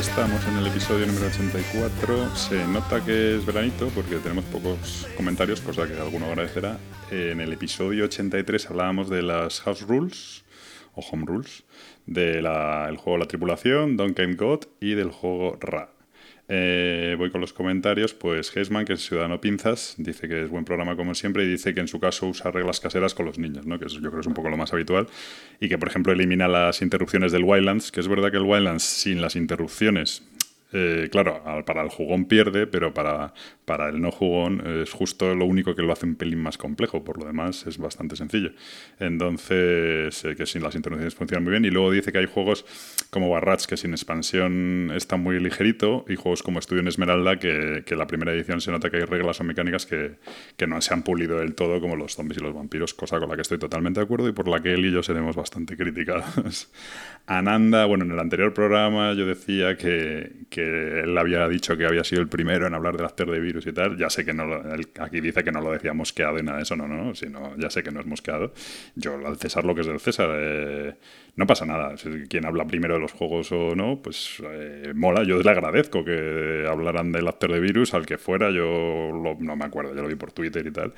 [0.00, 2.34] Estamos en el episodio número 84.
[2.34, 6.78] Se nota que es veranito porque tenemos pocos comentarios, cosa que alguno agradecerá.
[7.10, 10.42] En el episodio 83 hablábamos de las House Rules
[10.94, 11.64] o Home Rules,
[12.06, 12.46] del
[12.96, 15.90] juego La Tripulación, Donkey God y del juego Ra.
[16.52, 18.12] Eh, voy con los comentarios.
[18.12, 21.72] Pues Heisman, que es ciudadano Pinzas, dice que es buen programa como siempre y dice
[21.72, 23.78] que en su caso usa reglas caseras con los niños, ¿no?
[23.78, 25.06] que yo creo es un poco lo más habitual.
[25.60, 28.82] Y que, por ejemplo, elimina las interrupciones del Wildlands, que es verdad que el Wildlands
[28.82, 30.24] sin las interrupciones
[30.72, 35.44] eh, claro, para el jugón pierde, pero para, para el no jugón es justo lo
[35.44, 37.04] único que lo hace un pelín más complejo.
[37.04, 38.52] Por lo demás es bastante sencillo.
[38.98, 41.64] Entonces, que sin las interrupciones funcionan muy bien.
[41.64, 42.64] Y luego dice que hay juegos
[43.10, 47.82] como Barrats que sin expansión está muy ligerito y juegos como Estudio en Esmeralda que,
[47.84, 50.16] que la primera edición se nota que hay reglas o mecánicas que,
[50.56, 53.28] que, no se han pulido del todo como los zombies y los vampiros, cosa con
[53.28, 55.76] la que estoy totalmente de acuerdo y por la que él y yo seremos bastante
[55.78, 56.70] criticados.
[57.26, 62.22] Ananda, bueno, en el anterior programa yo decía que él había dicho que había sido
[62.22, 63.96] el primero en hablar del after de virus y tal.
[63.96, 64.44] Ya sé que no
[65.00, 67.70] aquí dice que no lo decía mosqueado y nada de eso, no, no, sino ya
[67.70, 68.52] sé que no es mosqueado.
[68.94, 70.94] Yo al César lo que es del César, eh,
[71.36, 71.94] no pasa nada.
[72.28, 75.22] Quien habla primero de los juegos o no, pues eh, mola.
[75.22, 78.50] Yo le agradezco que hablaran del after de virus al que fuera.
[78.50, 80.92] Yo no me acuerdo, ya lo vi por Twitter y tal.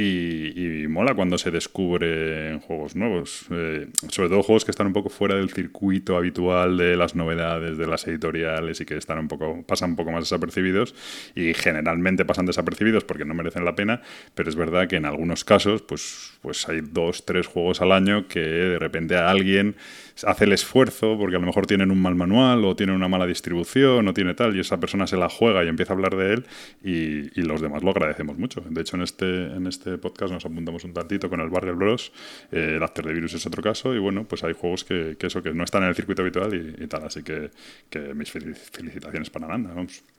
[0.00, 3.46] Y, mola cuando se descubre en juegos nuevos.
[3.50, 7.76] Eh, sobre todo juegos que están un poco fuera del circuito habitual de las novedades,
[7.76, 10.94] de las editoriales y que están un poco, pasan un poco más desapercibidos.
[11.34, 14.02] Y generalmente pasan desapercibidos porque no merecen la pena.
[14.34, 18.28] Pero es verdad que en algunos casos, pues, pues hay dos, tres juegos al año
[18.28, 19.76] que de repente a alguien
[20.24, 23.26] hace el esfuerzo porque a lo mejor tienen un mal manual o tienen una mala
[23.26, 26.34] distribución o tiene tal y esa persona se la juega y empieza a hablar de
[26.34, 26.46] él
[26.82, 28.60] y, los demás lo agradecemos mucho.
[28.68, 32.12] De hecho, en este, en este podcast nos apuntamos un tantito con el Barrel Bros.
[32.52, 35.42] Eh, el After the Virus es otro caso y bueno, pues hay juegos que, eso,
[35.42, 37.04] que no están en el circuito habitual y, tal.
[37.04, 37.50] Así que,
[37.88, 39.72] que mis felicitaciones para Nanda.
[39.72, 40.17] Vamos.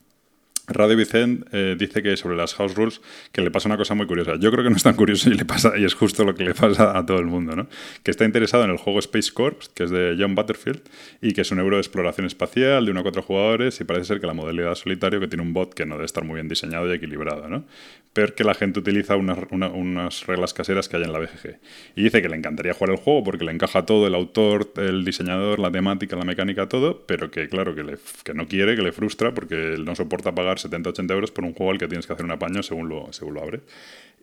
[0.69, 4.06] Radio Vicent eh, dice que sobre las house rules que le pasa una cosa muy
[4.06, 4.35] curiosa.
[4.40, 6.44] Yo creo que no es tan curioso y le pasa y es justo lo que
[6.44, 7.68] le pasa a todo el mundo, ¿no?
[8.03, 10.81] Que está interesado en el juego Space Corps, que es de John Butterfield
[11.22, 14.06] y que es un euro de exploración espacial de uno a cuatro jugadores y parece
[14.06, 16.47] ser que la modalidad solitario que tiene un bot que no debe estar muy bien
[16.47, 17.66] diseñado y equilibrado, ¿no?
[18.13, 21.59] Pero que la gente utiliza unas, unas reglas caseras que hay en la BGG.
[21.96, 25.06] Y dice que le encantaría jugar el juego porque le encaja todo, el autor, el
[25.06, 28.81] diseñador, la temática, la mecánica, todo, pero que claro, que, le, que no quiere, que
[28.81, 32.13] le frustra porque no soporta pagar 70-80 euros por un juego al que tienes que
[32.13, 33.61] hacer un apaño según lo, según lo abre.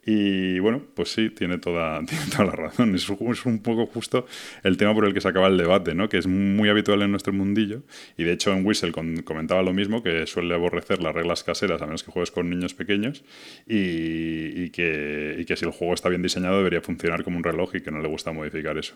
[0.08, 2.00] Y bueno, pues sí, tiene toda,
[2.30, 2.94] toda la razón.
[2.94, 4.24] Es, es, un poco justo
[4.62, 6.08] el tema por el que se acaba el debate, ¿no?
[6.08, 7.82] que es muy habitual en nuestro mundillo.
[8.16, 11.86] Y de hecho en Whistle comentaba lo mismo, que suele aborrecer las reglas caseras a
[11.86, 13.24] menos que juegues con niños pequeños
[13.66, 17.74] y, que, y que si el juego está bien diseñado debería funcionar como un reloj
[17.74, 18.94] y que no le gusta modificar eso.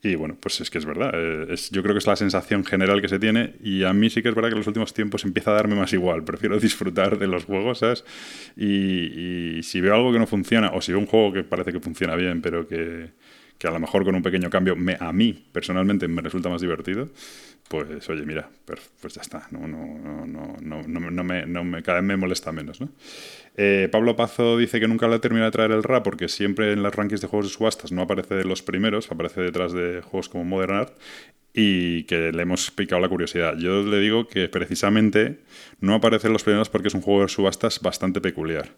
[0.00, 1.10] Y bueno, pues es que es verdad.
[1.12, 4.10] Eh, es, yo creo que es la sensación general que se tiene y a mí
[4.10, 6.22] sí que es verdad que en los últimos tiempos empieza a darme más igual.
[6.22, 8.04] Prefiero disfrutar de los juegos, ¿sabes?
[8.56, 11.80] y, y si veo algo que no funciona, o si un juego que parece que
[11.80, 13.10] funciona bien, pero que,
[13.58, 16.60] que a lo mejor con un pequeño cambio me, a mí personalmente me resulta más
[16.60, 17.08] divertido,
[17.68, 18.50] pues oye, mira,
[19.00, 22.52] pues ya está, no, no, no, no, no, me, no me, cada vez me molesta
[22.52, 22.80] menos.
[22.80, 22.90] ¿no?
[23.56, 26.72] Eh, Pablo Pazo dice que nunca le ha terminado de traer el rap porque siempre
[26.72, 30.02] en las rankings de juegos de subastas no aparece de los primeros, aparece detrás de
[30.02, 30.98] juegos como Modern Art
[31.54, 33.56] y que le hemos picado la curiosidad.
[33.58, 35.40] Yo le digo que precisamente
[35.80, 38.70] no aparece en los primeros porque es un juego de subastas bastante peculiar.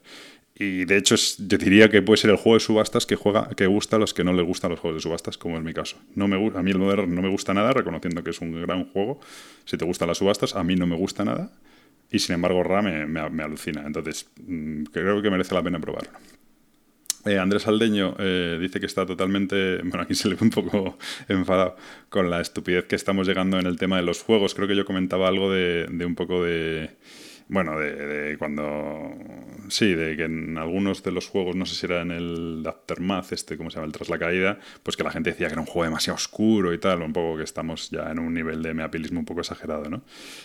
[0.57, 3.67] Y de hecho, yo diría que puede ser el juego de subastas que juega, que
[3.67, 5.97] gusta a los que no les gustan los juegos de subastas, como es mi caso.
[6.15, 8.85] No me, a mí el Modern no me gusta nada, reconociendo que es un gran
[8.91, 9.19] juego.
[9.65, 11.51] Si te gustan las subastas, a mí no me gusta nada.
[12.09, 13.83] Y sin embargo, Ra me, alucina.
[13.85, 16.13] Entonces, mm, creo que merece la pena probarlo.
[17.27, 20.99] Eh, Andrés Aldeño eh, dice que está totalmente, bueno, aquí se le ve un poco
[21.29, 21.75] enfadado
[22.11, 24.55] con la estupidez que estamos llegando en el tema de los juegos.
[24.55, 26.91] Creo que yo comentaba algo de un poco de,
[27.49, 29.13] bueno, de, cuando.
[29.69, 33.33] Sí, de que en algunos de los juegos, no sé si era en el Aftermath,
[33.33, 33.87] este, ¿cómo se llama?
[33.87, 36.73] El Tras la Caída, pues que la gente decía que era un juego demasiado oscuro
[36.73, 39.91] y tal, un poco que estamos ya en un nivel de meapilismo un poco exagerado,
[39.91, 40.03] ¿no?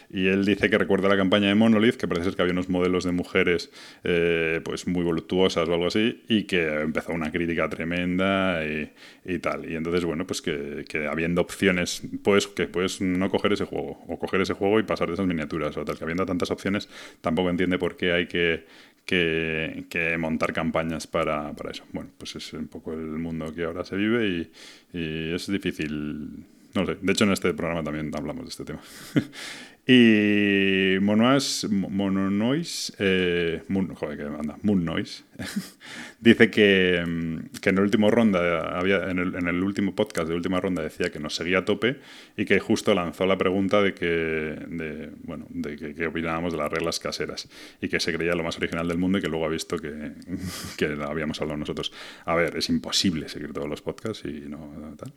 [0.09, 3.05] Y él dice que recuerda la campaña de Monolith, que parece que había unos modelos
[3.05, 3.71] de mujeres,
[4.03, 8.91] eh, pues muy voluptuosas o algo así, y que empezó una crítica tremenda y,
[9.25, 9.69] y tal.
[9.69, 14.03] Y entonces, bueno, pues que, que, habiendo opciones, pues que puedes no coger ese juego,
[14.07, 16.88] o coger ese juego y pasar de esas miniaturas, o tal, que habiendo tantas opciones
[17.21, 18.65] tampoco entiende por qué hay que,
[19.05, 21.83] que, montar campañas para, para, eso.
[21.91, 24.51] Bueno, pues es un poco el mundo que ahora se vive y,
[24.97, 26.45] y es difícil.
[26.75, 28.81] No sé, de hecho en este programa también hablamos de este tema.
[29.91, 35.23] Y Monoas, Mononoise, eh, Moon, joder, que anda, Moon Noise,
[36.19, 40.61] dice que, mm, que, en el último ronda, había, en, el, último podcast de última
[40.61, 41.97] ronda decía que nos seguía a tope
[42.37, 46.59] y que justo lanzó la pregunta de que, de, bueno, de que, que, opinábamos de
[46.59, 47.49] las reglas caseras
[47.81, 50.11] y que se creía lo más original del mundo y que luego ha visto que,
[50.77, 51.91] que habíamos hablado nosotros.
[52.25, 55.11] A ver, es imposible seguir todos los podcasts y no tal.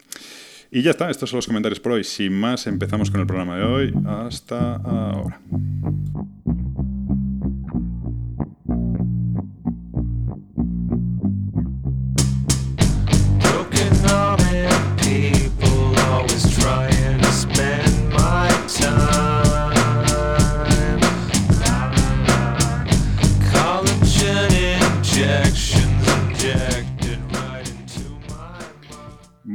[0.75, 2.03] Y ya está, estos son los comentarios por hoy.
[2.03, 3.95] Sin más, empezamos con el programa de hoy.
[4.07, 5.39] Hasta ahora.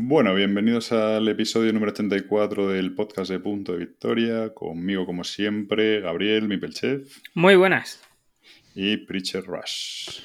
[0.10, 4.54] Bueno, bienvenidos al episodio número 84 del podcast de Punto de Victoria.
[4.54, 7.06] Conmigo, como siempre, Gabriel Mipelchev.
[7.34, 8.02] Muy buenas.
[8.74, 10.22] Y Preacher Rush.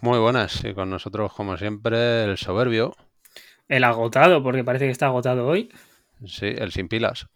[0.00, 0.64] Muy buenas.
[0.64, 2.94] Y con nosotros, como siempre, el soberbio.
[3.66, 5.72] El agotado, porque parece que está agotado hoy.
[6.24, 7.26] Sí, el sin pilas.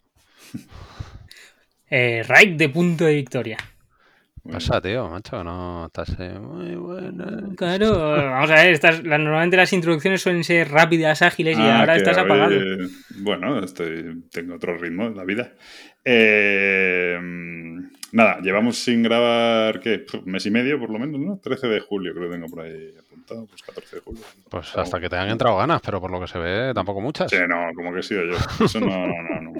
[1.89, 3.57] eh, Raid de Punto de Victoria.
[4.51, 7.49] Pasa, tío, macho, no estás eh, muy buena.
[7.57, 11.95] Claro, vamos a ver, estas, normalmente las introducciones suelen ser rápidas, ágiles y ah, ahora
[11.95, 12.53] estás apagado.
[13.21, 15.53] bueno, estoy, tengo otro ritmo en la vida.
[16.03, 17.17] Eh,
[18.11, 20.05] nada, llevamos sin grabar, ¿qué?
[20.23, 21.39] Un mes y medio por lo menos, ¿no?
[21.39, 22.93] 13 de julio creo que tengo por ahí
[23.27, 24.23] pues 14 de julio.
[24.49, 27.29] Pues hasta que te hayan entrado ganas, pero por lo que se ve, tampoco muchas.
[27.29, 28.37] Sí, no, como que he sido yo.
[28.65, 29.53] Eso no, no, no.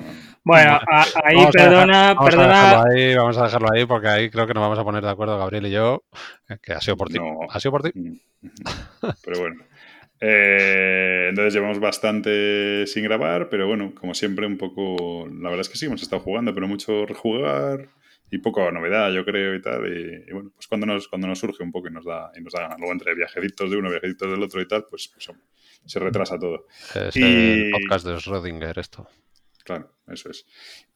[0.44, 0.80] Bueno,
[1.24, 2.72] ahí perdona, vamos perdona.
[2.72, 5.10] A ahí, vamos a dejarlo ahí porque ahí creo que nos vamos a poner de
[5.10, 6.04] acuerdo Gabriel y yo,
[6.62, 7.18] que ha sido por ti.
[7.50, 7.92] ¿Ha sido por ti?
[7.94, 8.18] Mm,
[9.24, 9.64] pero bueno.
[10.22, 15.28] Eh, entonces llevamos bastante sin grabar, pero bueno, como siempre, un poco.
[15.28, 17.90] La verdad es que sí, hemos estado jugando, pero mucho rejugar
[18.32, 19.86] y poco novedad, yo creo, y tal.
[19.88, 22.54] Y, bueno, pues cuando nos, cuando nos surge un poco y nos da, y nos
[22.54, 22.80] da ganas.
[22.80, 25.30] Luego entre viajecitos de uno, viajecitos del otro y tal, pues, pues
[25.86, 26.68] se retrasa todo.
[26.96, 29.08] Es el podcast de Schrödinger esto.
[29.66, 30.46] Claro, eso es.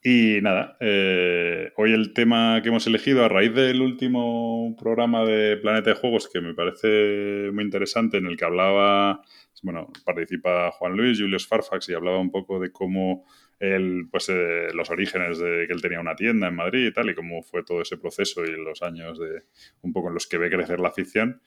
[0.00, 5.56] Y nada, eh, hoy el tema que hemos elegido a raíz del último programa de
[5.56, 9.22] Planeta de Juegos, que me parece muy interesante, en el que hablaba,
[9.62, 13.26] bueno, participa Juan Luis, Julius Farfax, y hablaba un poco de cómo
[13.60, 17.10] el, pues, eh, los orígenes de que él tenía una tienda en Madrid y tal,
[17.10, 19.44] y cómo fue todo ese proceso y los años de
[19.82, 21.40] un poco en los que ve crecer la afición,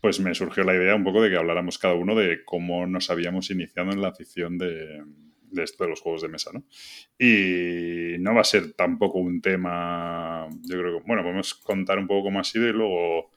[0.00, 3.10] pues me surgió la idea un poco de que habláramos cada uno de cómo nos
[3.10, 5.02] habíamos iniciado en la afición de
[5.50, 6.64] de esto de los juegos de mesa, ¿no?
[7.18, 12.06] Y no va a ser tampoco un tema, yo creo que, bueno, podemos contar un
[12.06, 13.30] poco cómo ha sido y luego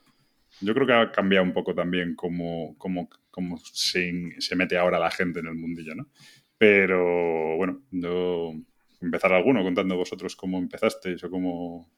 [0.59, 4.99] yo creo que ha cambiado un poco también cómo, cómo, cómo se, se, mete ahora
[4.99, 6.07] la gente en el mundillo, ¿no?
[6.61, 8.53] Pero bueno, yo
[9.01, 11.89] empezar alguno contando vosotros cómo empezasteis o cómo...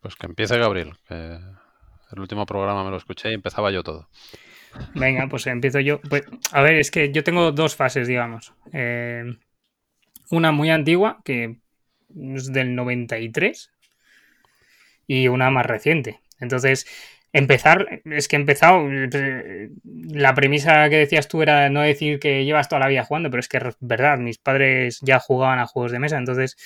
[0.00, 1.38] Pues que empiece Gabriel, que
[2.10, 4.08] el último programa me lo escuché y empezaba yo todo.
[4.96, 6.00] Venga, pues empiezo yo.
[6.00, 8.52] Pues, a ver, es que yo tengo dos fases, digamos.
[8.72, 9.22] Eh,
[10.32, 11.60] una muy antigua, que
[12.34, 13.70] es del 93,
[15.06, 16.18] y una más reciente.
[16.40, 16.84] Entonces,
[17.32, 18.88] empezar, es que he empezado.
[19.84, 23.40] La premisa que decías tú era no decir que llevas toda la vida jugando, pero
[23.40, 26.56] es que es verdad, mis padres ya jugaban a juegos de mesa, entonces.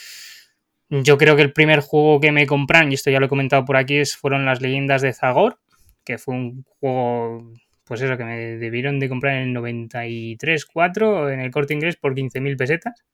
[0.90, 3.64] Yo creo que el primer juego que me compran, y esto ya lo he comentado
[3.64, 5.58] por aquí, fueron las leyendas de Zagor,
[6.04, 7.52] que fue un juego
[7.84, 11.96] pues eso, que me debieron de comprar en el 93, 4 en el corte inglés
[11.96, 13.04] por 15.000 pesetas,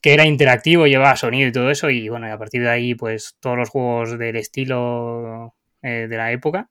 [0.00, 3.36] que era interactivo, llevaba sonido y todo eso, y bueno, a partir de ahí, pues
[3.40, 5.54] todos los juegos del estilo
[5.84, 6.70] eh, de la época.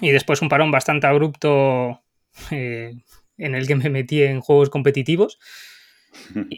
[0.00, 2.00] Y después un parón bastante abrupto
[2.52, 2.94] eh,
[3.36, 5.38] en el que me metí en juegos competitivos.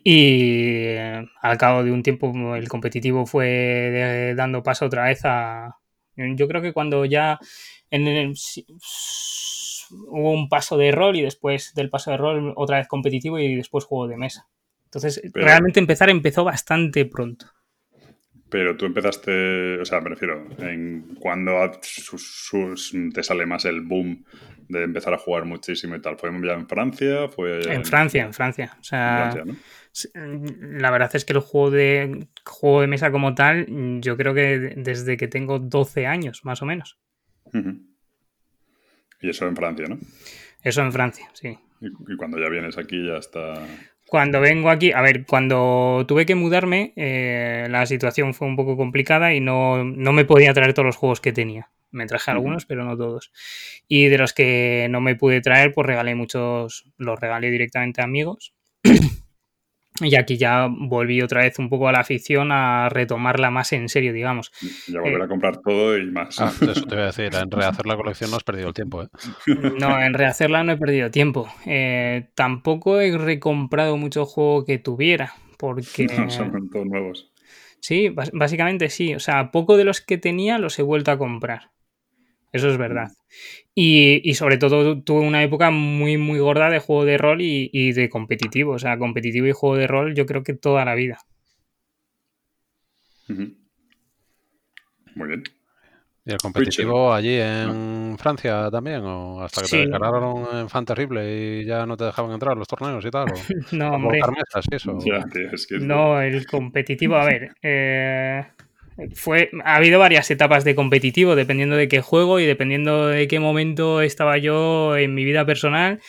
[0.05, 5.79] Y eh, al cabo de un tiempo el competitivo fue dando paso otra vez a...
[6.17, 7.39] Yo creo que cuando ya
[7.91, 8.35] en el,
[10.09, 13.55] hubo un paso de rol y después del paso de rol otra vez competitivo y
[13.55, 14.49] después juego de mesa.
[14.87, 17.47] Entonces, realmente empezar empezó bastante pronto.
[18.55, 21.73] Pero tú empezaste, o sea, me refiero, en cuando
[23.13, 24.25] te sale más el boom
[24.69, 26.17] de empezar a jugar muchísimo y tal.
[26.17, 27.27] ¿Fue ya en Francia?
[27.27, 28.77] ¿Fue en, Francia, en Francia.
[28.79, 29.35] O sea,
[30.05, 33.67] la verdad es que el juego de, juego de mesa como tal,
[34.01, 36.97] yo creo que desde que tengo 12 años, más o menos.
[39.21, 39.99] Y eso en Francia, ¿no?
[40.63, 41.59] Eso en Francia, sí.
[41.81, 43.55] Y, cuando ya vienes aquí ya está...
[44.15, 48.77] Cuando vengo aquí, a ver, cuando tuve que mudarme, eh, la situación fue un poco
[48.77, 51.73] complicada y no, me podía traer todos los juegos que tenía.
[51.91, 53.33] Me traje algunos, pero no todos.
[53.89, 58.05] Y de los que no me pude traer, pues regalé muchos, los regalé directamente a
[58.05, 58.55] amigos.
[60.01, 63.89] Y aquí ya volví otra vez un poco a la afición a retomarla más en
[63.89, 64.51] serio, digamos.
[64.89, 66.41] Y a volver Eh, a comprar todo y más.
[66.41, 69.05] Ah, eso te voy a decir, en rehacer la colección no has perdido el tiempo,
[69.05, 69.09] ¿eh?
[69.81, 71.49] No, en rehacerla no he perdido tiempo.
[71.65, 77.31] Eh, tampoco he recomprado mucho juego que tuviera, porque Son todos nuevos.
[77.81, 79.15] sí, básicamente sí.
[79.15, 81.71] O sea, poco de los que tenía los he vuelto a comprar.
[82.55, 83.09] Eso es verdad.
[83.75, 87.69] Y, y sobre todo tuve una época muy, muy gorda de juego de rol y,
[87.73, 88.73] y de competitivo.
[88.75, 91.19] O sea, competitivo y juego de rol yo creo que toda la vida.
[95.15, 95.43] Muy bien.
[96.27, 99.03] ¿Y el competitivo allí en Francia también?
[99.05, 99.77] ¿O hasta que Sí.
[99.77, 103.11] te declararon en fan terrible y ya no te dejaban entrar a los torneos y
[103.11, 103.29] tal?
[103.31, 103.35] ¿O
[103.73, 104.21] No, hombre.
[104.21, 104.99] colocar mesas y eso?
[105.05, 108.47] Ya, tío, es que es- No, el competitivo, a ver, eh,
[109.15, 113.41] fue, ha habido varias etapas de competitivo, dependiendo de qué juego y dependiendo de qué
[113.41, 116.01] momento estaba yo en mi vida personal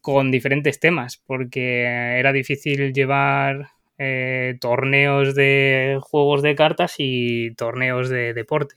[0.00, 8.08] con diferentes temas, porque era difícil llevar eh, torneos de juegos de cartas y torneos
[8.08, 8.76] de deporte.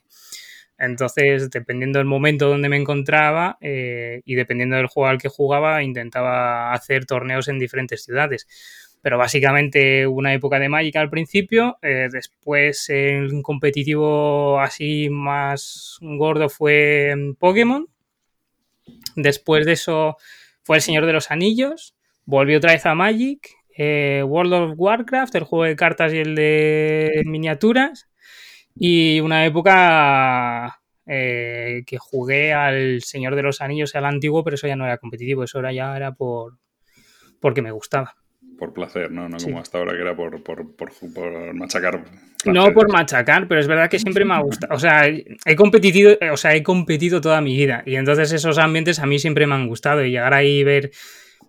[0.78, 5.82] Entonces, dependiendo del momento donde me encontraba eh, y dependiendo del juego al que jugaba,
[5.84, 8.48] intentaba hacer torneos en diferentes ciudades.
[9.04, 16.50] Pero básicamente una época de Magic al principio, eh, después en competitivo así más gordo
[16.50, 17.88] fue en Pokémon.
[19.16, 20.18] Después de eso
[20.64, 21.96] fue El Señor de los Anillos.
[22.26, 23.50] Volví otra vez a Magic.
[23.78, 28.08] eh, World of Warcraft, el juego de cartas y el de miniaturas.
[28.76, 34.68] Y una época eh, que jugué al Señor de los Anillos, al antiguo, pero eso
[34.68, 36.60] ya no era competitivo, eso era ya era por
[37.42, 38.16] porque me gustaba.
[38.64, 39.28] Por placer, ¿no?
[39.28, 39.48] No Sí.
[39.48, 42.06] como hasta ahora que era por, por, por, por machacar.
[42.46, 44.74] No por machacar, pero es verdad que siempre me ha gustado.
[44.74, 47.84] O sea, he competido, o sea, he competido toda mi vida.
[47.86, 50.06] Y entonces esos ambientes a mí siempre me han gustado.
[50.06, 50.92] Y llegar ahí y ver.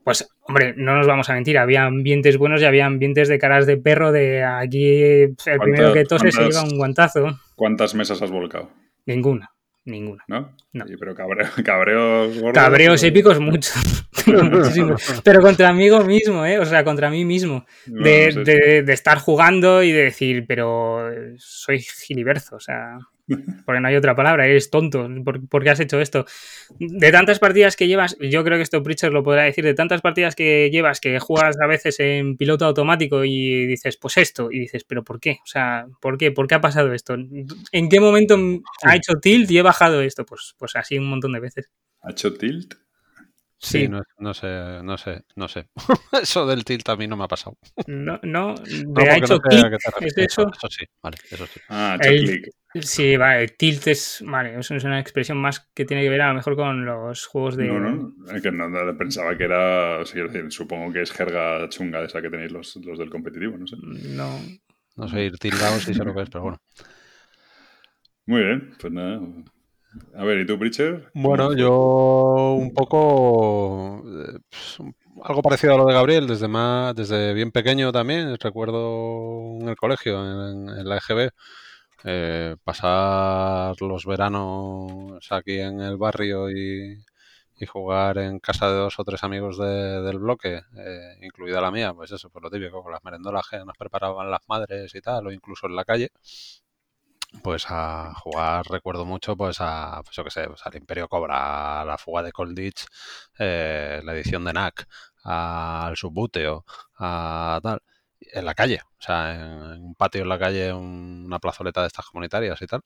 [0.02, 3.64] Pues, hombre, no nos vamos a mentir, había ambientes buenos y había ambientes de caras
[3.64, 7.38] de perro, de aquí el primero que tose se lleva un guantazo.
[7.54, 8.72] ¿Cuántas mesas has volcado?
[9.06, 9.52] Ninguna,
[9.84, 10.24] ninguna.
[10.28, 10.52] ¿No?
[10.72, 10.84] No.
[10.98, 12.52] Pero cabreo- cabreos gordos.
[12.54, 13.08] Cabreos ¿no?
[13.08, 13.74] épicos muchos.
[15.24, 16.58] Pero contra amigo mismo, ¿eh?
[16.58, 17.66] O sea, contra mí mismo.
[17.86, 18.52] No, De, no sé.
[18.54, 22.98] de- de estar jugando y de decir, pero soy giliberzo, o sea,
[23.64, 26.26] porque no hay otra palabra, eres tonto, ¿por, por qué has hecho esto?
[26.78, 30.00] De tantas partidas que llevas, yo creo que esto Preacher lo podrá decir, de tantas
[30.00, 34.60] partidas que llevas que juegas a veces en piloto automático y dices, pues esto, y
[34.60, 35.38] dices, pero ¿por qué?
[35.42, 36.32] O sea, ¿por qué?
[36.32, 37.14] ¿Por qué ha pasado esto?
[37.14, 38.38] ¿En qué momento
[38.82, 40.24] ha hecho tilt y he bajado esto?
[40.26, 41.70] Pues, pues así un montón de veces.
[42.02, 42.74] ¿Ha hecho tilt?
[43.58, 43.88] Sí, Sí.
[43.88, 45.68] No, no sé, no sé, no sé.
[46.22, 47.56] eso del tilt a mí no me ha pasado.
[47.86, 50.50] No, no, No, ha no hecho clic, te ¿es eso?
[50.50, 51.60] Eso sí, vale, eso sí.
[51.68, 52.44] Ah, El-.
[52.82, 56.28] Sí, vale, tilt es, vale, eso es una expresión más que tiene que ver a
[56.28, 57.66] lo mejor con los juegos de...
[57.66, 61.68] No, no, es que no, no, pensaba que era, o sea, supongo que es jerga
[61.68, 63.76] chunga de esa que tenéis los, los del competitivo, no sé.
[63.80, 64.40] No.
[64.96, 66.58] No sé ir tildado si sé lo que es, pero bueno.
[68.26, 69.20] Muy bien, pues nada.
[70.14, 71.12] A ver, ¿y tú, Preacher?
[71.16, 74.78] Bueno, yo un poco eh, pues,
[75.22, 78.36] algo parecido a lo de Gabriel, desde más, desde bien pequeño también.
[78.40, 80.20] Recuerdo en el colegio,
[80.50, 81.30] en, en la EGB,
[82.04, 86.98] eh, pasar los veranos aquí en el barrio y,
[87.58, 91.70] y jugar en casa de dos o tres amigos de- del bloque, eh, incluida la
[91.70, 95.00] mía, pues eso, pues lo típico, con las merendolas que nos preparaban las madres y
[95.00, 96.10] tal, o incluso en la calle
[97.42, 101.80] pues a jugar recuerdo mucho pues a pues yo qué sé pues al Imperio Cobra
[101.82, 102.86] a la fuga de Colditch
[103.38, 104.86] eh, la edición de NAC
[105.24, 106.64] al Subbuteo
[106.98, 107.80] a tal
[108.20, 111.88] en la calle o sea en, un patio en la calle un- una plazoleta de
[111.88, 112.82] estas comunitarias y tal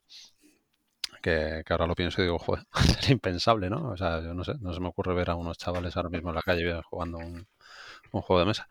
[1.21, 2.65] que, que ahora lo pienso y digo joder
[2.95, 5.57] sería impensable no o sea yo no sé no se me ocurre ver a unos
[5.57, 7.47] chavales ahora mismo en la calle jugando un,
[8.11, 8.67] un juego de mesa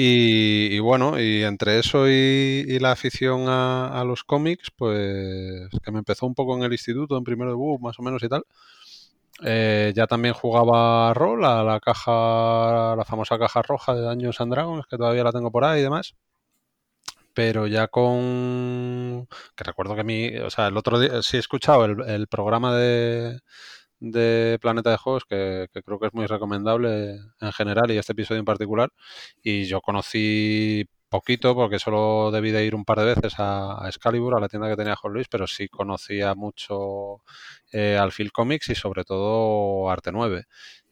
[0.00, 6.26] y, bueno, y entre eso y, la afición a, los cómics, pues que me empezó
[6.26, 8.44] un poco en el instituto, en primero de BUP, más o menos y tal.
[9.44, 14.52] Eh, ya también jugaba rol a la caja, la famosa caja roja de Dungeons and
[14.52, 16.14] Dragons, que todavía la tengo por ahí y demás.
[17.34, 19.28] Pero ya con.
[19.56, 20.36] Que recuerdo que mi.
[20.38, 23.40] O sea, el otro día sí he escuchado el, el programa de,
[24.00, 28.40] de Planeta de Juegos, que, creo que es muy recomendable en general y este episodio
[28.40, 28.90] en particular.
[29.42, 33.88] Y yo conocí poquito porque solo debí de ir un par de veces a, a
[33.88, 37.22] Excalibur, a la tienda que tenía Juan Luis, pero sí conocía mucho
[37.72, 40.46] eh, al Phil Comics y sobre todo Arte 9,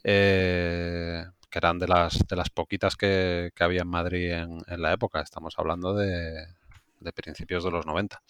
[0.04, 4.82] eh, que eran de las, de las poquitas que, que había en Madrid en, en
[4.82, 5.20] la época.
[5.20, 6.46] Estamos hablando de,
[7.00, 8.22] de principios de los 90.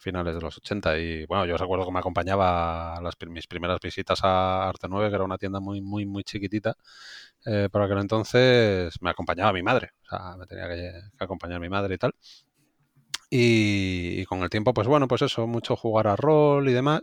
[0.00, 0.98] Finales de los 80.
[0.98, 5.08] Y bueno, yo recuerdo que me acompañaba a las, mis primeras visitas a Arte 9,
[5.08, 6.76] que era una tienda muy, muy, muy chiquitita.
[7.46, 11.68] Eh, por aquel entonces me acompañaba mi madre, o sea, me tenía que, acompañar mi
[11.68, 12.14] madre y tal.
[13.32, 17.02] Y, con el tiempo, pues bueno, pues eso, mucho jugar a rol y demás.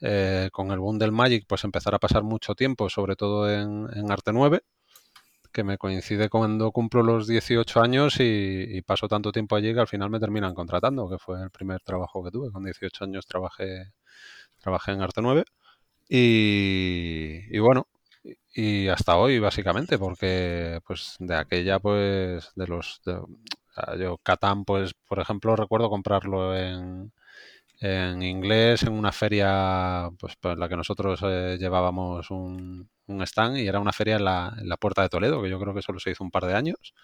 [0.00, 3.88] Eh, con el boom del Magic, pues empezar a pasar mucho tiempo, sobre todo en,
[3.94, 4.62] en Arte 9
[5.52, 9.88] que me coincide cuando cumplo los 18 años y, paso tanto tiempo allí que al
[9.88, 12.50] final me terminan contratando, que fue el primer trabajo que tuve.
[12.50, 13.92] Con 18 años trabajé,
[14.60, 15.44] trabajé en Arte 9
[16.08, 17.86] y, bueno,
[18.54, 23.00] y hasta hoy básicamente, porque pues de aquella pues de los...
[23.98, 27.12] yo Catán pues por ejemplo recuerdo comprarlo en,
[27.80, 33.58] en inglés en una feria pues, en la que nosotros eh, llevábamos un, un stand
[33.58, 35.82] y era una feria en la, en la, Puerta de Toledo, que yo creo que
[35.82, 36.94] solo se hizo un par de años.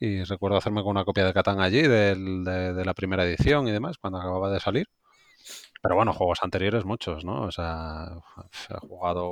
[0.00, 3.72] Y recuerdo hacerme con una copia de Catán allí, de, de, la primera edición y
[3.72, 4.88] demás, cuando acababa de salir.
[5.82, 7.42] Pero bueno, juegos anteriores muchos, ¿no?
[7.42, 8.06] O sea,
[8.70, 9.28] he jugado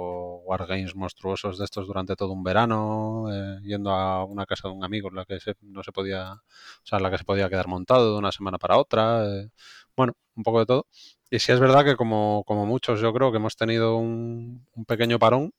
[0.47, 4.85] wargames monstruosos de estos durante todo un verano, eh, yendo a una casa de un
[4.85, 7.49] amigo en la que se, no se podía, o sea, en la que se podía
[7.51, 9.27] quedar montado de una semana para otra.
[9.27, 9.51] Eh,
[9.97, 10.87] bueno, un poco de todo.
[11.31, 15.19] Y sí es verdad que como, como muchos yo creo que hemos tenido un pequeño
[15.19, 15.53] parón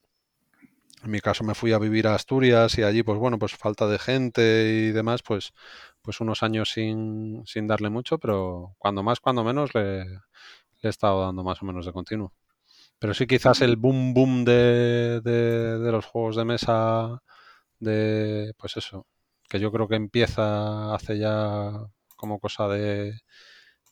[1.04, 3.88] en mi caso me fui a vivir a Asturias y allí, pues bueno, pues falta
[3.88, 5.54] de gente y demás, pues,
[6.02, 10.20] pues unos años sin, sin darle mucho, pero cuando más, cuando menos, le, le,
[10.84, 12.34] he estado dando más o menos de continuo.
[13.00, 17.22] Pero sí quizás el boom boom de, de, de los juegos de mesa,
[17.80, 19.08] de pues eso,
[19.50, 21.72] que yo creo que empieza hace ya
[22.18, 23.20] como cosa de,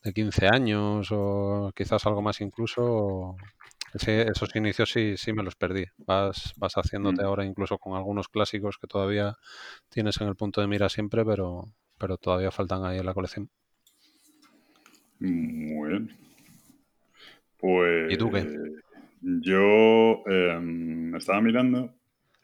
[0.02, 3.36] de 15 años o quizás algo más incluso,
[3.94, 5.84] Sí, esos inicios sí, sí me los perdí.
[5.98, 7.26] Vas, vas haciéndote mm.
[7.26, 9.36] ahora incluso con algunos clásicos que todavía
[9.88, 11.64] tienes en el punto de mira siempre, pero,
[11.98, 13.48] pero todavía faltan ahí en la colección.
[15.20, 16.10] Muy bien.
[17.58, 18.12] Pues.
[18.12, 18.46] ¿Y tú qué?
[19.20, 21.94] Yo eh, estaba mirando.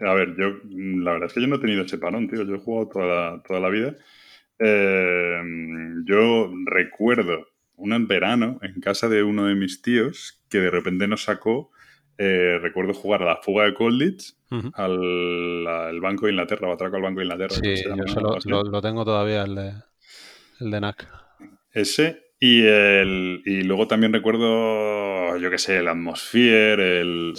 [0.01, 2.43] A ver, yo la verdad es que yo no he tenido ese parón, tío.
[2.43, 3.95] Yo he jugado toda la, toda la vida.
[4.59, 5.41] Eh,
[6.05, 11.25] yo recuerdo un verano en casa de uno de mis tíos que de repente nos
[11.25, 11.71] sacó,
[12.17, 14.35] eh, recuerdo jugar a la fuga de Colditch,
[14.75, 17.57] al, Banco de Inglaterra, o atraco al Banco de Inglaterra.
[17.57, 17.83] Sí,
[18.47, 19.73] yo lo, tengo todavía, el de,
[20.61, 21.09] el de NAC.
[21.73, 27.35] Ese, y, el, y luego también recuerdo, yo qué sé, el Atmosphere, el,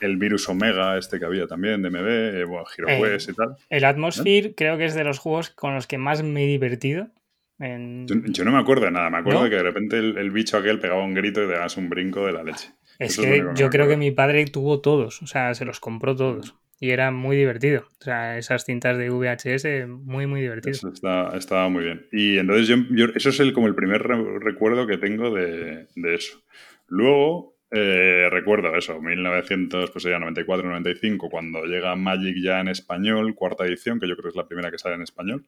[0.00, 3.56] el, virus Omega, este que había también de MB, eh, bueno, HeroQuest y tal.
[3.70, 7.08] El Atmosphere creo que es de los juegos con los que más me he divertido.
[7.58, 10.80] Yo, no me acuerdo de nada, me acuerdo de que de repente el, bicho aquel
[10.80, 12.70] pegaba un grito y te das un brinco de la leche.
[12.98, 16.56] Es que yo creo que mi padre tuvo todos, o sea, se los compró todos.
[16.80, 17.86] Y era muy divertido.
[18.00, 20.92] O sea, esas cintas de VHS, muy, muy divertido.
[21.32, 22.06] estaba muy bien.
[22.12, 26.42] Y entonces yo, eso es el, como el primer recuerdo que tengo de, de eso.
[26.88, 33.98] Luego, eh, recuerdo eso, 1900, pues 94-95, cuando llega Magic ya en español, cuarta edición,
[33.98, 35.44] que yo creo que es la primera que sale en español.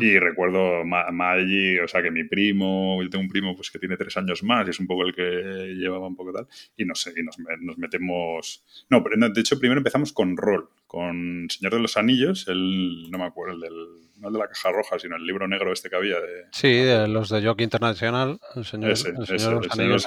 [0.00, 3.98] Y recuerdo Magic, o sea, que mi primo, yo tengo un primo pues que tiene
[3.98, 6.46] tres años más y es un poco el que llevaba un poco tal.
[6.76, 8.64] Y no sé, y nos, nos metemos.
[8.88, 13.18] No, pero de hecho, primero empezamos con rol, con Señor de los Anillos, el, no
[13.18, 15.88] me acuerdo, el del no el de la caja roja, sino el libro negro este
[15.88, 16.20] que había.
[16.20, 16.46] De...
[16.52, 18.38] Sí, de los de Jockey Internacional.
[18.54, 20.06] El señor, de los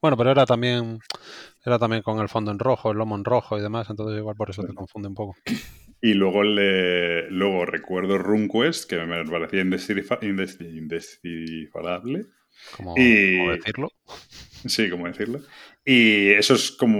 [0.00, 1.00] bueno, pero era también,
[1.64, 4.36] era también con el fondo en rojo, el lomo en rojo y demás, entonces igual
[4.36, 5.36] por eso te confunde un poco.
[6.02, 12.26] Y luego, le, luego recuerdo RunQuest, que me parecía indescifrable.
[12.76, 13.90] ¿Cómo, decirlo?
[14.66, 15.40] Sí, como decirlo.
[15.88, 16.98] Y eso es como.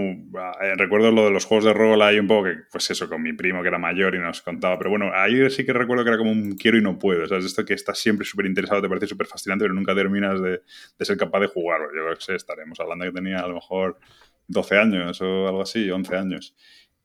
[0.61, 3.21] Eh, recuerdo lo de los juegos de rol ahí un poco que, pues eso, con
[3.21, 4.77] mi primo que era mayor y nos contaba.
[4.77, 7.25] Pero bueno, ahí sí que recuerdo que era como un quiero y no puedo.
[7.25, 9.93] O sea, es esto que estás siempre súper interesado, te parece súper fascinante, pero nunca
[9.93, 10.61] terminas de,
[10.97, 11.87] de, ser capaz de jugarlo.
[11.87, 13.99] Yo creo que sé, estaremos hablando que tenía a lo mejor
[14.47, 16.55] 12 años o algo así, 11 años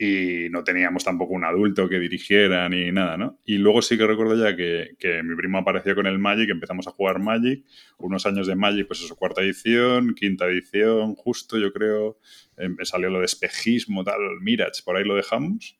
[0.02, 3.38] y no teníamos tampoco un adulto que dirigiera ni nada, ¿no?
[3.44, 6.88] Y luego sí que recuerdo ya que, que, mi primo apareció con el Magic, empezamos
[6.88, 7.64] a jugar Magic,
[7.98, 12.18] unos años de Magic, pues eso, cuarta edición, quinta edición, justo yo creo,
[12.56, 15.78] em, salió lo de espejismo, tal, Mirage, por ahí lo dejamos.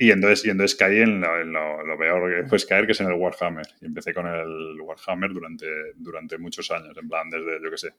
[0.00, 3.06] y, entonces, y entonces caí en lo, lo, peor que puedes caer, que es en
[3.06, 3.66] el Warhammer.
[3.80, 7.94] Y empecé con el Warhammer durante, durante muchos años, en plan desde, yo qué sé,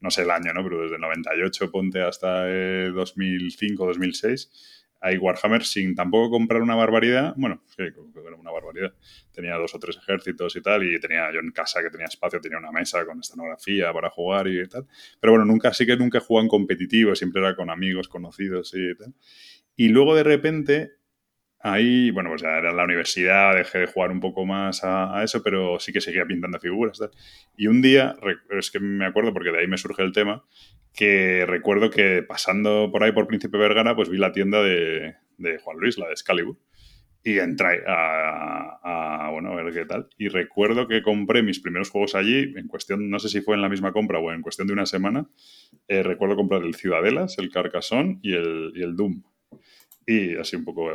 [0.00, 0.62] no sé el año, ¿no?
[0.62, 7.34] Pero desde el 98 ponte hasta 2005, 2006 hay Warhammer sin tampoco comprar una barbaridad.
[7.36, 7.82] Bueno, sí,
[8.38, 8.94] una barbaridad.
[9.32, 12.40] Tenía dos o tres ejércitos y tal, y tenía yo en casa que tenía espacio,
[12.40, 14.86] tenía una mesa con escenografía para jugar y tal.
[15.20, 19.12] Pero bueno, nunca, sí que nunca en competitivo, siempre era con amigos conocidos y tal.
[19.76, 20.92] Y luego de repente
[21.64, 25.42] ahí, bueno, pues ya era la universidad, dejé de jugar un poco más a, eso,
[25.42, 27.00] pero sí que seguía pintando figuras.
[27.56, 28.14] Y un día,
[28.50, 30.44] es que me acuerdo porque de ahí me surge el tema,
[30.94, 35.58] que recuerdo que pasando por ahí por Príncipe Vergara, pues vi la tienda de, de
[35.58, 36.56] Juan Luis, la de Excalibur
[37.24, 40.08] y entré a, bueno, a ver qué tal.
[40.18, 43.62] Y recuerdo que compré mis primeros juegos allí, en cuestión, no sé si fue en
[43.62, 45.26] la misma compra o en cuestión de una semana,
[45.88, 49.22] eh, recuerdo comprar el Ciudadelas, el Carcassonne y el, y el Doom.
[50.06, 50.90] Y así un poco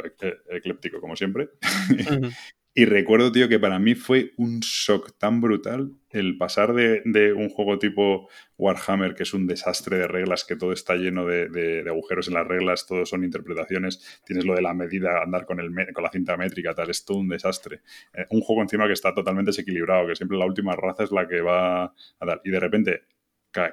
[0.49, 1.49] ecléptico, como siempre.
[2.75, 7.49] Y recuerdo, tío, que para mí fue un shock tan brutal el pasar de, un
[7.49, 12.27] juego tipo Warhammer, que es un desastre de reglas, que todo está lleno de, agujeros
[12.27, 16.03] en las reglas, todo son interpretaciones, tienes lo de la medida, andar con, el, con
[16.03, 17.81] la cinta métrica, tal, es todo un desastre.
[18.13, 21.27] Eh, un juego encima que está totalmente desequilibrado, que siempre la última raza es la
[21.27, 22.39] que va a dar.
[22.45, 23.01] Y de repente,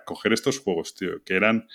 [0.05, 1.69] coger estos juegos, tío, que eran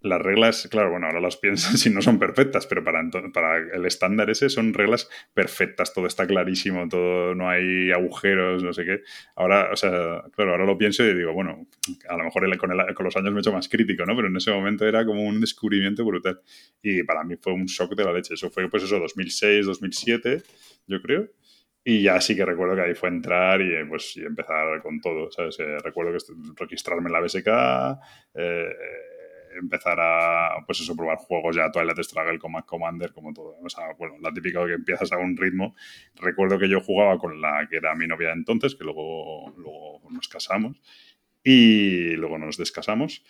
[0.00, 3.84] las reglas, claro, bueno, ahora las piensas si no son perfectas, pero para, para el
[3.84, 9.00] estándar ese son reglas perfectas, todo está clarísimo, todo, no hay agujeros, no sé qué.
[9.34, 11.66] Ahora, o sea, claro, ahora lo pienso y digo, bueno,
[12.08, 14.14] a lo mejor con, con, los años me he hecho más crítico, ¿no?
[14.14, 16.40] Pero en ese momento era como un descubrimiento brutal.
[16.82, 18.34] Y para mí fue un shock de la leche.
[18.34, 20.42] Eso fue, pues eso, 2006, 2007,
[20.86, 21.28] yo creo.
[21.84, 25.30] Y ya sí que recuerdo que ahí fue entrar y, pues, y empezar con todo,
[25.30, 25.58] ¿sabes?
[25.60, 26.18] Eh, recuerdo que
[26.56, 27.48] registrarme en la BSK,
[28.34, 28.66] eh,
[29.60, 33.56] empezar a, pues eso, probar juegos ya Twilight Struggle, Command Commander, como todo.
[33.62, 35.74] O sea, bueno, la típica que empiezas a un ritmo.
[36.16, 40.28] Recuerdo que yo jugaba con la que era mi novia entonces, que luego, luego nos
[40.28, 40.80] casamos
[41.42, 43.24] y luego nos descasamos.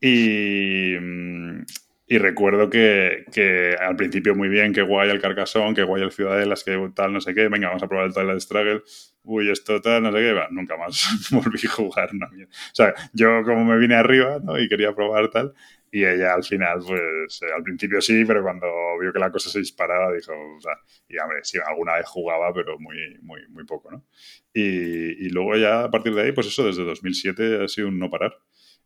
[0.00, 1.64] Y, mm,
[2.12, 6.10] y recuerdo que, que, al principio muy bien, que guay el Carcasón, que guay el
[6.10, 8.82] Ciudadelas, que tal, no sé qué, venga, vamos a probar el Twilight Struggle,
[9.22, 12.12] uy, esto tal, no sé qué, nunca más volví a jugar.
[12.12, 12.26] No.
[12.26, 14.58] O sea, yo como me vine arriba ¿no?
[14.60, 15.54] y quería probar tal,
[15.92, 18.66] y ella al final, pues eh, al principio sí, pero cuando
[19.00, 20.72] vio que la cosa se disparaba, dijo, o sea,
[21.08, 24.04] y hombre, sí, alguna vez jugaba, pero muy, muy, muy poco, ¿no?
[24.52, 28.00] Y, y luego ya a partir de ahí, pues eso, desde 2007 ha sido un
[28.00, 28.36] no parar.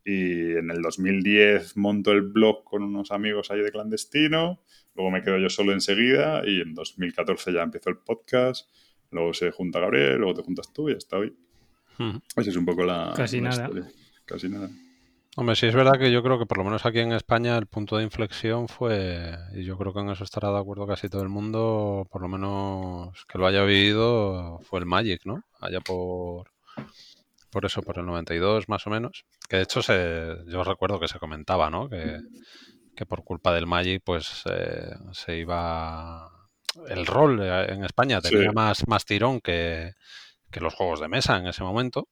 [0.05, 4.61] Y en el 2010 monto el blog con unos amigos ahí de clandestino,
[4.95, 8.69] luego me quedo yo solo enseguida y en 2014 ya empezó el podcast,
[9.11, 11.35] luego se junta Gabriel, luego te juntas tú y hasta hoy.
[12.37, 13.63] Esa es un poco la, Casi nada.
[13.63, 13.89] Historia.
[14.27, 14.69] Casi nada.
[15.37, 17.67] Hombre, sí es verdad que yo creo que por lo menos aquí en España el
[17.67, 21.23] punto de inflexión fue, y yo creo que en eso estará de acuerdo casi todo
[21.23, 25.43] el mundo, por lo menos que lo haya vivido, fue el Magic, ¿no?
[25.61, 26.53] Allá por
[27.55, 29.25] por eso, por el 92 más o menos.
[29.49, 31.89] Que de hecho se, yo recuerdo que se comentaba, ¿no?
[31.89, 36.31] Que, por culpa del Magic, pues eh, se iba...
[36.89, 39.93] El rol eh, en España tenía más, más tirón que,
[40.61, 42.09] los juegos de mesa en ese momento.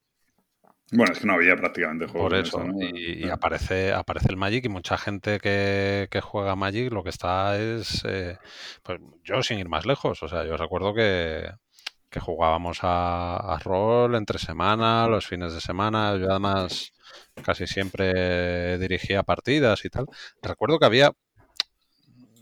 [0.92, 2.30] Bueno, es que no había prácticamente juegos.
[2.30, 6.92] Por eso, de mesa, y, aparece, aparece el Magic y mucha gente que, juega Magic
[6.92, 8.38] lo que está es, eh,
[8.84, 11.50] pues yo sin ir más lejos, o sea, yo recuerdo que,
[12.12, 16.14] que jugábamos a, rol entre semana, los fines de semana.
[16.16, 16.92] Yo además
[17.42, 20.06] casi siempre dirigía partidas y tal.
[20.42, 21.12] Recuerdo que había,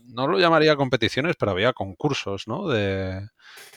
[0.09, 2.67] no lo llamaría competiciones, pero había concursos, ¿no?
[2.67, 3.29] De,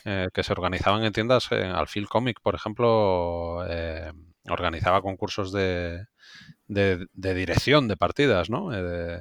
[0.05, 1.51] eh, que se organizaban en tiendas.
[1.53, 4.13] En Alfil Comic, por ejemplo, eh,
[4.51, 6.07] organizaba concursos de,
[6.67, 8.71] de, dirección de partidas, ¿no?
[8.75, 9.21] Eh,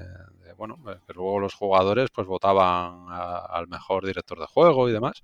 [0.57, 5.21] bueno, que luego los jugadores pues votaban al mejor director de juego y demás.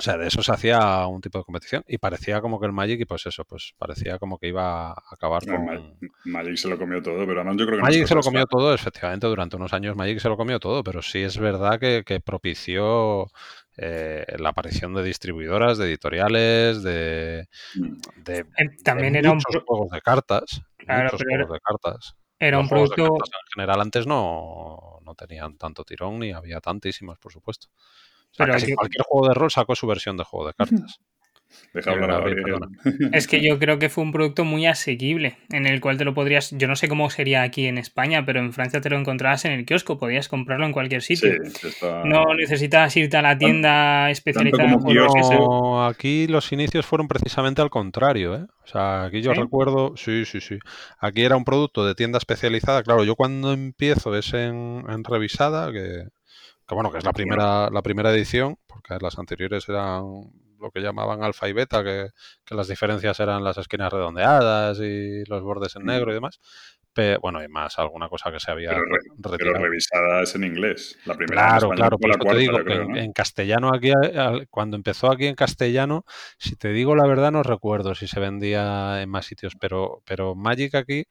[0.00, 2.72] O sea, de eso se hacía un tipo de competición y parecía como que el
[2.72, 5.98] Magic, y pues eso, pues parecía como que iba a acabar con...
[6.24, 7.82] Magic se lo comió todo, pero además yo creo que...
[7.82, 11.02] Magic se lo comió todo, efectivamente, durante unos años Magic se lo comió todo, pero
[11.02, 13.30] sí es verdad que, propició
[13.76, 17.46] eh, la aparición de distribuidoras, de editoriales, de...
[17.74, 18.22] Mm.
[18.24, 18.46] de
[18.82, 19.60] También era muchos un...
[19.66, 20.62] juegos de cartas.
[20.78, 22.16] Claro, muchos juegos de cartas.
[22.38, 23.04] Era un producto...
[23.04, 27.68] En general antes no, no tenían tanto tirón ni había tantísimos, por supuesto.
[28.36, 31.00] Pero cualquier juego de rol sacó su versión de juego de cartas.
[31.72, 32.24] Deja hablar
[33.12, 36.14] Es que yo creo que fue un producto muy asequible, en el cual te lo
[36.14, 39.44] podrías, yo no sé cómo sería aquí en España, pero en Francia te lo encontrabas
[39.44, 41.32] en el kiosco, podías comprarlo en cualquier sitio.
[42.04, 44.76] No necesitas irte a la tienda especializada.
[44.78, 48.46] Como aquí los inicios fueron precisamente al contrario, ¿eh?
[48.64, 50.58] O sea, aquí yo recuerdo, sí, sí, sí.
[50.98, 52.82] Aquí era un producto de tienda especializada.
[52.82, 56.04] Claro, yo cuando empiezo es en revisada, que
[56.70, 60.04] que bueno, que es la primera, la primera edición, porque las anteriores eran
[60.60, 62.10] lo que llamaban alfa y beta, que,
[62.54, 66.38] las diferencias eran las esquinas redondeadas y los bordes en negro y demás.
[66.92, 70.96] Pero, bueno, y más alguna cosa que se había pero, pero revisadas en inglés.
[71.06, 73.90] La primera claro, claro, por eso te digo que en, castellano aquí,
[74.48, 76.04] cuando empezó aquí en castellano,
[76.38, 80.36] si te digo la verdad no recuerdo si se vendía en más sitios, pero, pero
[80.36, 81.06] Magic aquí,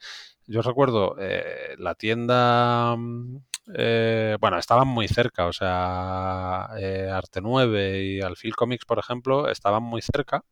[0.48, 3.38] yo recuerdo eh, la tienda mm,
[3.76, 9.50] eh, bueno, estaban muy cerca, o sea, eh, Arte 9 y Alfil Comics, por ejemplo,
[9.50, 10.44] estaban muy cerca.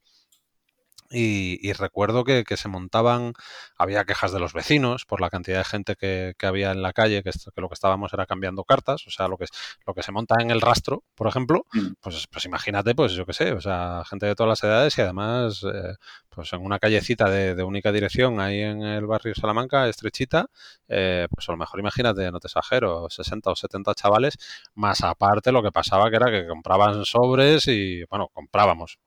[1.10, 3.32] Y, recuerdo que, se montaban,
[3.78, 7.24] había quejas de los vecinos por la cantidad de gente que, había en la calle,
[7.24, 9.46] que, lo que estábamos era cambiando cartas, o sea, lo que,
[9.86, 11.94] lo que se monta en el rastro, por ejemplo, mm.
[12.02, 15.02] pues, pues imagínate, pues yo qué sé, o sea, gente de todas las edades y
[15.02, 15.96] además, eh,
[16.38, 20.46] pues en una callecita de, única dirección ahí en el barrio Salamanca, estrechita,
[20.88, 24.38] eh, pues a lo mejor imagínate, no te exagero, 60 o 70 chavales,
[24.76, 29.00] más aparte lo que pasaba que era que compraban sobres y, bueno, comprábamos,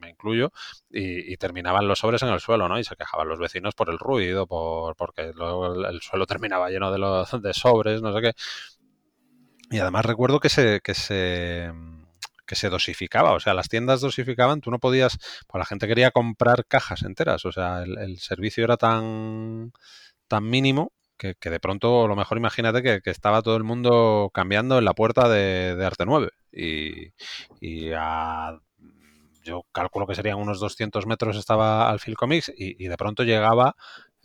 [0.00, 0.50] me incluyo,
[0.90, 2.78] y y, terminaban los sobres en el suelo, ¿no?
[2.78, 6.90] Y se quejaban los vecinos por el ruido, por porque luego el, suelo terminaba lleno
[6.90, 8.32] de, los, de sobres, no sé qué.
[9.70, 11.70] Y además recuerdo que se, que se
[12.46, 16.10] que se dosificaba, o sea, las tiendas dosificaban, tú no podías, pues la gente quería
[16.10, 19.72] comprar cajas enteras, o sea, el, servicio era tan,
[20.28, 24.78] tan mínimo que, de pronto, a lo mejor imagínate que, estaba todo el mundo cambiando
[24.78, 27.12] en la puerta de, de Arte 9 y,
[27.60, 28.58] y a
[29.46, 33.76] yo calculo que serían unos 200 metros estaba al Comics y, y de pronto llegaba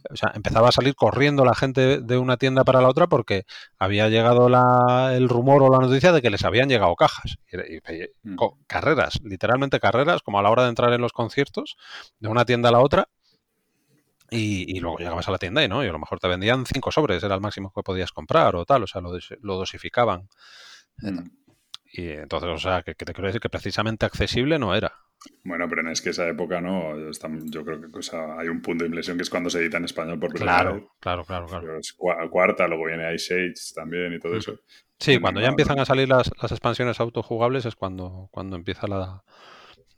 [0.10, 3.46] o sea, empezaba a salir corriendo la gente de una tienda para la otra porque
[3.78, 7.38] había llegado la, el rumor o la noticia de que les habían llegado cajas.
[7.52, 7.80] Y,
[8.24, 8.38] mm.
[8.68, 11.78] carreras, literalmente carreras, como a la hora de entrar en los conciertos,
[12.20, 13.08] de una tienda a la otra.
[14.34, 16.90] Y, luego llegabas a la tienda y no, y a lo mejor te vendían cinco
[16.90, 19.12] sobres, era el máximo que podías comprar o tal, o sea, lo,
[19.42, 20.30] lo dosificaban.
[21.00, 21.42] Mm.
[21.92, 24.94] Y entonces, o sea, que, te quiero decir que precisamente accesible no era.
[25.43, 26.95] Bueno, pero es que esa época no.
[27.45, 27.88] yo creo que
[28.39, 30.75] hay un punto de inflexión que es cuando se edita en español por primera claro,
[30.75, 30.84] vez.
[30.99, 31.77] Claro, claro, claro.
[31.77, 31.95] Es
[32.29, 34.38] cuarta, luego viene Ice Age también y todo mm.
[34.38, 34.60] eso.
[34.99, 39.23] Sí, cuando ya empiezan a salir las, expansiones autojugables es cuando, cuando empieza la,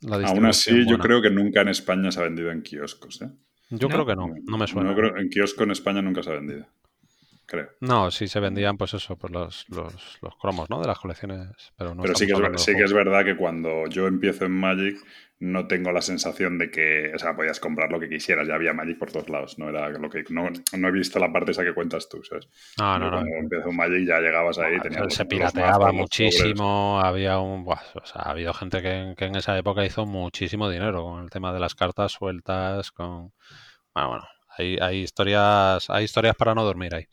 [0.00, 3.22] la Aún así, yo creo que nunca en España se ha vendido en kioscos.
[3.22, 3.30] ¿eh?
[3.70, 4.94] Yo creo que no, no me suena.
[5.18, 6.66] en kiosco en España nunca se ha vendido
[7.46, 7.70] creo.
[7.80, 10.80] No, sí se vendían, pues eso, por los, los, los cromos, ¿no?
[10.80, 11.72] De las colecciones.
[11.76, 14.52] Pero, no pero sí, que es, sí que es verdad que cuando yo empiezo en
[14.52, 14.96] Magic,
[15.40, 18.72] no tengo la sensación de que, o sea, podías comprar lo que quisieras, ya había
[18.72, 21.64] Magic por todos lados, no era lo que no, no he visto la parte esa
[21.64, 22.48] que cuentas tú, ¿sabes?
[22.78, 23.18] Ah, no, no.
[23.18, 28.30] Cuando empezó Magic ya llegabas ahí, tenías se pirateaba muchísimo, había un, o sea, ha
[28.30, 31.74] habido gente que, que, en esa época hizo muchísimo dinero con el tema de las
[31.74, 33.32] cartas sueltas, con
[33.94, 34.24] bueno, bueno,
[34.58, 37.06] hay, hay historias, hay historias para no dormir ahí.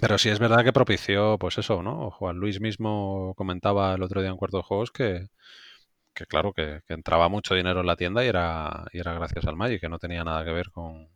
[0.00, 2.10] Pero sí es verdad que propició, pues eso, ¿no?
[2.10, 5.28] Juan Luis mismo comentaba el otro día en Cuarto de Juegos que,
[6.14, 9.56] que claro, que, entraba mucho dinero en la tienda y era, y era gracias al
[9.56, 11.08] Magic, que no tenía nada que ver con,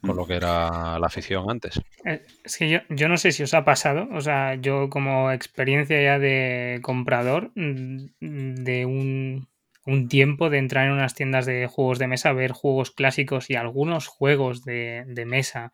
[0.00, 1.80] con lo que era la afición antes.
[2.04, 5.32] Eh, es que yo, yo no sé si os ha pasado, o sea, yo como
[5.32, 9.48] experiencia ya de comprador mm, de un,
[9.86, 13.56] un tiempo de entrar en unas tiendas de juegos de mesa, ver juegos clásicos y
[13.56, 15.72] algunos juegos de, mesa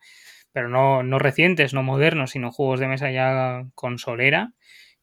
[0.51, 4.53] pero no, no recientes, no modernos, sino juegos de mesa ya con solera.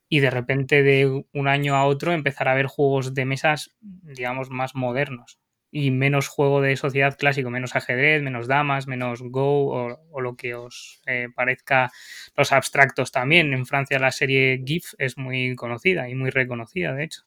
[0.09, 4.51] Y de repente de un año a otro empezar a ver juegos de mesas, digamos,
[4.51, 5.39] más modernos.
[5.71, 10.55] Y menos juego de sociedad clásico, menos ajedrez, menos damas, menos Go o, lo que
[10.55, 11.91] os eh, parezca
[12.37, 13.53] los abstractos también.
[13.53, 17.23] En Francia la serie GIF es muy conocida y muy reconocida, de hecho.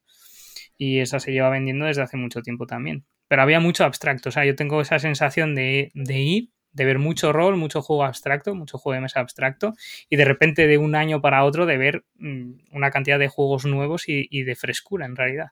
[0.80, 3.06] Y esa se lleva vendiendo desde hace mucho tiempo también.
[3.28, 4.30] Pero había mucho abstracto.
[4.30, 8.06] O sea, yo tengo esa sensación de, de ir de ver mucho rol, mucho juego
[8.06, 9.74] abstracto, mucho juego de mesa abstracto,
[10.10, 13.65] y de repente de un año para otro de ver mm, una cantidad de juegos
[13.65, 15.48] nuevos y, de frescura en realidad.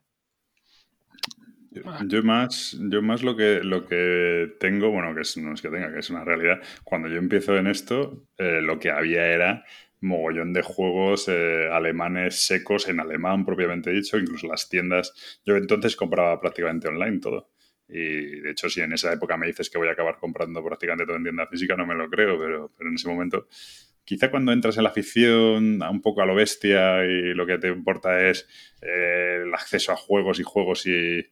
[2.07, 5.93] Yo más, yo más lo que, lo que tengo, bueno, que no es que tenga,
[5.93, 9.63] que es una realidad, cuando yo empiezo en esto, eh, lo que había era
[10.01, 15.39] mogollón de juegos eh, alemanes secos en alemán propiamente dicho, incluso las tiendas.
[15.45, 17.49] Yo entonces compraba prácticamente online todo.
[17.89, 21.05] Y de hecho, si en esa época me dices que voy a acabar comprando prácticamente
[21.05, 23.47] todo en tienda física, no me lo creo, pero, pero en ese momento,
[24.07, 27.67] quizá cuando entras en la afición un poco a lo bestia y lo que te
[27.67, 28.47] importa es
[28.81, 31.25] eh, el acceso a juegos y juegos y,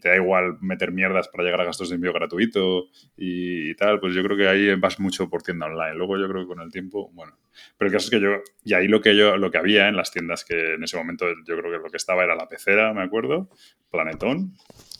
[0.00, 2.86] te da igual meter mierdas para llegar a gastos de envío gratuito
[3.18, 5.94] y, tal, pues yo creo que ahí vas mucho por tienda online.
[5.94, 7.36] Luego yo creo que con el tiempo, bueno.
[7.76, 9.96] Pero el caso es que yo, y ahí lo que yo, lo que había en
[9.96, 12.94] las tiendas que en ese momento yo creo que lo que estaba era la pecera,
[12.94, 13.50] me acuerdo,
[13.90, 14.54] Planetón,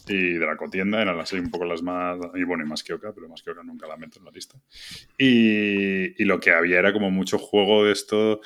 [0.08, 2.92] y de la cotienda eran las un poco las más y bueno y más que
[2.92, 4.58] Oca pero más que Oca nunca la meto en la lista.
[5.16, 8.40] Y, y, lo que había era como mucho juego de esto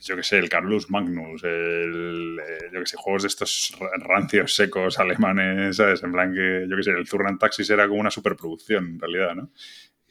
[0.00, 4.54] yo que sé el Carlos Magnus el, eh, yo que sé juegos de estos rancios
[4.54, 8.10] secos alemanes sabes en plan que yo que sé el Zurran Taxis era como una
[8.10, 9.50] superproducción en realidad no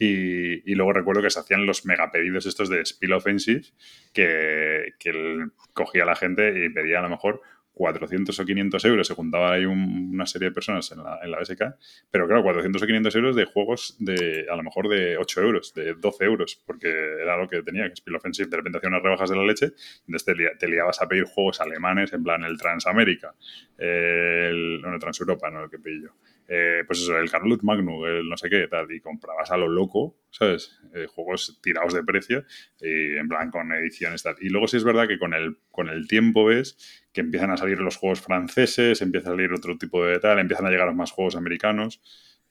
[0.04, 3.68] y, y, luego recuerdo que se hacían los megapedidos estos de Spill Offensive
[4.14, 9.14] que, que cogía la gente y pedía a lo mejor 400 o 500 euros, se
[9.14, 11.64] juntaba ahí una serie de personas en la, en la BSK,
[12.12, 15.74] pero claro, 400 o 500 euros de juegos de a lo mejor de 8 euros,
[15.74, 19.02] de 12 euros, porque era lo que tenía, que Spiel Offensive de repente hacía unas
[19.02, 19.72] rebajas de la leche,
[20.08, 23.34] entonces te, liabas a pedir juegos alemanes, en plan el Transamérica,
[23.78, 26.10] el, bueno, Transeuropa, no el que yo.
[26.54, 29.70] Eh, pues eso, el Carlut Magnum, el no sé qué, tal, y comprabas a lo
[29.70, 30.78] loco, ¿sabes?
[30.94, 32.44] Eh, juegos tirados de precio,
[32.82, 34.36] y en plan con ediciones tal.
[34.42, 37.58] Y luego sí es verdad que con el, con el tiempo ves que empiezan a
[37.58, 41.12] salir los juegos franceses, empieza a salir otro tipo de tal, empiezan a llegar más
[41.12, 42.02] juegos americanos,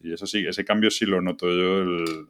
[0.01, 2.27] y eso sí, ese cambio sí lo noto yo, eh,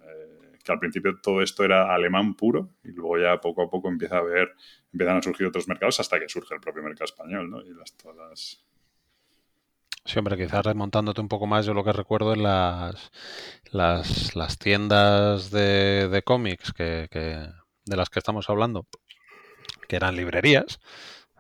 [0.65, 4.19] que al principio todo esto era alemán puro, y luego ya poco a poco empieza
[4.19, 4.57] a ver,
[4.93, 7.63] empiezan a surgir otros mercados hasta que surge el propio mercado español, ¿no?
[7.65, 8.67] Y las, todas
[10.05, 13.11] Sí, hombre, quizás remontándote un poco más, yo lo que recuerdo en las,
[13.71, 17.09] las, tiendas de, cómics que,
[17.85, 18.87] de las que estamos hablando,
[19.89, 20.81] que eran librerías,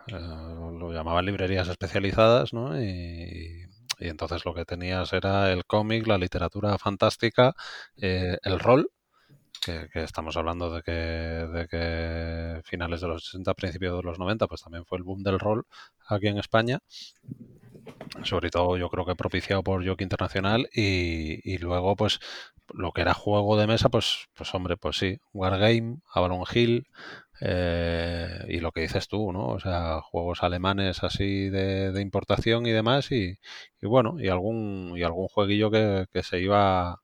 [0.08, 2.80] eh, lo llamaban librerías especializadas, ¿no?
[2.80, 3.66] Y,
[3.98, 7.54] entonces lo que tenías era el cómic, la literatura fantástica,
[7.96, 8.90] eh, el rol,
[9.64, 14.46] que, estamos hablando de que, de que finales de los 60, principios de los 90,
[14.46, 15.66] pues también fue el boom del rol
[16.08, 16.80] aquí en España
[18.24, 22.20] sobre todo yo creo que propiciado por Jockey Internacional y, luego pues
[22.72, 26.86] lo que era juego de mesa pues pues hombre pues sí Wargame Avalon Hill
[27.40, 32.70] eh, y lo que dices tú no o sea juegos alemanes así de, importación y
[32.72, 33.38] demás y,
[33.82, 37.00] bueno y algún y algún jueguillo que, se iba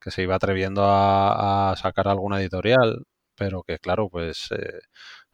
[0.00, 3.06] que se iba atreviendo a, sacar alguna editorial
[3.36, 4.80] pero que claro pues eh,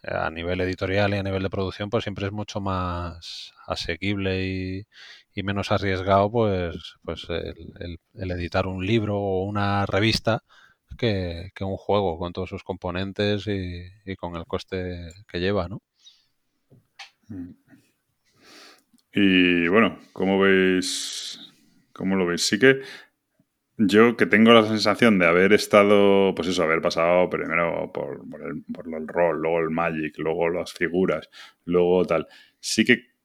[0.07, 4.47] a nivel editorial y a nivel de producción, pues siempre es mucho más asequible
[5.35, 10.43] y, menos arriesgado, pues, pues el, editar un libro o una revista
[10.97, 15.83] que, un juego con todos sus componentes y, con el coste que lleva, ¿no?
[17.29, 17.51] Mm.
[19.13, 21.41] Y bueno, ¿cómo veis?
[21.93, 22.47] ¿Cómo lo veis?
[22.47, 22.83] Sí que
[23.79, 28.63] yo que tengo la sensación de haber estado, pues eso, haber pasado primero por, el,
[28.73, 31.29] por el rol, luego el Magic, luego las figuras,
[31.65, 32.27] luego tal.
[32.59, 33.17] Sí que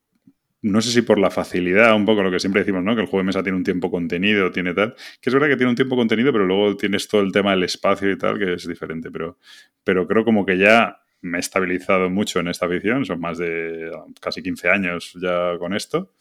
[0.62, 2.94] no sé si por la facilidad, un poco lo que siempre decimos, ¿no?
[2.94, 4.94] Que el juego de mesa tiene un tiempo contenido, tiene tal.
[5.20, 7.64] Que es verdad que tiene un tiempo contenido, pero luego tienes todo el tema del
[7.64, 9.10] espacio y tal, que es diferente.
[9.10, 9.38] Pero,
[9.82, 13.04] pero creo como que ya me he estabilizado mucho en esta afición.
[13.04, 16.12] Son más de casi 15 años ya con esto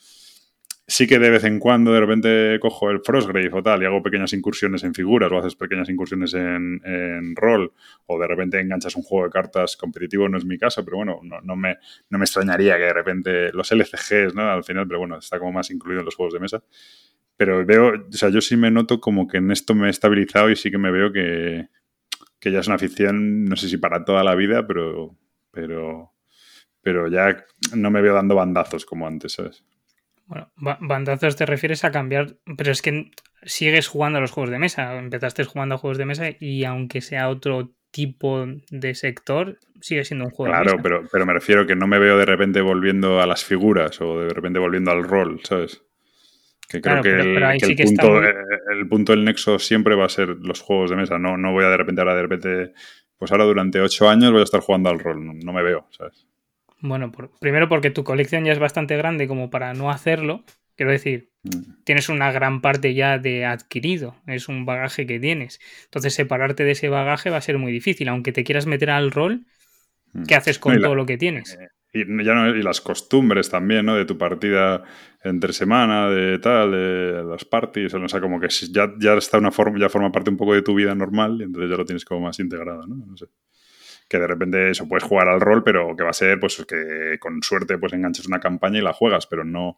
[0.87, 4.03] sí que de vez en cuando de repente cojo el Frostgrave o tal y hago
[4.03, 7.73] pequeñas incursiones en figuras o haces pequeñas incursiones en, rol
[8.07, 11.21] o de repente enganchas un juego de cartas competitivo, no es mi caso, pero bueno,
[11.23, 11.77] no, me,
[12.09, 14.49] no me extrañaría que de repente los LCGs, ¿no?
[14.51, 16.63] Al final, pero bueno, está como más incluido en los juegos de mesa.
[17.37, 20.49] Pero veo, o sea, yo sí me noto como que en esto me he estabilizado
[20.49, 21.69] y sí que me veo que,
[22.39, 25.15] que ya es una afición, no sé si para toda la vida, pero,
[25.51, 26.11] pero,
[26.81, 29.63] pero ya no me veo dando bandazos como antes, ¿sabes?
[30.31, 33.11] Bueno, bandazos te refieres a cambiar, pero es que
[33.43, 34.97] sigues jugando a los juegos de mesa.
[34.97, 40.23] Empezaste jugando a juegos de mesa y aunque sea otro tipo de sector, sigue siendo
[40.23, 40.83] un juego claro, de mesa.
[40.83, 44.21] pero, pero me refiero que no me veo de repente volviendo a las figuras o
[44.21, 45.83] de repente volviendo al rol, ¿sabes?
[46.69, 50.91] Que creo que, el, punto, el, punto, del nexo siempre va a ser los juegos
[50.91, 51.19] de mesa.
[51.19, 52.73] No, no voy a de repente ahora de repente,
[53.17, 55.37] pues ahora durante ocho años voy a estar jugando al rol.
[55.43, 56.25] no me veo, ¿sabes?
[56.81, 60.43] Bueno, primero porque tu colección ya es bastante grande como para no hacerlo.
[60.75, 61.83] Quiero decir, mm.
[61.83, 65.59] tienes una gran parte ya de adquirido, es un bagaje que tienes.
[65.85, 68.07] Entonces, separarte de ese bagaje va a ser muy difícil.
[68.09, 69.45] Aunque te quieras meter al rol,
[70.13, 70.23] mm.
[70.23, 71.53] ¿qué haces con todo lo que tienes?
[71.53, 73.95] Eh, y, ya y las costumbres también, ¿no?
[73.95, 74.83] De tu partida
[75.23, 79.51] entre semana, de tal, de las parties, o sea, como que ya, ya está una
[79.51, 82.05] forma, ya forma parte un poco de tu vida normal y entonces ya lo tienes
[82.05, 82.95] como más integrado, ¿no?
[82.95, 83.27] No sé
[84.11, 87.17] que de repente eso puedes jugar al rol, pero que va a ser pues que
[87.17, 89.77] con suerte pues enganches una campaña y la juegas, pero no,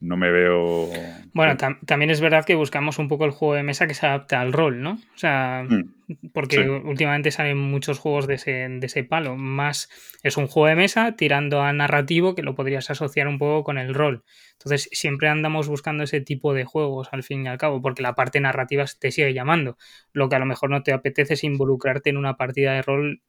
[0.00, 0.90] no me veo.
[1.32, 4.36] Bueno, también es verdad que buscamos un poco el juego de mesa que se adapte
[4.36, 4.92] al rol, ¿no?
[4.92, 9.36] O sea, mm, porque últimamente salen muchos juegos de ese, de ese palo.
[9.36, 9.88] Más
[10.22, 13.78] es un juego de mesa tirando a narrativo que lo podrías asociar un poco con
[13.78, 14.24] el rol.
[14.52, 18.14] Entonces, siempre andamos buscando ese tipo de juegos al fin y al cabo, porque la
[18.14, 19.78] parte narrativa te sigue llamando.
[20.12, 23.22] Lo que a lo mejor no te apetece es involucrarte en una partida de rol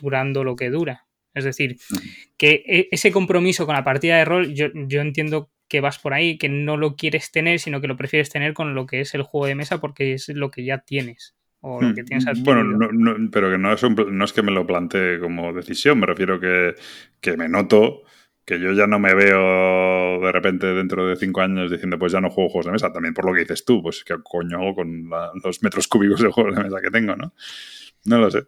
[0.00, 1.06] durando lo que dura.
[1.34, 1.76] Es decir,
[2.36, 4.70] que e, ese compromiso con la partida de rol, yo,
[5.00, 8.54] entiendo que vas por ahí, que no lo quieres tener, sino que lo prefieres tener
[8.54, 11.34] con lo que es el juego de mesa porque es lo que ya tienes.
[11.60, 12.44] O lo que tienes hmm.
[12.44, 16.40] Bueno, pero que no es, no es que me lo plantee como decisión, me refiero
[16.40, 16.74] que,
[17.20, 18.02] que me noto
[18.48, 22.20] que yo ya no me veo de repente dentro de cinco años diciendo pues ya
[22.22, 24.74] no juego juegos de mesa, también por lo que dices tú, pues qué coño hago
[24.74, 25.10] con
[25.44, 27.34] los metros cúbicos de juegos de mesa que tengo, ¿no?
[28.06, 28.46] No lo sé.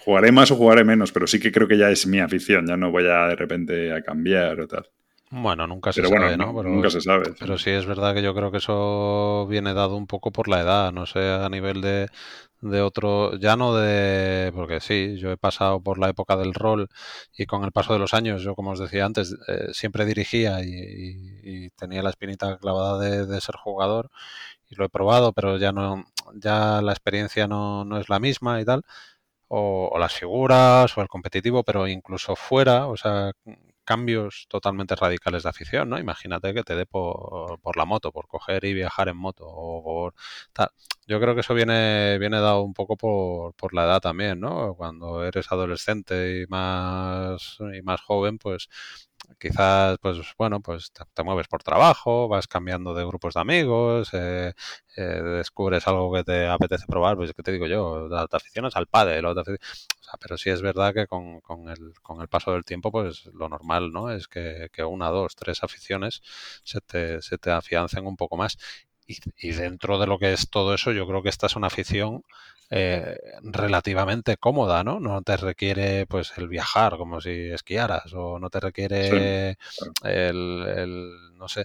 [0.00, 2.76] Jugaré más o jugaré menos, pero sí que creo que ya es mi afición, ya
[2.76, 4.90] no voy a de repente a cambiar o tal.
[5.30, 6.54] Bueno, nunca se Pero sabe, bueno, ¿no?
[6.54, 7.34] Pero, nunca se sabe.
[7.38, 10.60] pero sí es verdad que yo creo que eso viene dado un poco por la
[10.60, 12.08] edad, no sé, a nivel de,
[12.60, 16.88] de otro, ya no de, porque sí, yo he pasado por la época del rol
[17.36, 20.62] y con el paso de los años, yo como os decía antes, eh, siempre dirigía
[20.64, 24.10] y, y- y tenía la espinita clavada de, de ser jugador
[24.68, 28.60] y lo he probado, pero ya no, ya la experiencia no, no es la misma
[28.60, 28.84] y tal
[29.54, 33.32] o, las figuras o el competitivo, pero incluso fuera, o sea,
[33.84, 35.98] cambios totalmente radicales de afición, ¿no?
[35.98, 39.82] Imagínate que te dé por, por la moto, por coger y viajar en moto o
[39.84, 40.14] por
[40.52, 40.70] tal.
[41.06, 44.74] Yo creo que eso viene, viene dado un poco por, por la edad también, ¿no?
[44.74, 48.68] Cuando eres adolescente y más, y más joven, pues
[49.38, 54.52] quizás, pues bueno, pues te, mueves por trabajo, vas cambiando de grupos de amigos, eh,
[54.96, 58.86] eh, descubres algo que te apetece probar, pues que te digo yo, te, aficionas al
[58.86, 59.60] pádel, o te afic-
[60.00, 62.90] o sea, pero sí es verdad que con, con el, con el paso del tiempo,
[62.92, 64.10] pues lo normal, ¿no?
[64.10, 66.22] Es que, que una, dos, tres aficiones
[66.64, 68.56] se te, se te afiancen un poco más.
[69.06, 71.66] Y, y dentro de lo que es todo eso, yo creo que esta es una
[71.68, 72.22] afición
[72.70, 75.00] eh, relativamente cómoda, ¿no?
[75.00, 79.58] No te requiere pues el viajar como si esquiaras o no te requiere
[80.02, 81.64] el, el, no sé,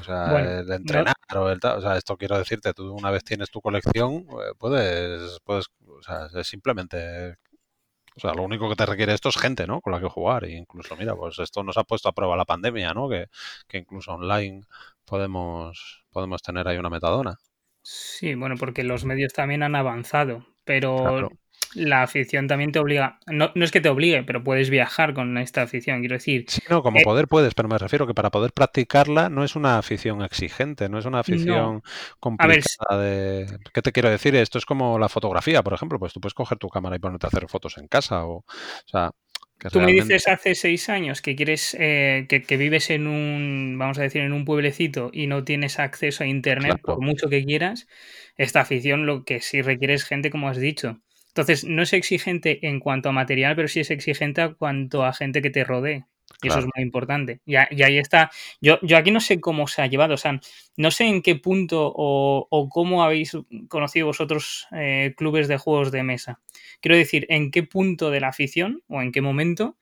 [0.00, 1.78] o sea, Bueno, el entrenar o el tal.
[1.78, 6.02] O sea, esto quiero decirte, tú una vez tienes tu colección, eh, puedes, puedes, o
[6.02, 7.36] sea, es simplemente,
[8.16, 9.80] o sea, lo único que te requiere esto es gente, ¿no?
[9.80, 10.44] Con la que jugar.
[10.44, 13.08] E incluso, mira, pues esto nos ha puesto a prueba la pandemia, ¿no?
[13.08, 13.28] Que,
[13.68, 14.62] que incluso online
[15.04, 17.36] podemos, podemos tener ahí una metadona.
[17.82, 21.30] Sí, bueno, porque los medios también han avanzado, pero Claro.
[21.74, 25.36] la afición también te obliga, no, no es que te obligue, pero puedes viajar con
[25.38, 28.30] esta afición, quiero decir, Sí, no, como Eh, poder puedes, pero me refiero que para
[28.30, 31.82] poder practicarla no es una afición exigente, no es una afición
[32.20, 33.58] complicada de...
[33.74, 34.34] ¿Qué te quiero decir?
[34.36, 37.26] Esto es como la fotografía, por ejemplo, pues tú puedes coger tu cámara y ponerte
[37.26, 38.44] a hacer fotos en casa o, o
[38.86, 39.10] sea,
[39.70, 43.76] que Tú me dices hace seis años que quieres eh, que, que vives en un,
[43.78, 46.82] vamos a decir, en un pueblecito y no tienes acceso a internet Claro.
[46.82, 47.86] por mucho que quieras.
[48.36, 51.00] Esta afición lo que sí requiere es gente, como has dicho.
[51.28, 55.12] Entonces, no es exigente en cuanto a material, pero sí es exigente a cuanto a
[55.12, 56.04] gente que te rodee.
[56.42, 57.40] Y eso es muy importante.
[57.46, 58.30] Y, a- y ahí está.
[58.60, 60.40] Yo, yo aquí no sé cómo se ha llevado, o sea,
[60.76, 63.36] no sé en qué punto o, o cómo habéis
[63.68, 66.40] conocido vosotros eh, clubes de juegos de mesa.
[66.80, 69.76] Quiero decir, ¿en qué punto de la afición o en qué momento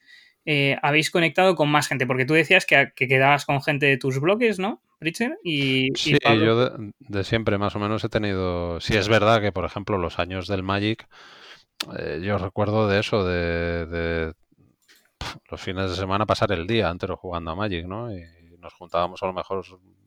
[0.45, 2.07] eh, habéis conectado con más gente?
[2.07, 5.35] Porque tú decías que, que quedabas con gente de tus bloques, ¿no, Richard?
[5.45, 6.45] Y, y Sí, Pablo.
[6.45, 8.81] yo de, de siempre más o menos he tenido...
[8.81, 11.07] Sí, es verdad que, por ejemplo, los años del Magic,
[11.99, 14.33] eh, yo recuerdo de eso, de,
[15.51, 18.13] los fines de semana pasar el día entero jugando a Magic, ¿no?
[18.13, 18.23] Y
[18.59, 19.65] nos juntábamos a lo mejor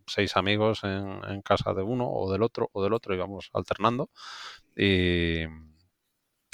[0.07, 4.09] seis amigos en, casa de uno o del otro o del otro, íbamos alternando.
[4.75, 5.43] Y,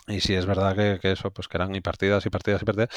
[0.07, 2.66] y sí es verdad que, que eso, pues que eran y partidas y partidas y
[2.66, 2.89] partidas.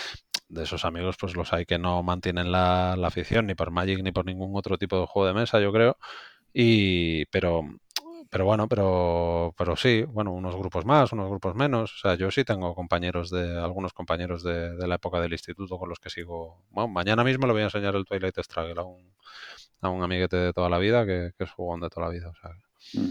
[0.48, 4.02] De esos amigos, pues los hay que no mantienen la, la afición ni por Magic
[4.02, 5.96] ni por ningún otro tipo de juego de mesa, yo creo.
[6.52, 7.62] Y, pero,
[8.34, 11.94] pero bueno, pero, pero sí, bueno, unos grupos más, unos grupos menos.
[11.94, 15.78] O sea, yo sí tengo compañeros de, algunos compañeros de, de la época del instituto
[15.78, 16.64] con los que sigo.
[16.70, 19.14] Bueno, mañana mismo le voy a enseñar el Twilight Struggle a un,
[19.82, 22.30] a un amiguete de toda la vida que, que es jugón de toda la vida.
[22.30, 22.50] O sea,
[22.94, 23.10] Mm.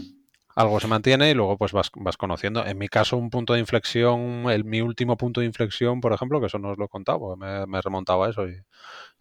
[0.56, 2.64] algo se mantiene y luego pues vas, vas conociendo.
[2.66, 6.40] En mi caso, un punto de inflexión, el, mi último punto de inflexión, por ejemplo,
[6.40, 8.56] que eso no os lo he contado, porque me, me he remontado a eso y,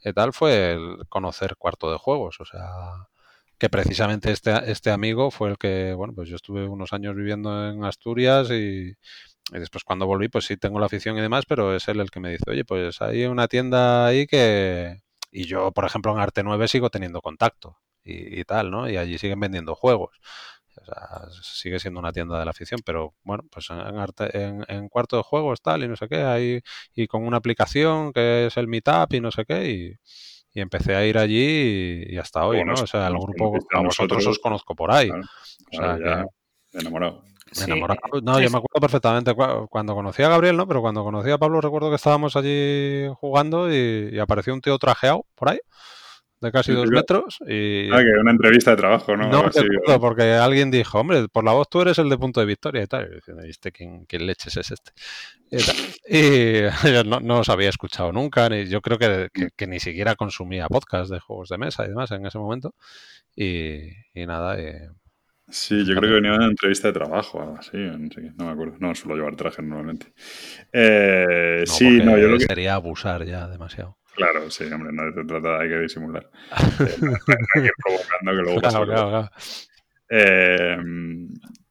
[0.03, 2.39] y tal, fue el conocer cuarto de juegos.
[2.41, 2.67] O sea,
[3.63, 7.69] que precisamente este, este amigo fue el que, bueno, pues yo estuve unos años viviendo
[7.69, 8.93] en Asturias y,
[9.51, 12.19] después cuando volví, pues sí tengo la afición y demás, pero es él el que
[12.19, 15.01] me dice, oye, pues hay una tienda ahí que...
[15.31, 18.89] Y yo, por ejemplo, en Arte 9 sigo teniendo contacto y, y tal, ¿no?
[18.89, 20.11] Y allí siguen vendiendo juegos.
[20.75, 24.65] O sea, sigue siendo una tienda de la afición, pero bueno, pues en, arte, en,
[24.67, 26.59] en, cuarto de juegos tal y no sé qué, ahí,
[26.95, 29.95] y con una aplicación que es el Meetup y no sé qué, y,
[30.53, 32.83] y empecé a ir allí y, y hasta hoy, Bueno, ¿no?
[32.83, 34.27] O sea, el grupo, a vosotros nosotros.
[34.27, 35.07] os conozco por ahí.
[35.09, 35.23] Claro,
[35.71, 36.25] O sea, ya
[36.71, 37.21] que enamorado.
[37.23, 37.99] me Sí, enamoraba.
[38.23, 40.67] No, yo me acuerdo perfectamente cua- cuando conocí a Gabriel, ¿no?
[40.67, 44.77] Pero cuando conocí a Pablo recuerdo que estábamos allí jugando y, y apareció un tío
[44.77, 45.59] trajeado por ahí,
[46.43, 49.27] de casi Sí, dos metros, y Ah, que una entrevista de trabajo, ¿no?
[49.31, 52.83] no porque alguien dijo, hombre, por la voz tú eres el de punto de victoria
[52.83, 53.09] y tal.
[53.11, 54.91] Y diciendo, ¿y este quién, quién leches es este?
[56.07, 56.61] Y,
[56.93, 60.15] yo no, no os había escuchado nunca, ni, yo creo que, que- que ni siquiera
[60.15, 62.75] consumía podcast de juegos de mesa y demás en ese momento.
[63.35, 63.79] Y,
[64.13, 64.73] y nada, y-
[65.49, 68.51] Sí, yo creo que venía de una entrevista de trabajo o algo así, no me
[68.51, 68.77] acuerdo.
[68.79, 70.13] No suelo llevar traje normalmente.
[70.71, 72.45] Eh, no, sí, no, yo lo que...
[72.45, 73.97] sería abusar ya demasiado.
[74.15, 76.29] Claro, sí, hombre, no se trata, hay que disimular.
[76.51, 76.57] Eh,
[77.55, 79.29] hay que ir provocando que luego pasa Claro, claro.
[80.15, 80.77] Eh,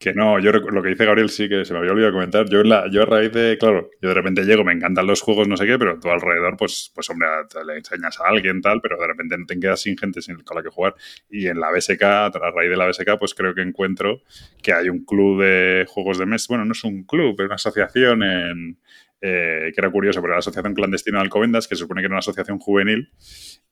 [0.00, 2.48] que no, yo lo que dice Gabriel sí que se me había olvidado comentar.
[2.48, 5.46] Yo, la, yo a raíz de, claro, yo de repente llego, me encantan los juegos,
[5.46, 8.80] no sé qué, pero tú alrededor, pues, pues hombre, te le enseñas a alguien tal,
[8.80, 10.96] pero de repente no te quedas sin gente con la que jugar.
[11.30, 14.22] Y en la BSK, a raíz de la BSK, pues creo que encuentro
[14.60, 16.46] que hay un club de juegos de mesa.
[16.48, 18.78] Bueno, no es un club, es una asociación en,
[19.24, 22.14] eh, que era curioso, pero la Asociación Clandestina de Alcobendas, que se supone que era
[22.14, 23.08] una asociación juvenil,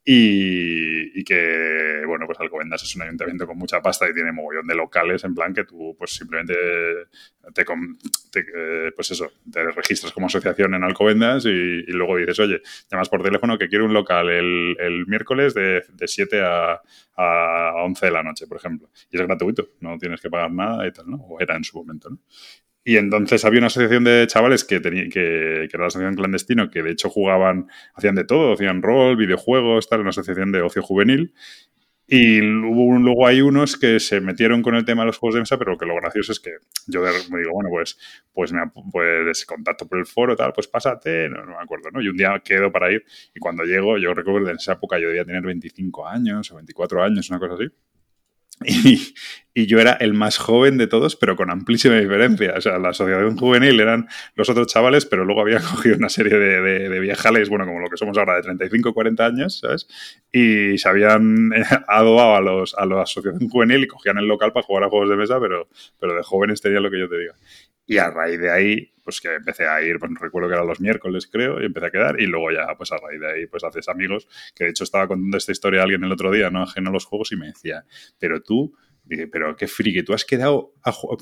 [0.05, 4.77] y, que, bueno, pues Alcobendas es un ayuntamiento con mucha pasta y tiene mogollón de
[4.77, 6.55] locales, en plan que tú, pues simplemente
[7.53, 13.09] te, eh, pues eso, te registras como asociación en Alcobendas y, luego dices, oye, llamas
[13.09, 16.81] por teléfono que quiero un local el, miércoles de, de 7 a,
[17.17, 18.89] a 11 de la noche, por ejemplo.
[19.11, 21.17] Y es gratuito, no tienes que pagar nada y tal, ¿no?
[21.17, 22.21] O era en su momento, ¿no?
[22.83, 26.83] Y entonces había una asociación de chavales que, tenía, que, era la asociación clandestino, que
[26.83, 31.35] de hecho jugaban, hacían de todo, hacían rol, videojuegos, tal, una asociación de ocio juvenil.
[32.13, 35.59] Y luego hay unos que se metieron con el tema de los juegos de mesa,
[35.59, 36.57] pero que lo gracioso es que
[36.89, 37.99] yo me digo, bueno, pues,
[38.33, 38.61] pues me
[38.91, 42.03] pues contacto por el foro, tal, pues pásate, no, no, me acuerdo, ¿no?
[42.03, 44.99] Y un día quedo para ir y cuando llego, yo recuerdo que en esa época
[44.99, 47.69] yo debía tener 25 años o 24 años, una cosa así.
[48.63, 49.15] Y,
[49.55, 52.55] y, yo era el más joven de todos, pero con amplísima diferencia.
[52.59, 56.39] O sea, la asociación juvenil eran los otros chavales, pero luego había cogido una serie
[56.39, 59.89] de, de, viejales, bueno, como lo que somos ahora, de 35, 40 años, ¿sabes?
[60.31, 61.51] Y se habían
[61.89, 65.09] adobado a, los, a la asociación juvenil y cogían el local para jugar a juegos
[65.09, 67.33] de mesa, pero, pero de jóvenes tenía lo que yo te digo.
[67.91, 70.79] Y a raíz de ahí, pues que empecé a ir, pues recuerdo que eran los
[70.79, 72.21] miércoles, creo, y empecé a quedar.
[72.21, 74.29] Y luego ya, pues a raíz de ahí, pues haces amigos.
[74.55, 76.93] Que de hecho estaba contando esta historia a alguien el otro día, no ajeno a
[76.93, 77.85] los juegos, y me decía,
[78.21, 78.73] pero tú,
[79.03, 80.73] dije, pero qué friki, tú has quedado,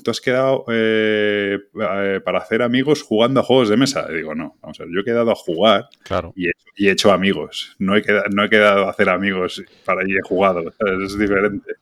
[0.03, 4.05] tú has quedado eh, eh, para hacer amigos jugando a juegos de mesa.
[4.07, 6.33] Y digo, no, vamos a ver, yo he quedado a jugar claro.
[6.35, 7.75] y, he, hecho amigos.
[7.79, 10.71] No he, quedado, no he quedado a hacer amigos para ir he jugado.
[11.03, 11.77] Es diferente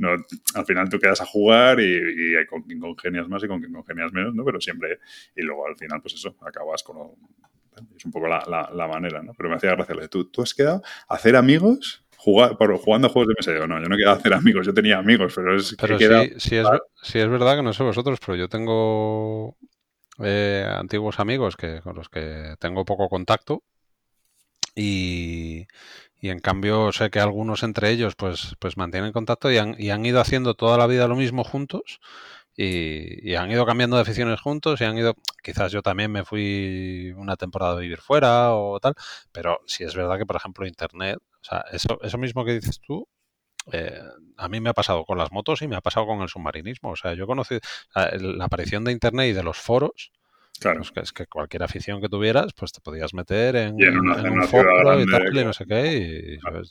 [0.00, 0.16] no,
[0.54, 3.72] al final tú quedas a jugar y, y, con quien congenias más y con quien
[3.72, 4.44] congenias menos, ¿no?
[4.44, 4.98] Pero siempre,
[5.36, 7.10] y luego al final, pues eso, acabas con...
[7.96, 9.32] Es un poco la, la, manera, ¿no?
[9.34, 13.28] Pero me hacía gracia ¿tú, tú has quedado a hacer amigos jugar, jugando a juegos
[13.28, 13.58] de mesa.
[13.58, 16.04] Yo, no, yo no quedado a hacer amigos, yo tenía amigos, pero es pero sí,
[16.36, 16.66] sí, es,
[17.02, 19.56] sí, es, verdad que no sé vosotros, pero yo tengo
[20.22, 23.62] eh, antiguos amigos que, con los que tengo poco contacto
[24.74, 25.66] y,
[26.20, 29.90] y en cambio sé que algunos entre ellos pues, pues mantienen contacto y han, y
[29.90, 32.00] han ido haciendo toda la vida lo mismo juntos
[32.56, 37.12] y, han ido cambiando de aficiones juntos y han ido, quizás yo también me fui
[37.16, 38.94] una temporada a vivir fuera o tal,
[39.32, 42.80] pero sí es verdad que por ejemplo Internet, o sea, eso, eso mismo que dices
[42.80, 43.08] tú,
[43.72, 44.00] eh,
[44.36, 46.90] a mí me ha pasado con las motos y me ha pasado con el submarinismo.
[46.90, 47.60] O sea, yo he conocido
[47.94, 50.12] la aparición de Internet y de los foros
[50.60, 50.80] Claro.
[50.80, 55.00] Pues que es que cualquier afición que tuvieras, pues te podías meter en, un foro
[55.00, 55.96] y tal, y no sé qué.
[55.96, 56.64] Y, O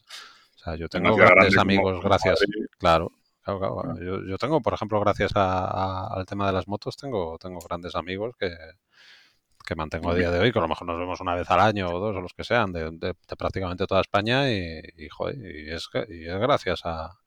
[0.55, 2.39] sea, yo tengo grandes amigos gracias.
[2.77, 3.11] Claro,
[3.43, 7.95] claro, Yo, yo, tengo, por ejemplo, gracias al tema de las motos, tengo, tengo grandes
[7.95, 8.55] amigos que,
[9.65, 11.59] que mantengo a día de hoy, que a lo mejor nos vemos una vez al
[11.59, 15.35] año o dos o los que sean, de, de, prácticamente toda España y, y, joder,
[15.35, 17.17] y, es, y es gracias a...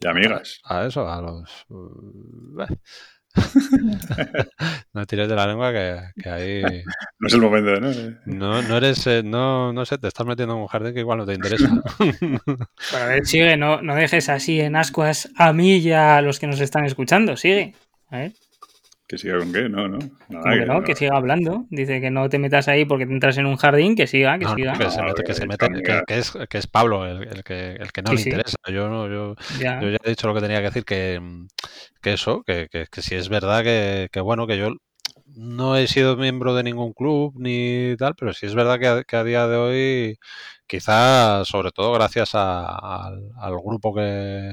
[0.00, 0.60] Y amigas.
[0.62, 1.66] A, eso, a los...
[1.70, 2.64] Uh,
[4.92, 6.62] no tires de la lengua que, ahí.
[7.20, 7.90] No es el momento, ¿no?
[8.26, 11.18] No, no eres, eh, no, no sé, te estás metiendo en un jardín que igual
[11.18, 11.68] no te interesa.
[12.94, 16.46] a ver, sigue, no, no dejes así en ascuas a mí y a los que
[16.46, 17.74] nos están escuchando, sigue.
[18.08, 18.32] A ver.
[19.08, 19.70] ¿Que siga con qué?
[19.70, 19.98] No, no.
[19.98, 21.64] que, no, que siga hablando.
[21.70, 24.46] Dice que no te metas ahí porque te entras en un jardín, que siga, que
[24.48, 24.74] siga.
[24.74, 28.02] que se mete, que, se mete que, es, que es Pablo el, que, el que
[28.02, 28.58] no le interesa.
[28.70, 29.80] Yo, no, yo, ya.
[29.80, 31.22] yo ya he dicho lo que tenía que decir, que,
[32.02, 34.74] que eso, que, que, que si es verdad que, que, bueno, que yo
[35.24, 39.04] no he sido miembro de ningún club ni tal, pero sí es verdad que a,
[39.04, 40.18] que a día de hoy,
[40.66, 44.52] quizás, sobre todo gracias a, al, al grupo que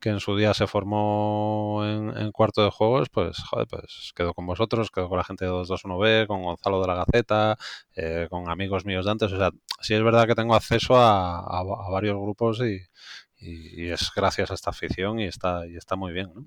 [0.00, 4.46] que en su día se formó en, cuarto de juegos, pues, joder, pues quedo con
[4.46, 7.56] vosotros, quedo con la gente de 221B, con Gonzalo de la Gaceta,
[7.94, 9.32] eh, con amigos míos de antes.
[9.32, 12.80] O sea, sí es verdad que tengo acceso a, varios grupos y,
[13.42, 16.44] es gracias a esta afición y está, y está muy bien, ¿no?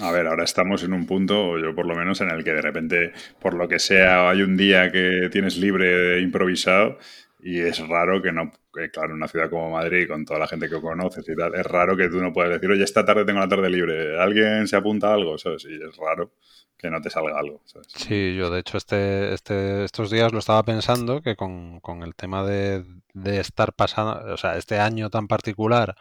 [0.00, 2.62] A ver, ahora estamos en un punto, yo por lo menos, en el que de
[2.62, 6.98] repente, por lo que sea, hay un día que tienes libre improvisado
[7.46, 8.50] y es raro que no,
[8.90, 11.66] claro, en una ciudad como Madrid, con toda la gente que conoces y tal, es
[11.66, 14.76] raro que tú no puedas decir, oye, esta tarde tengo la tarde libre, ¿alguien se
[14.76, 15.36] apunta a algo?
[15.36, 15.66] ¿Sabes?
[15.66, 16.32] Y es raro
[16.78, 17.60] que no te salga algo.
[17.66, 17.88] ¿sabes?
[17.94, 22.14] Sí, yo de hecho este, este, estos días lo estaba pensando, que con, con el
[22.14, 22.82] tema de,
[23.12, 25.96] de estar pasando, o sea, este año tan particular,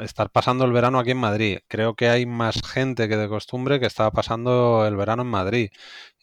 [0.00, 1.58] estar pasando el verano aquí en Madrid.
[1.68, 5.70] Creo que hay más gente que de costumbre que estaba pasando el verano en Madrid.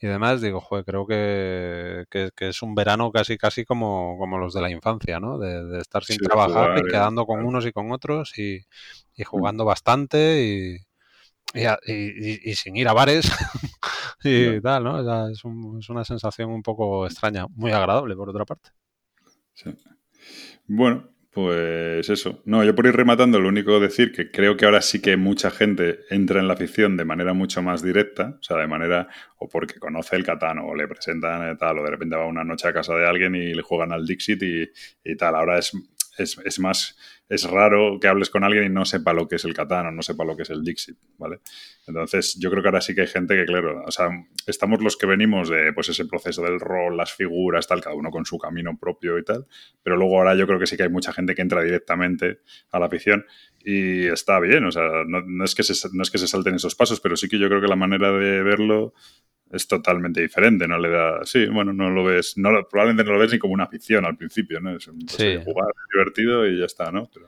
[0.01, 4.53] Y además digo, joder, creo que, que, es un verano casi casi como, como los
[4.53, 5.37] de la infancia, ¿no?
[5.37, 8.61] De, estar sin trabajar y quedando con unos y con otros y,
[9.15, 10.77] y jugando bastante y,
[11.53, 13.29] y, sin ir a bares
[14.23, 15.29] y tal, ¿no?
[15.29, 18.71] es, es, una sensación un poco extraña, muy agradable por otra parte.
[19.53, 19.75] Sí.
[20.67, 22.41] Bueno, pues eso.
[22.45, 25.51] No, yo por ir rematando, lo único decir que creo que ahora sí que mucha
[25.51, 29.07] gente entra en la ficción de manera mucho más directa, o sea, de manera
[29.37, 32.67] o porque conoce el Catán o le presentan tal, o de repente va una noche
[32.67, 34.69] a casa de alguien y le juegan al Dixit y,
[35.03, 35.35] y tal.
[35.35, 35.71] Ahora es,
[36.23, 36.97] es, es más
[37.29, 39.91] es raro que hables con alguien y no sepa lo que es el Catán o
[39.91, 41.41] no sepa lo que es el Dixit, ¿vale?
[41.85, 44.09] Entonces, yo creo que ahora sí que hay gente que, claro, o sea,
[44.47, 48.09] estamos los que venimos de, pues, ese proceso del rol, las figuras, tal, cada uno
[48.09, 49.45] con su camino propio y tal,
[49.83, 52.39] pero luego ahora yo creo que sí que hay mucha gente que entra directamente
[52.71, 53.25] a la afición
[53.63, 55.63] y está bien, o sea, no, es, que
[55.93, 58.11] no es que se salten esos pasos, pero sí que yo creo que la manera
[58.11, 58.93] de verlo
[59.51, 63.19] es totalmente diferente, no le da, sí, bueno, no lo ves, no, probablemente no lo
[63.19, 64.75] ves ni como una afición al principio, ¿no?
[64.75, 67.09] Es un pues, jugar divertido y ya está, ¿no?
[67.11, 67.25] Pero,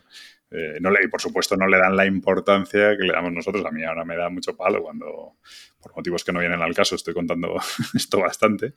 [0.52, 3.66] eh, no le, y por supuesto no le dan la importancia que le damos nosotros.
[3.66, 5.38] A mí ahora me da mucho palo cuando,
[5.82, 7.56] por motivos que no vienen al caso, estoy contando
[7.95, 8.74] esto bastante.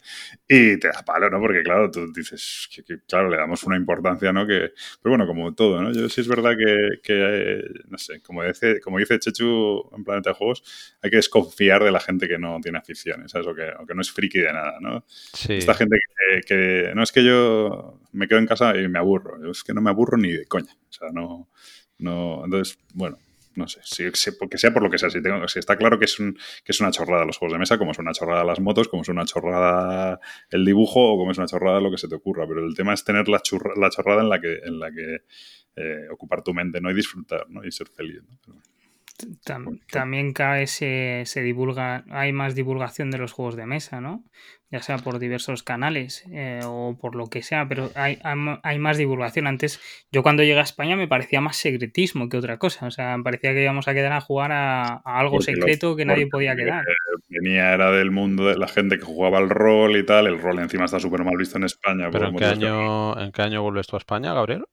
[0.48, 1.40] Y te da palo, ¿no?
[1.40, 4.46] Porque claro, tú dices, que, claro, le damos una importancia, ¿no?
[4.46, 4.72] Que,
[5.02, 5.92] pero bueno, como todo, ¿no?
[5.92, 10.30] Yo sí es verdad que, que no sé, como dice, como dice Chechu en Planeta
[10.30, 10.62] de Juegos,
[11.02, 13.48] hay que desconfiar de la gente que no tiene aficiones, ¿sabes?
[13.48, 15.04] O que, o que no es friki de nada, ¿no?
[15.08, 15.54] Sí.
[15.54, 15.96] Esta gente
[16.30, 19.74] que, que, no es que yo me quedo en casa y me aburro, es que
[19.74, 20.72] no me aburro ni de coña.
[20.88, 21.48] O sea, no,
[21.98, 23.18] no, entonces, bueno,
[23.56, 26.06] no sé, si, porque sea por lo que sea, si, tengo, si está claro que
[26.06, 26.34] es, un,
[26.64, 29.02] que es una chorrada los juegos de mesa, como es una chorrada las motos, como
[29.02, 32.46] es una chorrada el dibujo o como es una chorrada lo que se te ocurra,
[32.48, 33.40] pero el tema es tener la,
[33.76, 35.22] la chorrada en la que, en la que
[35.76, 36.90] eh, ocupar tu mente ¿no?
[36.90, 37.64] y disfrutar ¿no?
[37.64, 38.22] y ser feliz.
[38.46, 38.60] ¿no?
[39.90, 44.24] También cada vez se, se, divulga, hay más divulgación de los juegos de mesa, ¿no?
[44.70, 48.98] Ya sea por diversos canales eh, o por lo que sea, pero hay, hay, más
[48.98, 49.46] divulgación.
[49.46, 52.86] Antes, yo cuando llegué a España me parecía más secretismo que otra cosa.
[52.86, 56.26] O sea, me parecía que íbamos a quedar a jugar a, algo secreto que nadie
[56.26, 56.84] podía quedar.
[57.28, 60.26] Venía, era del mundo de la gente que jugaba al rol y tal.
[60.26, 62.08] El rol encima está súper mal visto en España.
[62.10, 64.64] ¿Pero en qué, año, en qué año vuelves tú a España, Gabriel?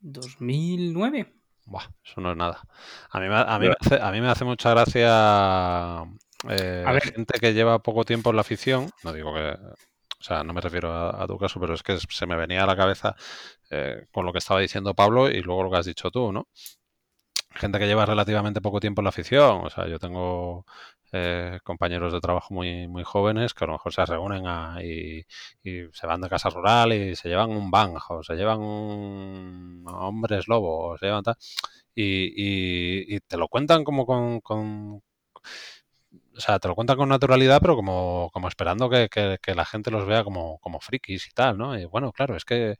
[0.00, 1.39] 2009.
[1.70, 2.60] Buah, eso no es nada.
[3.10, 6.04] A mí, a mí, me, hace, a mí me hace mucha gracia
[6.48, 8.90] eh, gente que lleva poco tiempo en la afición.
[9.04, 9.52] No digo que.
[9.52, 12.66] O sea, no me refiero a, tu caso, pero es que se me venía a
[12.66, 13.14] la cabeza
[13.70, 16.48] eh, con lo que estaba diciendo Pablo y luego lo que has dicho tú, ¿no?
[17.52, 19.64] Gente que lleva relativamente poco tiempo en la afición.
[19.64, 20.66] O sea, yo tengo
[21.12, 24.44] eh, compañeros de trabajo muy, muy jóvenes que a lo mejor se reúnen
[24.82, 25.24] y,
[25.92, 31.00] se van de casa rural y se llevan un banjo, se llevan un hombres lobos,
[31.00, 31.36] se llevan tal,
[31.94, 35.02] y, te lo cuentan como con,
[36.36, 39.90] o sea, te lo cuentan con naturalidad, pero como, como esperando que, que, la gente
[39.90, 41.78] los vea como, como frikis y tal, ¿no?
[41.78, 42.76] Y bueno, claro, es que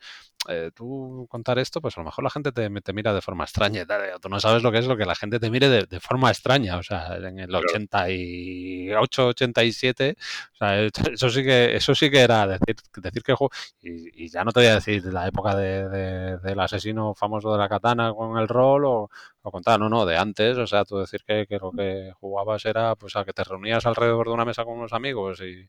[0.48, 3.44] eh, tú contar esto, pues a lo mejor la gente te, te mira de forma
[3.44, 3.84] extraña.
[4.20, 6.78] Tú no sabes lo que es lo que la gente te mire de, forma extraña.
[6.78, 10.16] O sea, en el 88, 87,
[10.54, 10.82] o sea,
[11.12, 13.50] eso sí que, eso sí que era decir, decir que juego.
[13.82, 17.68] Y, ya no te voy a decir la época de, del asesino famoso de la
[17.68, 19.10] katana con el rol o,
[19.42, 20.58] o contar, no, no, de antes.
[20.58, 23.86] O sea, tú decir que, que lo que jugabas era pues a que te reunías
[23.86, 25.68] alrededor de una mesa con unos amigos y,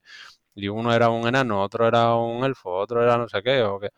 [0.55, 3.80] y uno era un enano, otro era un elfo, otro era no sé qué, o
[3.80, 3.89] que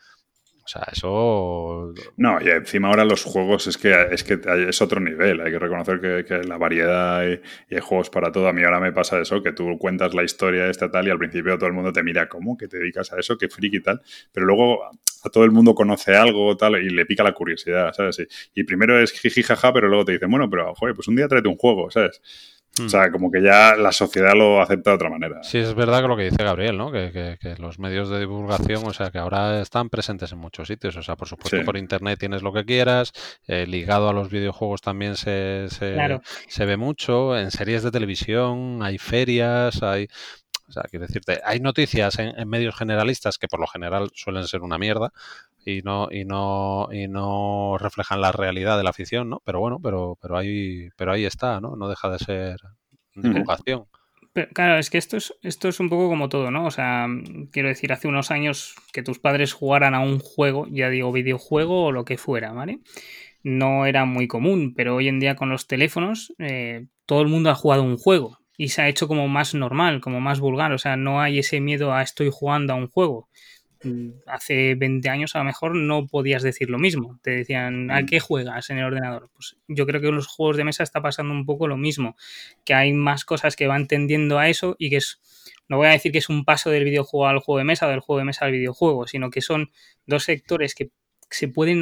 [0.65, 1.93] o sea, eso.
[2.15, 5.41] No, y encima ahora los juegos es que es, que es otro nivel.
[5.41, 7.41] Hay que reconocer que, la variedad y,
[7.76, 8.47] hay juegos para todo.
[8.47, 11.17] A mí ahora me pasa eso, que tú cuentas la historia esta tal y al
[11.17, 12.57] principio todo el mundo te mira, ¿cómo?
[12.57, 13.38] ¿Que te dedicas a eso?
[13.38, 14.01] ¿Qué friki y tal?
[14.32, 14.89] Pero luego
[15.24, 18.26] a todo el mundo conoce algo tal y le pica la curiosidad, ¿sabes?
[18.53, 21.28] Y, primero es jiji jaja, pero luego te dicen, bueno, pero joder, pues un día
[21.28, 22.21] tráete un juego, ¿sabes?
[22.84, 25.43] O sea, como que ya la sociedad lo acepta de otra manera.
[25.43, 26.91] Sí, es verdad que lo que dice Gabriel, ¿no?
[26.91, 30.95] Que, los medios de divulgación, o sea, que ahora están presentes en muchos sitios.
[30.97, 33.11] O sea, por supuesto, por internet tienes lo que quieras.
[33.47, 37.38] Eh, ligado a los videojuegos también se, se, ve mucho.
[37.38, 40.07] En series de televisión hay ferias, hay.
[40.76, 44.47] O sea, quiero decirte, hay noticias en, en medios generalistas que por lo general suelen
[44.47, 45.13] ser una mierda,
[45.65, 49.41] y no y no y no reflejan la realidad de la afición, ¿no?
[49.45, 51.76] Pero bueno, pero pero ahí pero ahí está, ¿no?
[51.76, 52.59] No deja de ser
[53.15, 53.86] divulgación.
[54.53, 56.65] claro, es que esto es, esto es un poco como todo, ¿no?
[56.65, 57.07] O sea,
[57.51, 61.86] quiero decir, hace unos años que tus padres jugaran a un juego, ya digo videojuego
[61.86, 62.80] o lo que fuera, ¿vale?
[63.43, 67.49] No era muy común, pero hoy en día con los teléfonos eh, todo el mundo
[67.49, 70.78] ha jugado un juego y se ha hecho como más normal, como más vulgar, o
[70.78, 73.30] sea, no hay ese miedo a estoy jugando a un juego
[74.28, 77.20] hace 20 años a lo mejor no podías decir lo mismo.
[77.22, 78.06] Te decían, ¿a mm.
[78.06, 79.30] qué juegas en el ordenador?
[79.34, 82.16] Pues yo creo que en los juegos de mesa está pasando un poco lo mismo,
[82.66, 85.22] que hay más cosas que van tendiendo a eso y que es,
[85.68, 87.89] no voy a decir que es un paso del videojuego al juego de mesa o
[87.89, 89.72] del juego de mesa al videojuego, sino que son
[90.06, 90.91] dos sectores que
[91.30, 91.82] se pueden,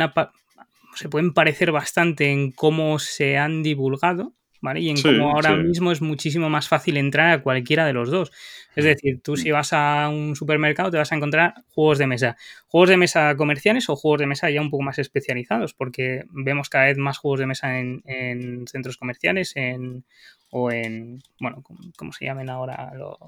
[0.95, 4.79] se pueden parecer bastante en cómo se han divulgado, ¿vale?
[4.79, 5.63] Y en Sí, cómo ahora sí.
[5.63, 8.31] mismo es muchísimo más fácil entrar a cualquiera de los dos.
[8.75, 12.37] Es decir, tú si vas a un supermercado te vas a encontrar juegos de mesa.
[12.67, 16.69] Juegos de mesa comerciales o juegos de mesa ya un poco más especializados, porque vemos
[16.69, 20.05] cada vez más juegos de mesa en, en centros comerciales en,
[20.51, 21.63] o en, bueno,
[21.97, 22.93] ¿cómo, se llamen ahora?
[22.95, 23.19] Lo-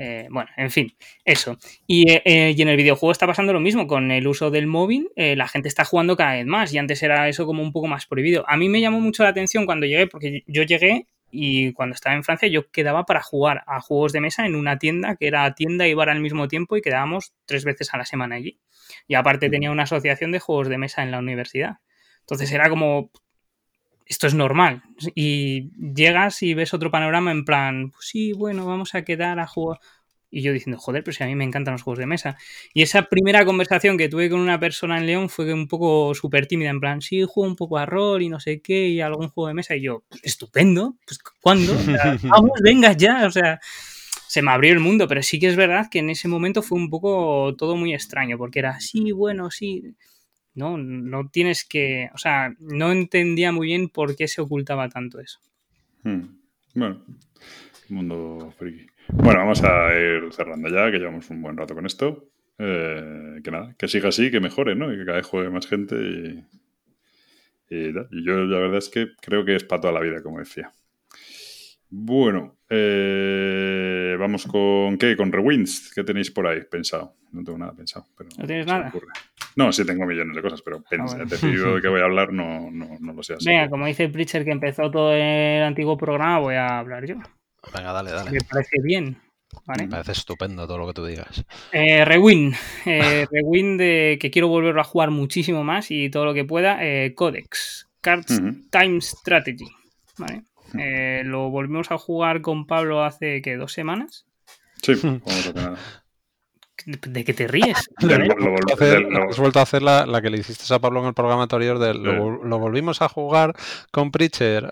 [0.00, 0.94] eh, bueno, en fin,
[1.24, 1.58] eso.
[1.88, 4.68] Y, eh, eh, y en el videojuego está pasando lo mismo, con el uso del
[4.68, 7.72] móvil, eh, la gente está jugando cada vez más y antes era eso como un
[7.72, 8.44] poco más prohibido.
[8.48, 12.14] A mí me llamó mucho la atención cuando llegué, porque yo llegué y cuando estaba
[12.14, 15.52] en Francia yo quedaba para jugar a juegos de mesa en una tienda que era
[15.56, 18.60] tienda y bar al mismo tiempo y quedábamos tres veces a la semana allí.
[19.08, 21.78] Y aparte tenía una asociación de juegos de mesa en la universidad.
[22.20, 23.10] Entonces era como,
[24.08, 24.82] esto es normal.
[25.14, 29.46] Y llegas y ves otro panorama en plan, pues sí, bueno, vamos a quedar a
[29.46, 29.78] jugar.
[30.30, 32.36] Y yo diciendo, joder, pero si a mí me encantan los juegos de mesa.
[32.74, 36.46] Y esa primera conversación que tuve con una persona en León fue un poco súper
[36.46, 39.28] tímida, en plan, sí, juego un poco a rol y no sé qué, y algún
[39.28, 39.74] juego de mesa.
[39.74, 41.72] Y yo, estupendo, pues ¿cuándo?
[41.74, 43.58] O sea, vamos, venga ya, o sea,
[44.26, 46.76] se me abrió el mundo, pero sí que es verdad que en ese momento fue
[46.76, 49.94] un poco todo muy extraño, porque era, sí, bueno, sí.
[50.58, 55.20] No, no tienes que, o sea, no entendía muy bien por qué se ocultaba tanto
[55.20, 55.38] eso.
[56.02, 56.38] Hmm.
[56.74, 57.04] Bueno,
[57.88, 58.86] mundo friki.
[59.12, 62.28] Bueno, vamos a ir cerrando ya, que llevamos un buen rato con esto.
[62.58, 64.92] Eh, que nada, que siga así, que mejore, ¿no?
[64.92, 66.44] Y que cada vez juegue más gente y,
[67.70, 68.08] y, tal.
[68.10, 70.72] Y yo la verdad es que creo que es para toda la vida, como decía.
[71.88, 75.16] Bueno, eh, vamos con ¿qué?
[75.16, 75.92] Con Rewinds.
[75.94, 77.14] ¿Qué tenéis por ahí pensado?
[77.32, 78.06] No tengo nada pensado.
[78.16, 78.88] Pero ¿No tienes nada?
[78.88, 79.06] ocurre.
[79.56, 81.22] No, sí tengo millones de cosas, pero pens- bueno.
[81.24, 83.46] he decidido de qué voy a hablar, no, no, no lo sé así.
[83.48, 87.16] Venga, como dice el Preacher que empezó todo el antiguo programa, voy a hablar yo.
[87.74, 88.30] Venga, dale, dale.
[88.30, 89.18] Me parece bien.
[89.66, 89.84] ¿vale?
[89.84, 91.44] Me parece estupendo todo lo que tú digas.
[91.72, 92.54] Eh, Rewind.
[92.86, 96.78] Eh, Rewind de que quiero volverlo a jugar muchísimo más y todo lo que pueda.
[96.84, 97.88] eh, Codex.
[98.00, 98.40] Cards.
[98.70, 99.66] Time Strategy.
[100.18, 100.42] ¿vale?
[100.78, 104.26] Eh, lo volvimos a jugar con Pablo hace que dos semanas.
[104.82, 105.76] Sí, vamos a.
[106.86, 107.88] ¿De qué te ríes?
[108.02, 108.26] ¿Vale?
[108.28, 111.06] lo Hacer- lo- has vuelto a hacer la, la que le hiciste a Pablo en
[111.06, 113.54] el programa anterior de lo, lo volvimos a jugar
[113.90, 114.70] con Preacher.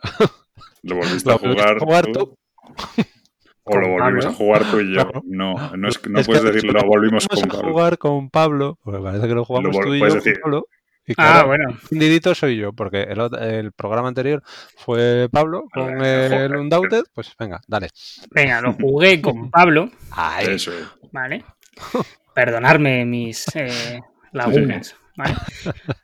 [0.83, 2.37] Lo volviste Lo a jugar, a jugar tú, tú.
[3.65, 4.29] o lo volvimos Pablo.
[4.29, 5.03] a jugar tú y yo.
[5.03, 5.23] Claro.
[5.27, 7.69] No, no, es, no Es puedes que decir lo volvimos con a Pablo.
[7.73, 8.79] jugar con Pablo.
[8.85, 10.41] Porque parece que lo jugamos tú y yo puedes con decir.
[10.41, 10.67] Pablo.
[11.09, 11.79] Y Ah, claro, bueno.
[11.91, 14.43] Didito soy yo, porque el, el programa anterior
[14.77, 16.57] fue Pablo con Joder, el joder.
[16.57, 17.03] Undoubted.
[17.15, 17.91] Pues venga, dale.
[18.33, 19.89] Venga, lo jugué con Pablo.
[20.11, 20.47] Ahí.
[20.49, 20.85] Eso es.
[21.13, 21.45] ¿vale?
[22.35, 24.01] Perdonarme mis eh,
[24.33, 25.35] lagunas, ¿vale?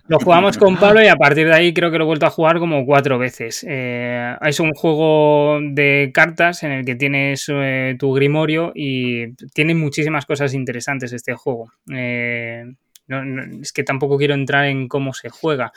[0.08, 2.30] Lo jugamos con Pablo y a partir de ahí creo que lo he vuelto a
[2.30, 3.64] jugar como cuatro veces.
[3.68, 9.74] Eh, es un juego de cartas en el que tienes eh, tu grimorio y tiene
[9.74, 11.70] muchísimas cosas interesantes este juego.
[11.92, 12.64] Eh,
[13.12, 15.72] no- no- es que tampoco quiero entrar en cómo se juega.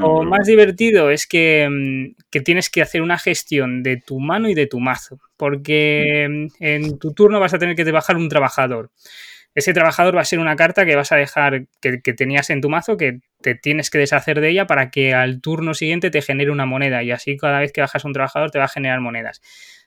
[0.00, 4.48] Lo más divertido es que, mm, que tienes que hacer una gestión de tu mano
[4.48, 8.28] y de tu mazo, porque mm, en tu turno vas a tener que bajar un
[8.28, 8.90] trabajador.
[9.54, 12.60] Ese trabajador va a ser una carta que vas a dejar, que, que tenías en
[12.60, 16.22] tu mazo, que te tienes que deshacer de ella para que al turno siguiente te
[16.22, 19.00] genere una moneda y así cada vez que bajas un trabajador te va a generar
[19.00, 19.40] monedas.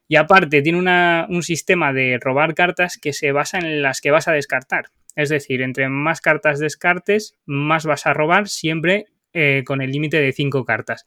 [0.09, 4.11] Y aparte tiene una- un sistema de robar cartas que se basa en las que
[4.11, 4.87] vas a descartar.
[5.15, 10.21] Es decir, entre más cartas descartes, más vas a robar siempre eh, con el límite
[10.21, 11.05] de 5 cartas.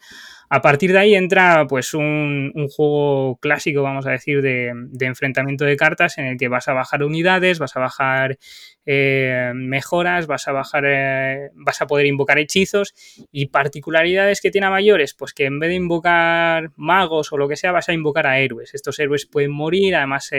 [0.49, 5.77] A partir de ahí entra pues un, juego clásico, vamos a decir, de, enfrentamiento de
[5.77, 8.39] cartas en el que vas a bajar unidades, vas a bajar
[8.85, 12.95] eh, mejoras, vas a bajar, eh, vas a poder invocar hechizos
[13.31, 17.49] y particularidades que tiene a mayores, pues que en vez de invocar magos o lo
[17.49, 18.75] que sea, vas a invocar a héroes.
[18.75, 20.31] Estos héroes pueden morir, además,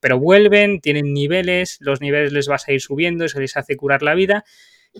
[0.00, 4.02] pero vuelven, tienen niveles, los niveles les vas a ir subiendo, eso les hace curar
[4.02, 4.44] la vida.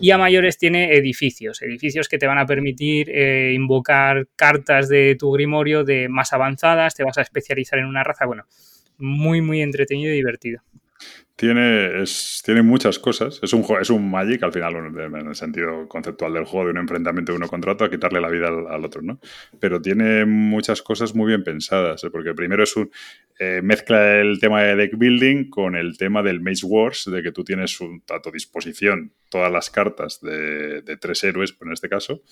[0.00, 5.16] Y a mayores tiene edificios, edificios que te van a permitir eh, invocar cartas de
[5.18, 8.44] tu grimorio de más avanzadas, te vas a especializar en una raza, bueno,
[8.98, 10.62] muy, muy entretenido y divertido.
[11.38, 13.40] Tiene, es, tiene muchas cosas.
[13.42, 16.78] Es un, es un Magic, al final, en el sentido conceptual del juego, de un
[16.78, 19.20] enfrentamiento de uno contra otro, a quitarle la vida al, al otro, ¿no?
[19.60, 22.10] Pero tiene muchas cosas muy bien pensadas, ¿eh?
[22.10, 22.90] porque primero es un.
[23.38, 27.32] eh, mezcla el tema de deck building con el tema del Mage Wars, de que
[27.32, 31.90] tú tienes un- a tu disposición todas las cartas de, de tres héroes, en este
[31.90, 32.22] caso.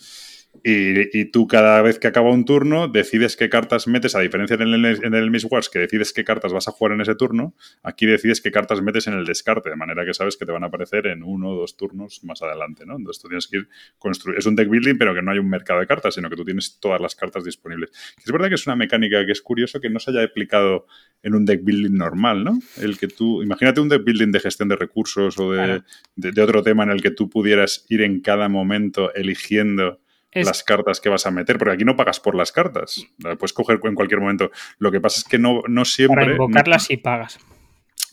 [0.63, 4.55] Y, y tú cada vez que acaba un turno decides qué cartas metes, a diferencia
[4.55, 7.15] en el, en el Mage Wars, que decides qué cartas vas a jugar en ese
[7.15, 10.53] turno, aquí decides qué cartas metes en el descarte, de manera que sabes que te
[10.53, 12.97] van a aparecer en uno o dos turnos más adelante, ¿no?
[12.97, 14.39] Entonces tú tienes que ir construyendo.
[14.39, 16.45] Es un deck building, pero que no hay un mercado de cartas, sino que tú
[16.45, 17.91] tienes todas las cartas disponibles.
[18.25, 20.87] Es verdad que es una mecánica que es curioso que no se haya aplicado
[21.23, 22.59] en un deck building normal, ¿no?
[22.81, 23.43] El que tú.
[23.43, 25.85] Imagínate un deck building de gestión de recursos o de, Claro.
[26.17, 30.01] de, de otro tema en el que tú pudieras ir en cada momento eligiendo
[30.35, 33.07] las cartas que vas a meter, porque aquí no pagas por las cartas.
[33.18, 34.51] La puedes coger en cualquier momento.
[34.78, 36.22] Lo que pasa es que no, no siempre.
[36.22, 37.39] Para invocarlas sí pagas.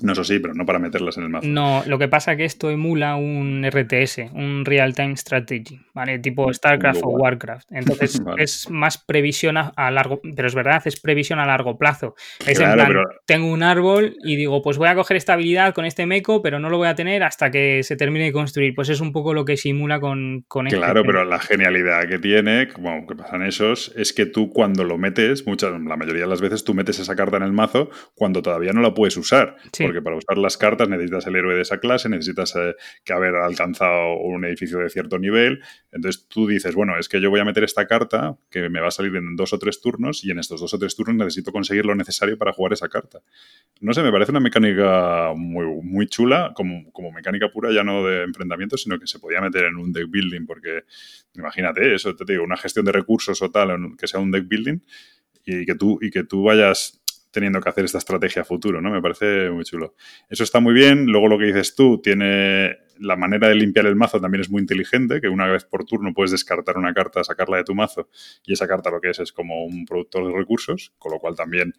[0.03, 1.47] No, eso sí, pero no para meterlas en el mazo.
[1.47, 6.19] No, lo que pasa es que esto emula un RTS, un Real Time Strategy, ¿vale?
[6.19, 7.71] Tipo StarCraft o Warcraft.
[7.71, 12.15] Entonces es más previsión a, largo, pero es verdad, es previsión a largo plazo.
[12.45, 12.93] Es en plan,
[13.25, 16.59] tengo un árbol y digo, pues voy a coger esta habilidad con este meco, pero
[16.59, 18.73] no lo voy a tener hasta que se termine de construir.
[18.73, 22.19] Pues es un poco lo que simula con, con este Claro, pero la genialidad que
[22.19, 26.29] tiene, como que pasan esos, es que tú cuando lo metes, muchas, la mayoría de
[26.29, 29.55] las veces tú metes esa carta en el mazo cuando todavía no la puedes usar.
[29.71, 33.11] Sí porque para usar las cartas necesitas el héroe de esa clase, necesitas eh, que
[33.11, 35.61] haber alcanzado un edificio de cierto nivel.
[35.91, 38.87] Entonces tú dices, bueno, es que yo voy a meter esta carta que me va
[38.87, 41.51] a salir en dos o tres turnos y en estos dos o tres turnos necesito
[41.51, 43.19] conseguir lo necesario para jugar esa carta.
[43.81, 48.05] No sé, me parece una mecánica muy, muy chula, como, como mecánica pura, ya no
[48.05, 50.85] de enfrentamiento, sino que se podía meter en un deck building, porque
[51.35, 54.79] imagínate eso, te digo, una gestión de recursos o tal, que sea un deck building
[55.45, 57.00] y que tú, y que tú vayas
[57.31, 58.91] teniendo que hacer esta estrategia a futuro, ¿no?
[58.91, 59.95] Me parece muy chulo.
[60.29, 61.05] Eso está muy bien.
[61.05, 64.61] Luego lo que dices tú, tiene la manera de limpiar el mazo también es muy
[64.61, 68.09] inteligente, que una vez por turno puedes descartar una carta, sacarla de tu mazo,
[68.45, 71.35] y esa carta lo que es es como un productor de recursos, con lo cual
[71.35, 71.73] también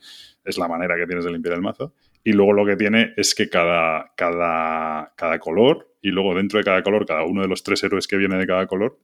[0.45, 1.95] es la manera que tienes de limpiar el mazo.
[2.25, 6.65] Y luego lo que tiene es que cada, cada, cada color, y luego dentro de
[6.65, 8.99] cada color, cada uno de los tres héroes que viene de cada color,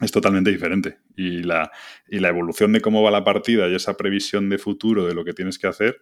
[0.00, 0.98] es totalmente diferente.
[1.16, 1.70] Y la,
[2.08, 5.24] y la, evolución de cómo va la partida y esa previsión de futuro de lo
[5.24, 6.00] que tienes que hacer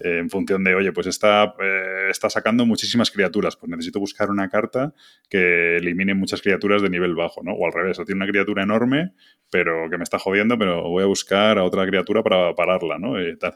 [0.00, 4.30] eh, en función de, oye, pues está, eh, está sacando muchísimas criaturas, pues necesito buscar
[4.30, 4.94] una carta
[5.28, 7.52] que elimine muchas criaturas de nivel bajo, ¿no?
[7.52, 9.12] O al revés, o tiene una criatura enorme,
[9.50, 13.20] pero que me está jodiendo, pero voy a buscar a otra criatura para pararla, ¿no?
[13.20, 13.54] Y tal.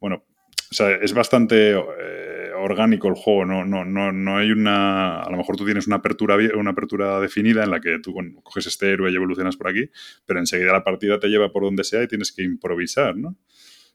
[0.00, 0.24] Bueno,
[0.70, 5.20] o sea, es bastante eh, orgánico el juego, no, no, no, no hay una...
[5.20, 8.66] A lo mejor tú tienes una apertura, una apertura definida en la que tú coges
[8.66, 9.90] este héroe y evolucionas por aquí,
[10.24, 13.36] pero enseguida la partida te lleva por donde sea y tienes que improvisar, ¿no?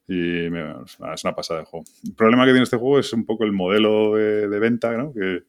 [0.07, 1.85] Y es una pasada de juego.
[2.03, 5.13] El problema que tiene este juego es un poco el modelo de, venta, ¿no?
[5.13, 5.43] Que,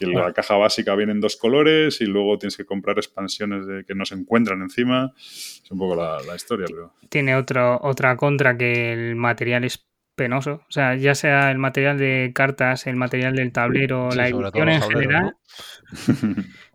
[0.00, 3.96] la caja básica viene en dos colores y luego tienes que comprar expansiones de, que
[3.96, 5.12] no se encuentran encima.
[5.16, 6.94] Es un poco la, la historia, creo.
[7.08, 9.87] Tiene otro, otra contra que el material es
[10.18, 10.60] penoso.
[10.68, 14.82] O sea, ya sea el material de cartas, el material del tablero, la edición en
[14.82, 15.36] general.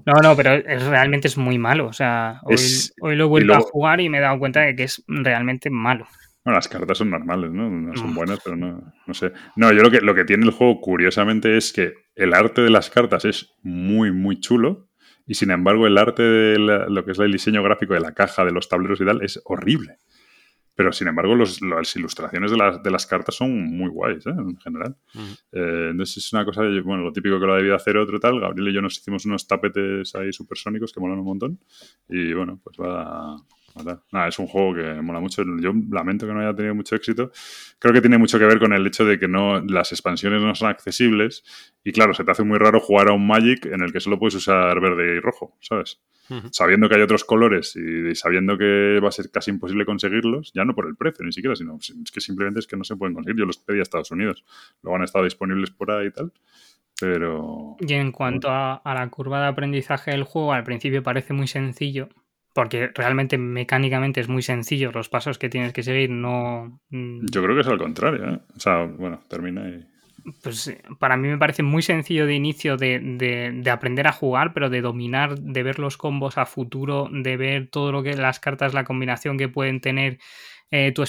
[0.06, 0.14] ¿no?
[0.24, 0.36] ¿no?
[0.36, 1.86] pero es, realmente es muy malo.
[1.86, 4.84] O sea, hoy, lo he vuelto a jugar y me he dado cuenta de que
[4.84, 6.08] es realmente malo.
[6.44, 7.70] Bueno, las cartas son normales, ¿no?
[7.70, 9.32] No son buenas, pero no, no sé.
[9.56, 12.70] No, yo lo que, lo que tiene el juego, curiosamente, es que el arte de
[12.70, 14.90] las cartas es muy, muy chulo.
[15.26, 18.44] Y sin embargo, el arte de lo que es el diseño gráfico de la caja,
[18.44, 20.00] de los tableros y tal, es horrible.
[20.76, 24.32] Pero sin embargo, las ilustraciones de las, de las, cartas son muy guays, ¿eh?
[24.32, 24.96] en general.
[25.52, 28.40] Eh, entonces es una cosa, bueno, lo típico que lo ha debido hacer otro tal.
[28.40, 31.60] Gabriel y yo nos hicimos unos tapetes ahí supersónicos que molan un montón.
[32.10, 33.38] Y bueno, pues va,
[33.76, 35.44] Nada, es un juego que mola mucho.
[35.60, 37.32] Yo lamento que no haya tenido mucho éxito.
[37.80, 40.54] Creo que tiene mucho que ver con el hecho de que no las expansiones no
[40.54, 41.44] son accesibles.
[41.84, 44.20] Y claro, se te hace muy raro jugar a un Magic en el que solo
[44.20, 46.02] puedes usar verde y rojo, ¿sabes?
[46.52, 50.64] Sabiendo que hay otros colores y sabiendo que va a ser casi imposible conseguirlos, ya
[50.66, 53.14] no por el precio ni siquiera, sino es que simplemente es que no se pueden
[53.14, 53.40] conseguir.
[53.40, 54.46] Yo los pedí a Estados Unidos.
[54.84, 56.32] Luego han estado disponibles por ahí y tal.
[57.00, 57.76] Pero.
[57.80, 62.10] Y en cuanto a la curva de aprendizaje del juego, al principio parece muy sencillo
[62.54, 66.80] porque realmente mecánicamente es muy sencillo, los pasos que tienes que seguir no...
[66.90, 68.40] Mm, Yo creo que es al contrario, ¿eh?
[68.56, 69.86] O sea, bueno, termina y...
[70.42, 74.70] Pues eh, para mí me parece muy sencillo de inicio de, aprender a jugar, pero
[74.70, 78.74] de dominar, de ver los combos a futuro, de ver todo lo que las cartas,
[78.74, 80.20] la combinación que pueden tener
[80.72, 81.04] eh, tu,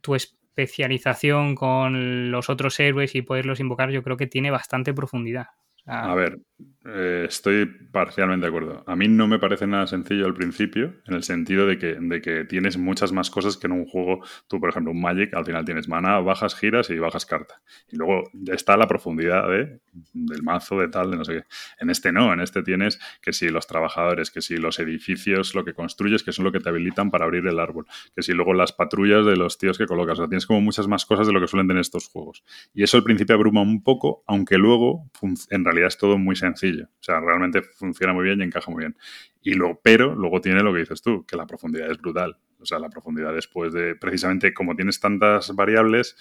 [0.00, 5.48] tu especialización con los otros héroes y poderlos invocar, yo creo que tiene bastante profundidad.
[5.90, 6.38] A ver,
[6.84, 8.84] eh, estoy parcialmente de acuerdo.
[8.86, 12.20] A mí no me parece nada sencillo al principio, en el sentido de que, de
[12.20, 14.22] que tienes muchas más cosas que en un juego.
[14.48, 17.62] Tú, por ejemplo, un Magic, al final tienes mana, bajas, giras y bajas carta.
[17.90, 19.80] Y luego está la profundidad de,
[20.12, 21.44] del mazo, de tal, de no sé qué.
[21.80, 25.64] En este no, en este tienes que si los trabajadores, que si los edificios, lo
[25.64, 28.52] que construyes, que son lo que te habilitan para abrir el árbol, que si luego
[28.52, 30.18] las patrullas de los tíos que colocas.
[30.18, 32.44] O sea, tienes como muchas más cosas de lo que suelen tener estos juegos.
[32.74, 35.08] Y eso al principio abruma un poco, aunque luego
[35.50, 36.86] en realidad es todo muy sencillo.
[36.86, 38.96] O sea, realmente funciona muy bien y encaja muy bien.
[39.42, 42.38] Y lo, pero luego tiene lo que dices tú, que la profundidad es brutal.
[42.60, 46.16] O sea, la profundidad después de, precisamente como tienes tantas variables,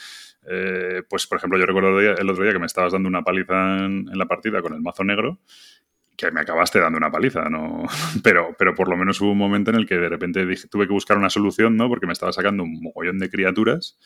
[0.47, 3.85] eh, pues por ejemplo, yo recuerdo el otro día que me estabas dando una paliza
[3.85, 5.39] en, la partida con el mazo negro,
[6.15, 7.85] que me acabaste dando una paliza, ¿no?
[8.23, 10.93] Pero, pero por lo menos hubo un momento en el que de repente tuve que
[10.93, 11.89] buscar una solución, ¿no?
[11.89, 13.99] Porque me estaba sacando un mogollón de criaturas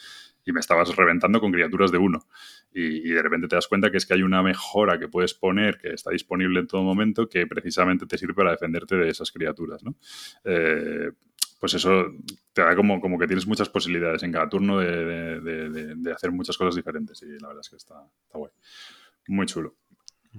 [0.46, 2.26] y me estabas reventando con criaturas de uno.
[2.74, 5.78] Y, de repente te das cuenta que es que hay una mejora que puedes poner,
[5.78, 9.84] que está disponible en todo momento, que precisamente te sirve para defenderte de esas criaturas.
[9.84, 9.96] ¿no?
[10.46, 11.12] Eh,
[11.60, 12.06] pues eso
[12.54, 16.76] te da como, como que tienes muchas posibilidades en cada turno de, hacer muchas cosas
[16.76, 17.22] diferentes.
[17.22, 18.52] Y la verdad es que está, está guay.
[19.28, 19.76] Muy chulo.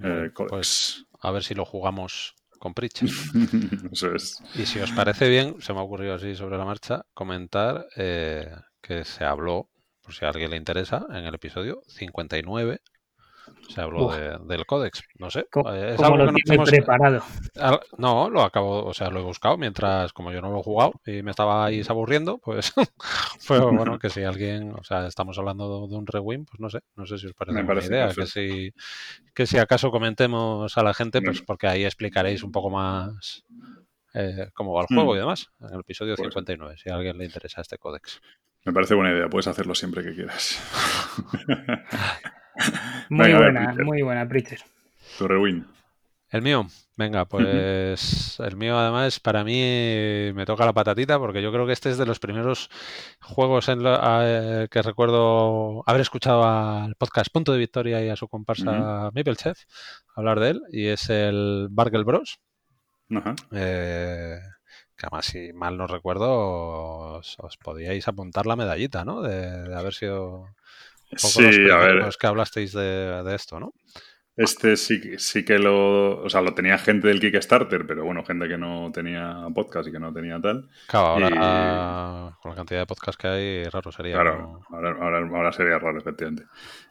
[0.03, 3.09] Eh, pues a ver si lo jugamos con Pritchard.
[3.91, 4.41] Eso es.
[4.55, 8.53] Y si os parece bien, se me ha ocurrido así sobre la marcha, comentar eh,
[8.81, 9.69] que se habló,
[10.03, 12.81] por si a alguien le interesa, en el episodio 59
[13.69, 14.09] se habló
[14.45, 15.47] del códex, no sé.
[15.51, 17.23] Es algo lo que no preparado.
[17.97, 20.93] No, lo acabo, o sea, lo he buscado mientras, como yo no lo he jugado
[21.05, 22.73] y me estaba ahí aburriendo, pues
[23.39, 26.79] fue bueno que si alguien, o sea, estamos hablando de un rewind, pues no sé,
[26.95, 28.73] no sé si os parece una idea, que si,
[29.33, 33.43] que si acaso comentemos a la gente, pues porque ahí explicaréis un poco más
[34.13, 35.15] eh, cómo va el juego hmm.
[35.15, 38.21] y demás, en el episodio 59, si a alguien le interesa este códex.
[38.65, 40.59] Me parece buena idea, puedes hacerlo siempre que quieras.
[43.09, 44.59] Muy buena, muy buena, Pritcher.
[45.17, 45.65] Tu rewind.
[46.29, 46.65] El mío,
[46.97, 51.73] venga, pues el mío además para mí me toca la patatita porque yo creo que
[51.73, 52.69] este es de los primeros
[53.21, 59.11] juegos en que recuerdo haber escuchado al podcast Punto de Victoria y a su comparsa
[59.35, 59.59] Chef
[60.15, 62.39] hablar de él y es el Bargel Bros.
[63.51, 64.39] Eh,
[64.97, 69.21] que además si mal no recuerdo os, podíais apuntar la medallita, ¿no?
[69.21, 70.47] de haber sido
[71.17, 72.09] sí, a ver.
[72.19, 73.73] que hablasteis de, de esto, ¿no?
[74.35, 78.47] Este sí, sí que lo, o sea, lo tenía gente del Kickstarter, pero bueno, gente
[78.47, 80.69] que no tenía podcast y que no tenía tal.
[80.87, 84.15] Claro, ahora con la cantidad de podcast que hay, raro sería.
[84.15, 86.45] Claro, ahora, ahora, sería raro, efectivamente.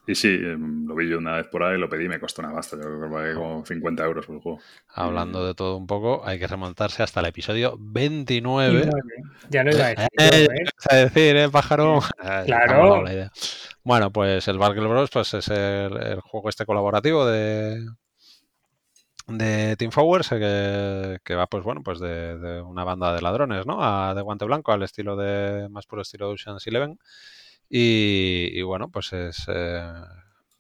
[0.07, 2.53] Y sí, em, lo vi yo una vez por ahí, lo pedí, me costó una
[2.53, 4.61] basta, yo creo que pagué como 50 euros por el juego.
[4.95, 8.89] Hablando de todo un poco, hay que remontarse hasta el episodio 29.
[9.51, 10.09] Ya lo iba a decir.
[10.19, 10.49] Eh,
[10.91, 12.01] a decir, ¿eh, pájaro?
[12.47, 13.05] Claro.
[13.85, 15.11] Bueno, pues el Barkel Bros.
[15.11, 17.85] Pues es el, juego este colaborativo de,
[19.27, 23.79] de Team Forward que, que, va pues bueno pues de, una banda de ladrones no
[23.83, 26.99] a, de guante blanco al estilo de más puro estilo de Ocean's Eleven
[27.69, 29.83] y, bueno pues es eh,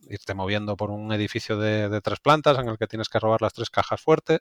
[0.08, 3.52] irte moviendo por un edificio de, tres plantas en el que tienes que robar las
[3.52, 4.40] tres cajas fuertes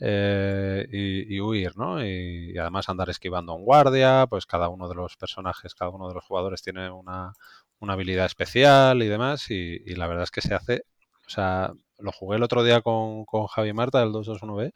[0.00, 2.04] eh, y, huir, ¿no?
[2.04, 5.90] Y, y, además andar esquivando a un guardia, pues cada uno de los personajes, cada
[5.92, 7.32] uno de los jugadores tiene una,
[7.80, 10.82] una habilidad especial y demás, y, la verdad es que se hace,
[11.26, 14.72] o sea, lo jugué el otro día con, con Javi Marta del 221B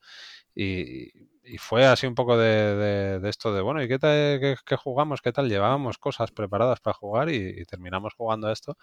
[0.55, 5.23] y, y fue así un poco de, esto de, bueno, ¿y qué, tal, qué, jugamos?
[5.23, 5.49] ¿Qué tal?
[5.49, 8.77] Llevábamos cosas preparadas para jugar y, terminamos jugando esto.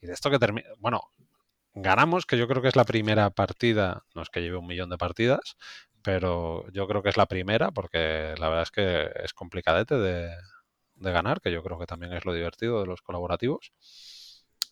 [0.00, 1.02] Y de esto que termina, bueno,
[1.74, 4.90] ganamos, que yo creo que es la primera partida, no es que lleve un millón
[4.90, 5.56] de partidas,
[6.02, 10.30] pero yo creo que es la primera porque la verdad es que es complicadete de,
[11.00, 13.72] de ganar, que yo creo que también es lo divertido de los colaborativos.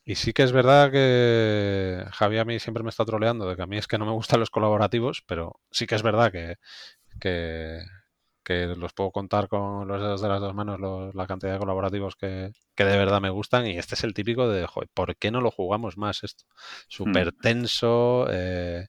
[0.08, 3.62] Y sí que es verdad que Javi a mí siempre me está troleando de que
[3.62, 6.58] a mí es que no me gustan los colaborativos, pero sí que es verdad que,
[7.18, 7.82] que,
[8.76, 10.78] los puedo contar con los dedos de las dos manos
[11.12, 13.66] la cantidad de colaborativos que, que, de verdad me gustan.
[13.66, 16.44] Y este es el típico de, joder, ¿por qué no lo jugamos más esto?
[16.86, 17.38] Súper hmm.
[17.40, 18.86] tenso, eh,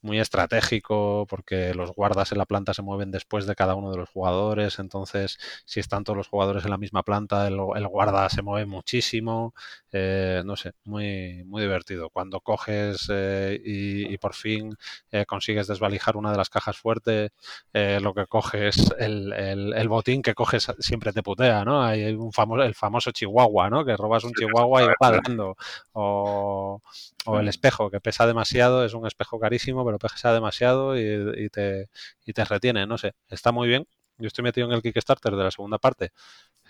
[0.00, 3.96] muy estratégico porque los guardas en la planta se mueven después de cada uno de
[3.96, 7.56] los jugadores, entonces si están todos los jugadores en la misma planta, el,
[7.88, 9.54] guarda se mueve muchísimo,
[9.92, 12.10] eh, no sé, muy, muy divertido.
[12.10, 14.76] Cuando coges eh, y, por fin
[15.10, 17.30] eh, consigues desvalijar una de las cajas fuertes,
[17.72, 21.82] lo que coges, el, el, botín que coges siempre te putea, ¿no?
[21.82, 23.84] Hay un famoso, el famoso chihuahua, ¿no?
[23.84, 25.56] Que robas un chihuahua y va dando.
[25.92, 26.80] O,
[27.24, 31.88] o el espejo, que pesa demasiado, es un espejo carísimo, pero pesa demasiado y, te,
[32.26, 33.86] y te retiene, no sé, está muy bien.
[34.18, 36.10] Yo estoy metido en el Kickstarter de la segunda parte,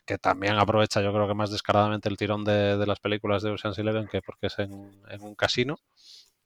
[0.04, 3.78] que también aprovecha yo creo que más descaradamente el tirón de, las películas de Ocean's
[3.78, 5.78] Eleven que porque es en, un casino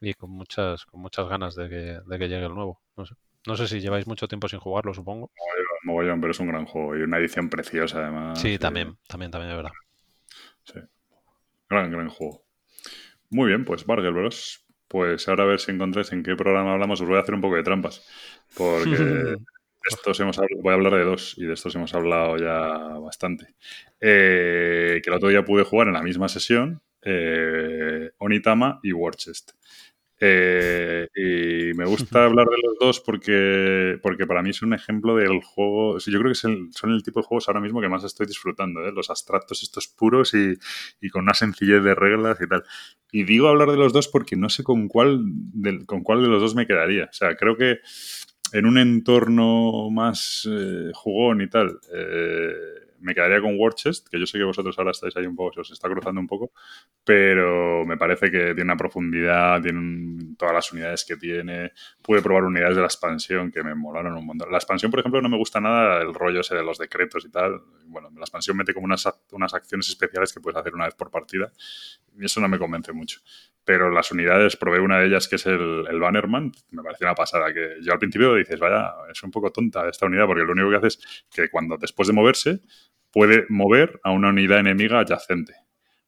[0.00, 2.80] y con muchas con muchas ganas de que, llegue el nuevo.
[2.96, 3.14] No sé.
[3.46, 5.32] No sé si lleváis mucho tiempo sin jugarlo, supongo.
[5.82, 8.40] Mogollón, pero es un gran juego y una edición preciosa además.
[8.40, 9.72] Sí, también, también, también, de verdad.
[10.64, 10.78] Sí.
[11.68, 12.44] Gran, gran juego.
[13.30, 14.61] Muy bien, pues Bargel Bros.
[14.92, 17.00] Pues ahora a ver si encontréis en qué programa hablamos.
[17.00, 18.06] Os voy a hacer un poco de trampas.
[18.54, 19.38] Porque de
[19.90, 23.54] estos hemos voy a hablar de dos y de estos hemos hablado ya bastante.
[24.02, 29.52] Eh, que el otro día pude jugar en la misma sesión eh, Onitama y Warchest.
[30.24, 35.16] Eh, y me gusta hablar de los dos porque, porque para mí es un ejemplo
[35.16, 35.98] del juego.
[35.98, 38.92] Yo creo que son el tipo de juegos ahora mismo que más estoy disfrutando, ¿eh?
[38.92, 40.54] los abstractos estos puros y,
[41.00, 42.62] y, con una sencillez de reglas y tal.
[43.10, 46.28] Y digo hablar de los dos porque no sé con cuál, de, con cuál de
[46.28, 47.06] los dos me quedaría.
[47.06, 47.80] O sea, creo que
[48.52, 51.80] en un entorno más eh, jugón y tal,
[53.02, 55.54] me quedaría con War Chest, que yo sé que vosotros ahora estáis ahí un poco,
[55.54, 56.52] se os está cruzando un poco,
[57.04, 61.72] pero me parece que tiene una profundidad, tiene todas las unidades que tiene.
[62.00, 64.50] Pude probar unidades de la expansión que me molaron un montón.
[64.50, 67.30] La expansión, por ejemplo, no me gusta nada el rollo ese de los decretos y
[67.30, 67.60] tal.
[67.86, 71.10] Bueno, la expansión mete como unas, unas acciones especiales que puedes hacer una vez por
[71.10, 71.52] partida
[72.18, 73.20] y eso no me convence mucho.
[73.64, 77.14] Pero las unidades, probé una de ellas que es el, el Bannerman, me pareció una
[77.14, 77.52] pasada.
[77.52, 80.70] Que yo al principio dices, vaya, es un poco tonta esta unidad porque lo único
[80.70, 82.60] que hace es que cuando después de moverse
[83.12, 85.54] puede mover a una unidad enemiga adyacente.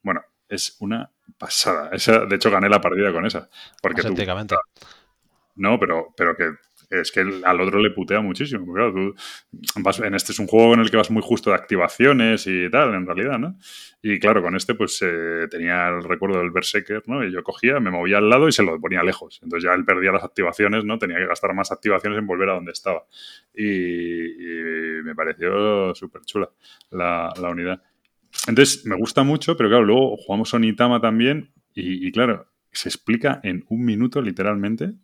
[0.02, 1.90] Bueno, es una pasada.
[1.92, 3.48] Esa, de hecho, gané la partida con esa.
[3.80, 4.14] Porque tú,
[5.56, 6.50] no, pero, pero que
[6.90, 8.72] es que al otro le putea muchísimo.
[8.72, 9.14] Claro,
[10.04, 12.94] en este es un juego en el que vas muy justo de activaciones y tal,
[12.94, 13.58] en realidad, ¿no?
[14.02, 17.24] Y claro, con este pues eh, tenía el recuerdo del Berserker, ¿no?
[17.24, 19.40] Y yo cogía, me movía al lado y se lo ponía lejos.
[19.42, 20.98] Entonces ya él perdía las activaciones, ¿no?
[20.98, 23.04] Tenía que gastar más activaciones en volver a donde estaba.
[23.54, 26.50] Y, me pareció súper chula
[26.90, 27.82] la, unidad.
[28.46, 33.64] Entonces me gusta mucho, pero claro, luego jugamos Onitama también y claro, se explica en
[33.68, 34.94] un minuto literalmente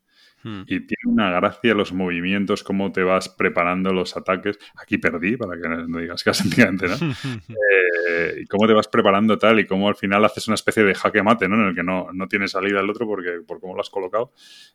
[0.43, 0.62] Hmm.
[0.62, 4.59] Y tiene una gracia los movimientos, cómo te vas preparando los ataques.
[4.76, 6.95] Aquí perdí, para que no digas que sencillamente, ¿no?
[8.09, 10.95] eh, y cómo te vas preparando tal y cómo al final haces una especie de
[10.95, 11.57] jaque mate, ¿no?
[11.57, 14.32] En el que no, no tiene salida el otro porque, por cómo lo has colocado.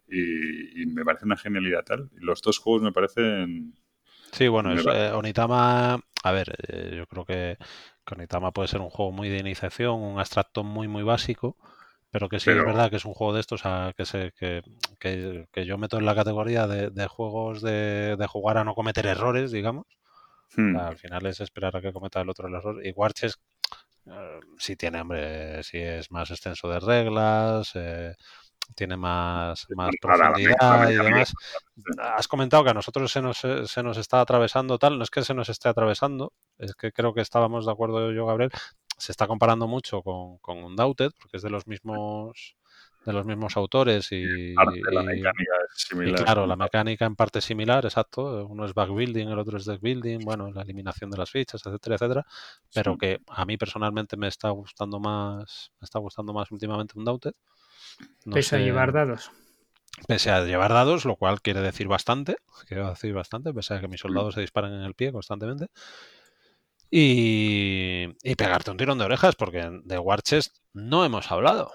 [0.08, 2.10] Y, me parece una genialidad tal.
[2.16, 3.74] Los dos juegos me parecen...
[4.32, 7.58] Sí, bueno, es, eh, Onitama, a ver, eh, yo creo que,
[8.06, 11.58] que Onitama puede ser un juego muy de iniciación, un abstracto muy, muy básico
[12.16, 14.62] pero que sí es verdad que es un juego de estos a, que, se, que,
[15.02, 19.06] que, yo meto en la categoría de, de juegos de, de, jugar a no cometer
[19.06, 19.86] errores, digamos.
[20.56, 20.78] Hmm.
[20.78, 22.86] al final es esperar a que cometa el otro el error.
[22.86, 23.38] Y Warches
[24.06, 28.16] eh, sí tiene, hombre, sí es más extenso de reglas, eh,
[28.76, 31.34] tiene más, más profundidad y demás.
[32.02, 35.22] Has comentado que a nosotros se nos, se nos está atravesando tal, no es que
[35.22, 38.52] se nos esté atravesando, es que creo que estábamos de acuerdo yo, Gabriel,
[38.98, 42.56] se está comparando mucho con, con Undoubted, porque es de los mismos
[43.06, 46.24] de los mismos autores y, la mecánica es similar.
[46.24, 48.48] claro, la mecánica en parte es similar, exacto.
[48.48, 52.26] Uno es backbuilding, el otro es deckbuilding, bueno, la eliminación de las fichas, etcétera, etcétera.
[52.74, 57.34] Pero que a mí personalmente me está gustando más, me está gustando más últimamente Undoubted.
[58.26, 59.32] No pese a llevar dados.
[60.08, 62.38] Pese a llevar dados, lo cual quiere decir bastante,
[62.68, 65.68] quiere decir bastante, pese a que mis soldados se disparen en el pie constantemente
[66.90, 71.72] y, pegarte un tirón de orejas, porque de Warchest no hemos hablado.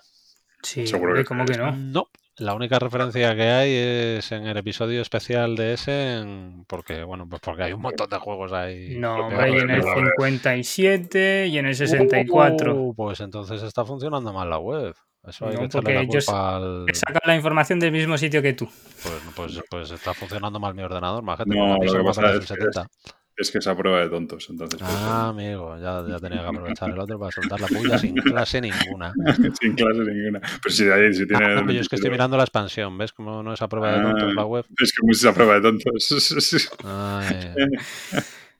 [0.62, 1.72] Sí, Seguro que, ¿cómo que no?
[1.72, 3.72] No, la única referencia que hay
[4.18, 6.24] es en el episodio especial de ese,
[6.66, 8.96] porque bueno, pues porque hay un montón de juegos ahí.
[8.98, 12.74] No, hombre, y en el 57 y en el 64.
[12.74, 14.94] Uh, pues entonces está funcionando mal la web.
[15.22, 16.86] Eso hay que echarle la culpa al...
[16.94, 18.66] Saca la información del mismo sitio que tú.
[19.02, 21.54] Pues, pues, pues está funcionando mal mi ordenador, más gente.
[21.54, 22.80] No, lo que pasa es 70.
[22.80, 23.14] Es
[23.48, 24.80] que es a prueba de tontos, entonces.
[24.80, 28.14] Pues, ah, amigo, ya, ya, tenía que aprovechar el otro para soltar la puya sin
[28.16, 29.12] clase ninguna.
[29.60, 30.40] sin clase ninguna.
[30.40, 31.44] Pero si, ahí, si tiene.
[31.44, 34.02] Ah, yo es que estoy mirando la expansión, ¿ves cómo no es a prueba de
[34.02, 34.66] tontos la web?
[34.78, 36.70] Es que es a prueba de tontos.
[36.84, 37.54] Ay.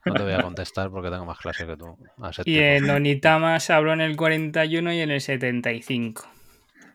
[0.05, 1.97] No te voy a contestar porque tengo más clase que tú.
[2.45, 6.27] Y en Onitama se habló en el 41 y en el 75.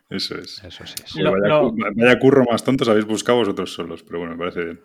[0.09, 0.63] Eso es.
[0.63, 1.21] Eso sí.
[1.21, 4.81] vaya, curro más tontos habéis buscado vosotros solos, pero bueno, me parece bien.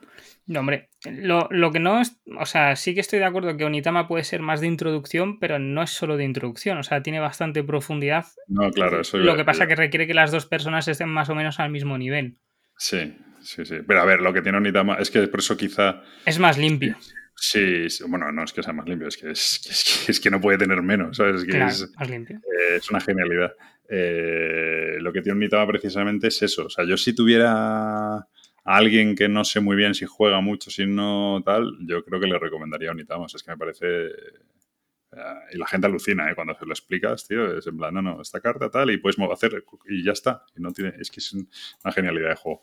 [0.46, 3.64] No, hombre, lo, lo, que no es, o sea, sí que estoy de acuerdo que
[3.64, 7.20] Onitama puede ser más de introducción, pero no es solo de introducción, o sea, tiene
[7.20, 8.26] bastante profundidad.
[8.48, 11.28] No, claro, eso Lo que pasa es que requiere que las dos personas estén más
[11.28, 12.38] o menos al mismo nivel.
[12.76, 13.76] Sí, sí, sí.
[13.86, 16.02] Pero a ver, lo que tiene Onitama es que por eso quizá...
[16.26, 16.96] Es más limpio.
[17.36, 20.58] Sí, bueno, no es que sea más limpio, es que, es, es, que, no puede
[20.58, 21.44] tener menos, ¿sabes?
[21.44, 22.38] que es, más limpio.
[22.38, 23.52] Eh, es una genialidad.
[23.88, 26.66] Eh, lo que tiene Onitama precisamente es eso.
[26.66, 28.26] O sea, yo si tuviera
[28.64, 32.26] alguien que no sé muy bien si juega mucho, si no tal, yo creo que
[32.26, 33.34] le recomendaría Unitamos.
[33.34, 33.86] Es que me parece.
[34.06, 36.34] Eh, y la gente alucina, ¿eh?
[36.34, 39.18] Cuando se lo explicas, tío, es en plan, no, no, esta carta tal, y puedes
[39.30, 40.44] hacer, y ya está.
[40.56, 42.62] Y no tiene, es que es una genialidad de juego.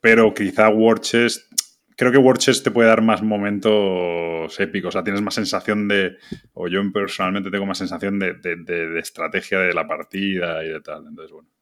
[0.00, 1.50] Pero quizá War Chest,
[1.96, 6.18] creo que War te puede dar más momentos épicos, o sea, tienes más sensación de,
[6.52, 10.80] o yo personalmente tengo más sensación de, de, de estrategia de la partida y de
[10.82, 11.06] tal.
[11.08, 11.55] Entonces, bueno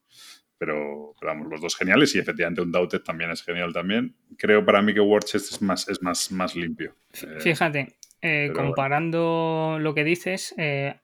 [0.59, 4.15] pero, vamos, los dos geniales y efectivamente un Doubted también es genial también.
[4.39, 6.95] Creo para mí que Warchest es más, es más, más limpio.
[7.13, 11.01] Eh, fíjate, eh, comparando lo que dices, eh,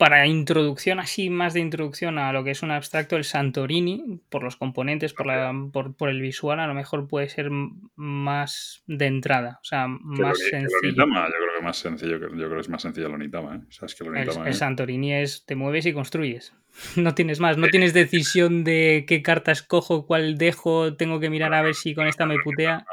[0.00, 4.42] para introducción, así más de introducción a lo que es un abstracto, el Santorini, por
[4.42, 9.04] los componentes, por, la, por, por el visual, a lo mejor puede ser más de
[9.04, 10.94] entrada, o sea, más sencillo.
[10.94, 13.60] yo creo que más sencillo, yo creo que es más sencillo el Onitama, ¿eh?
[13.68, 16.54] O sea, es que el, el, Santorini es te mueves y construyes.
[16.96, 21.52] No tienes más, no tienes decisión de qué carta escojo, cuál dejo, tengo que mirar
[21.52, 22.86] a ver si con esta me putea.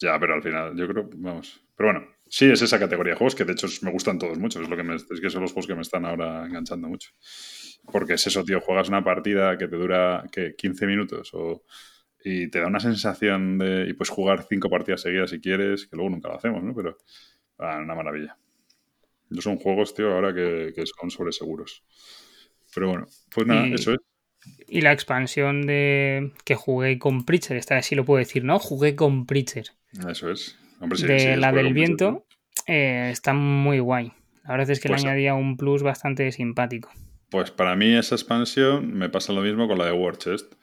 [0.00, 1.62] Ya, pero al final, yo creo, vamos.
[1.76, 4.60] Pero bueno, Sí, es esa categoría de juegos que de hecho me gustan todos mucho.
[4.60, 7.10] Es, lo que me, es que son los juegos que me están ahora enganchando mucho.
[7.90, 10.54] Porque es eso, tío, juegas una partida que te dura ¿qué?
[10.56, 11.64] 15 minutos o,
[12.22, 13.86] y te da una sensación de...
[13.88, 16.74] Y puedes jugar cinco partidas seguidas si quieres, que luego nunca lo hacemos, ¿no?
[16.74, 16.98] Pero
[17.58, 18.36] ah, una maravilla.
[19.40, 21.84] Son juegos, tío, ahora que, que son sobre seguros.
[22.74, 23.98] Pero bueno, pues nada, Y- eso es.
[24.68, 28.58] Y la expansión de que jugué con Preacher, esta vez sí lo puedo decir, ¿no?
[28.58, 29.66] Jugué con Preacher.
[30.08, 30.56] Eso es.
[30.80, 32.26] Hombre, sí, de sí, la del viento
[32.66, 34.12] eh, está muy guay.
[34.44, 36.90] La verdad es que Pues- le añadía un plus bastante simpático.
[37.30, 40.54] Pues para mí esa expansión me pasa lo mismo con la de War Chest.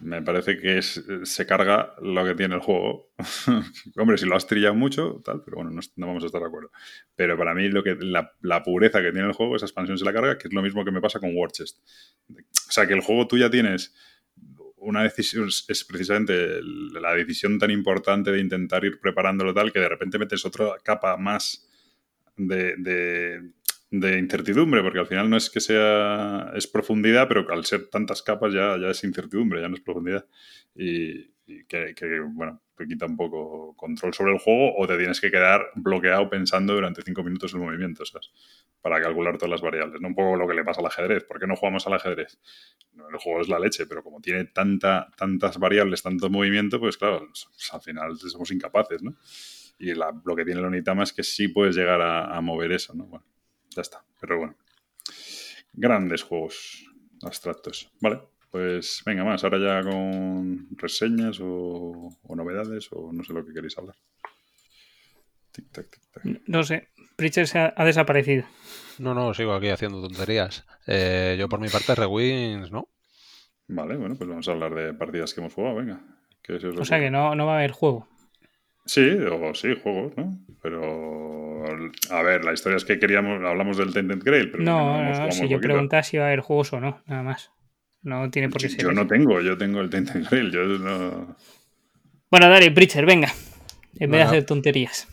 [0.00, 3.10] Me parece que es, se carga lo que tiene el juego.
[3.96, 6.46] Hombre, si lo has trillado mucho, tal, pero bueno, no, no vamos a estar de
[6.46, 6.70] acuerdo.
[7.16, 10.04] Pero para mí lo que, la, la pureza que tiene el juego, esa expansión se
[10.04, 11.78] la carga, que es lo mismo que me pasa con War Chest.
[12.30, 13.94] O sea, que el juego tú ya tienes
[14.82, 16.60] una decisión, es precisamente
[17.00, 21.16] la decisión tan importante de intentar ir preparándolo tal, que de repente metes otra capa
[21.16, 21.68] más
[22.36, 22.76] de,
[23.90, 28.22] de, incertidumbre, porque al final no es que sea, es profundidad, pero al ser tantas
[28.22, 30.26] capas ya, ya es incertidumbre, ya no es profundidad.
[30.74, 34.96] Y, y que, que, bueno, te quita un poco control sobre el juego o te
[34.96, 38.30] tienes que quedar bloqueado pensando durante cinco minutos el movimiento, ¿sabes?
[38.82, 40.00] Para calcular todas las variables.
[40.00, 40.08] ¿no?
[40.08, 41.24] Un poco lo que le pasa al ajedrez.
[41.24, 42.38] ¿Por qué no jugamos al ajedrez?
[42.94, 47.26] El juego es la leche, pero como tiene tanta, tantas variables, tanto movimiento, pues claro,
[47.26, 49.14] pues al final somos incapaces, ¿no?
[49.78, 52.72] Y la, lo que tiene el Onitama es que sí puedes llegar a, a mover
[52.72, 53.04] eso, ¿no?
[53.06, 53.24] Bueno,
[53.70, 54.04] ya está.
[54.20, 54.56] Pero bueno.
[55.72, 56.84] Grandes juegos
[57.22, 57.90] abstractos.
[58.00, 59.42] Vale, pues venga más.
[59.44, 63.96] Ahora ya con reseñas o, o novedades o no sé lo que queréis hablar.
[65.50, 66.24] Tic tac, tic tac.
[66.46, 66.90] No sé,
[67.22, 68.44] Preacher se ha, ha desaparecido.
[68.98, 70.66] No, no, sigo aquí haciendo tonterías.
[70.88, 72.88] Eh, yo por mi parte, Rewins, ¿no?
[73.68, 76.00] Vale, bueno, pues vamos a hablar de partidas que hemos jugado, venga.
[76.42, 78.08] ¿Qué se os O sea que no, no va a haber juego.
[78.84, 80.36] Sí, o sí, juegos, ¿no?
[80.60, 81.62] Pero,
[82.10, 85.14] a ver, la historia es que queríamos, hablamos del Tented Grail, pero No, hemos no,
[85.14, 87.52] jugado si yo preguntaba si iba a haber juegos o no, nada más.
[88.02, 88.82] No tiene por qué Yo- ser.
[88.82, 89.00] Yo eso.
[89.00, 91.36] no tengo, yo tengo el Tented Grail, yo no...
[92.30, 93.32] Bueno, dale, Preacher, venga.
[94.00, 95.06] En vez de hacer tonterías.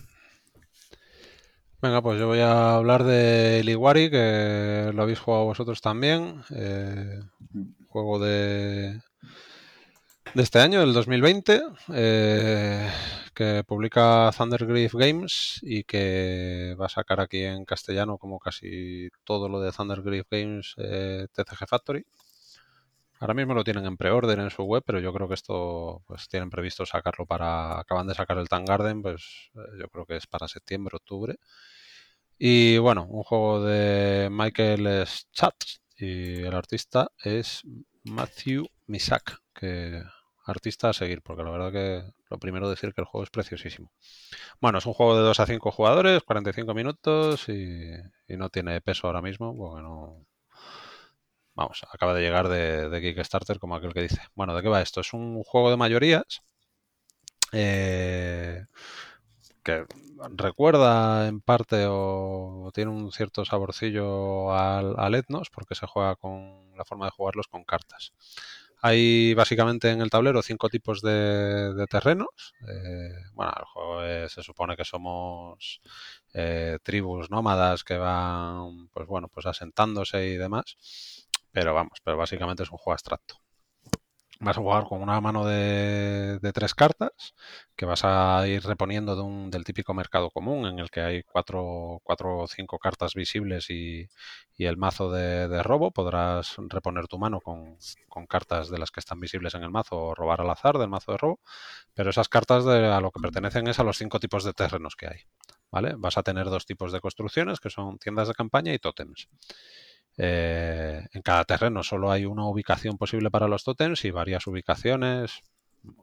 [1.82, 6.42] Venga, pues yo voy a hablar de Liguari, que lo habéis jugado vosotros también.
[6.50, 7.20] eh,
[7.88, 9.00] juego de,
[10.34, 11.60] de este año, del 2020,
[11.94, 12.88] eh,
[13.34, 19.48] que publica Thundergriff Games y que va a sacar aquí en castellano, como casi todo
[19.48, 22.04] lo de Thundergriff Games, eh, TCG Factory.
[23.20, 26.26] Ahora mismo lo tienen en pre-order en su web, pero yo creo que esto pues
[26.28, 27.78] tienen previsto sacarlo para.
[27.80, 31.36] Acaban de sacar el Tan Garden, pues eh, yo creo que es para septiembre, octubre.
[32.42, 37.60] Y bueno, un juego de Michael Schatz y el artista es
[38.04, 40.02] Matthew Misak, que
[40.46, 43.92] artista a seguir, porque la verdad que lo primero decir que el juego es preciosísimo.
[44.58, 47.90] Bueno, es un juego de 2 a 5 jugadores, 45 minutos y,
[48.26, 50.24] y no tiene peso ahora mismo, porque no,
[51.54, 54.22] Vamos, acaba de llegar de, de, Kickstarter, como aquel que dice.
[54.34, 55.02] Bueno, ¿de qué va esto?
[55.02, 56.42] Es un juego de mayorías
[57.52, 58.64] eh,
[59.62, 59.84] que
[60.36, 66.76] recuerda en parte o tiene un cierto saborcillo al, al, Etnos, porque se juega con
[66.76, 68.12] la forma de jugarlos con cartas.
[68.82, 72.54] Hay básicamente en el tablero cinco tipos de, terrenos.
[72.66, 75.82] Eh, bueno, el juego es, se supone que somos
[76.32, 80.76] eh, tribus nómadas que van, pues bueno, pues asentándose y demás.
[81.52, 83.36] Pero vamos, pero básicamente es un juego abstracto.
[84.42, 87.34] Vas a jugar con una mano de, tres cartas
[87.76, 91.22] que vas a ir reponiendo de un, del típico mercado común en el que hay
[91.24, 94.08] cuatro, cuatro o cinco cartas visibles y,
[94.56, 95.90] y el mazo de, de, robo.
[95.90, 97.76] Podrás reponer tu mano con,
[98.08, 100.88] con, cartas de las que están visibles en el mazo o robar al azar del
[100.88, 101.40] mazo de robo.
[101.94, 104.96] Pero esas cartas de, a lo que pertenecen es a los cinco tipos de terrenos
[104.96, 105.20] que hay.
[105.70, 105.94] ¿vale?
[105.96, 109.28] Vas a tener dos tipos de construcciones que son tiendas de campaña y tótems.
[110.16, 115.40] Eh, en cada terreno solo hay una ubicación posible para los tótems y varias ubicaciones,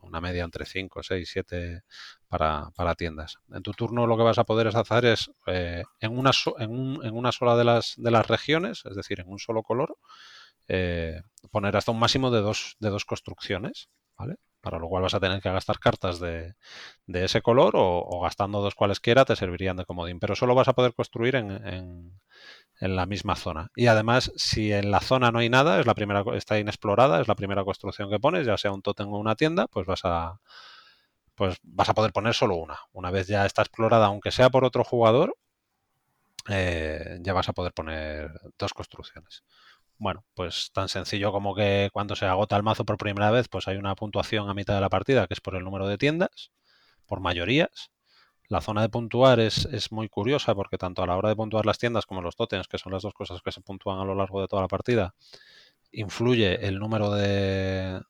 [0.01, 1.81] una media entre 5, 6, 7
[2.27, 3.37] para, tiendas.
[3.51, 7.63] En tu turno lo que vas a poder hacer es eh, en, una sola de
[7.63, 9.97] las, de las regiones, es decir, en un solo color,
[10.67, 11.21] eh,
[11.51, 14.35] poner hasta un máximo de dos, de dos construcciones, ¿vale?
[14.61, 16.55] Para lo cual vas a tener que gastar cartas de,
[17.05, 20.67] de ese color o, o, gastando dos cualesquiera te servirían de comodín, pero solo vas
[20.67, 22.19] a poder construir en, en,
[22.79, 23.71] en, la misma zona.
[23.75, 27.27] Y además, si en la zona no hay nada, es la primera, está inexplorada, es
[27.27, 30.39] la primera construcción que pones, ya sea un tótem o una tienda, pues vas a
[31.35, 32.79] pues vas a poder poner solo una.
[32.93, 35.35] Una vez ya está explorada, aunque sea por otro jugador,
[36.49, 39.43] eh, ya vas a poder poner dos construcciones.
[39.99, 43.67] Bueno, pues tan sencillo como que cuando se agota el mazo por primera vez, pues
[43.67, 46.51] hay una puntuación a mitad de la partida que es por el número de tiendas,
[47.07, 47.91] por mayorías.
[48.49, 51.65] La zona de puntuar es, es, muy curiosa porque tanto a la hora de puntuar
[51.65, 54.15] las tiendas como los totens, que son las dos cosas que se puntúan a lo
[54.15, 55.13] largo de toda la partida,
[55.91, 58.01] influye el número de,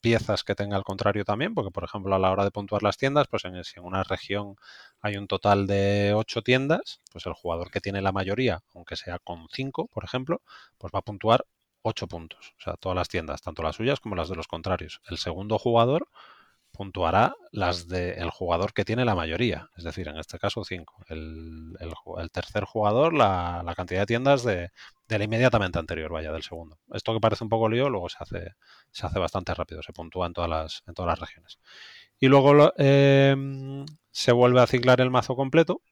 [0.00, 2.96] piezas que tenga el contrario también, porque por ejemplo a la hora de puntuar las
[2.96, 4.56] tiendas, pues en, si en una región
[5.00, 9.18] hay un total de 8 tiendas, pues el jugador que tiene la mayoría, aunque sea
[9.18, 10.42] con 5, por ejemplo,
[10.78, 11.46] pues va a puntuar
[11.82, 12.54] 8 puntos.
[12.58, 15.00] O sea, todas las tiendas, tanto las suyas como las de los contrarios.
[15.08, 16.08] El segundo jugador
[16.76, 21.04] puntuará las del jugador que tiene la mayoría, es decir, en este caso 5.
[21.08, 21.76] El,
[22.32, 24.70] tercer jugador, la, cantidad de tiendas de,
[25.08, 26.78] la inmediatamente anterior, vaya, del segundo.
[26.92, 28.54] Esto que parece un poco lío, luego se hace,
[28.90, 31.58] se hace bastante rápido, se puntúa en todas las, en todas las regiones.
[32.18, 35.82] Y luego em, se vuelve a ciclar el mazo completo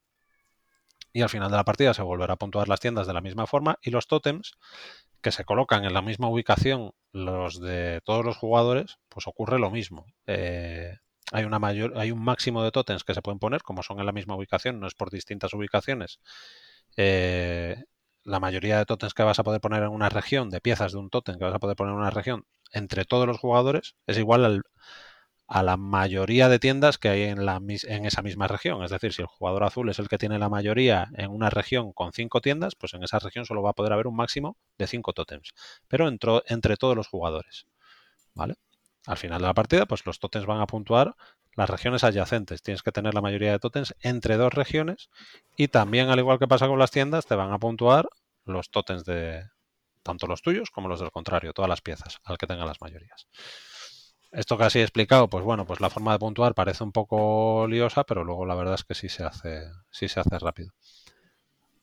[1.12, 3.47] y al final de la partida se volverá a puntuar las tiendas de la misma
[3.47, 4.59] forma y los tótems
[5.24, 9.70] que se colocan en la misma ubicación los de todos los jugadores, pues ocurre lo
[9.70, 10.05] mismo.
[10.26, 10.98] Eh,
[11.32, 14.05] hay, una mayor, hay un máximo de totens que se pueden poner, como son en
[14.05, 16.20] la misma ubicación, no es por distintas ubicaciones.
[16.98, 17.84] Eh,
[18.22, 20.98] la mayoría de totens que vas a poder poner en una región, de piezas de
[20.98, 24.18] un totem que vas a poder poner en una región, entre todos los jugadores, es
[24.18, 24.62] igual al,
[25.55, 28.82] a la mayoría de tiendas que hay en, esa misma región.
[28.82, 31.93] Es decir, si el jugador azul es el que tiene la mayoría en una región
[31.93, 34.89] con cinco tiendas, pues en esa región solo va a poder haber un máximo de
[34.89, 35.55] cinco tótems,
[35.86, 37.68] pero entre todos los jugadores.
[38.35, 38.56] ¿Vale?
[39.06, 41.14] Al final de la partida, pues los tótems van a puntuar
[41.55, 42.60] las regiones adyacentes.
[42.60, 45.09] Tienes que tener la mayoría de tótems entre dos regiones
[45.56, 48.09] y también, al igual que pasa con las tiendas, te van a puntuar
[48.44, 49.44] los tótems de
[50.02, 53.28] tanto los tuyos como los del contrario, todas las piezas, al que tengan las mayorías.
[54.35, 57.69] Esto que así he explicado, pues bueno, pues la forma de puntuar parece un poco
[57.69, 60.73] liosa, pero luego la verdad es que sí se hace, sí se hace rápido.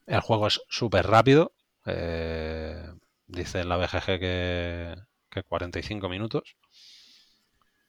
[0.06, 1.54] El juego es súper rápido.
[1.86, 2.92] Eh,
[3.28, 6.58] dice la BGG que, 45 minutos.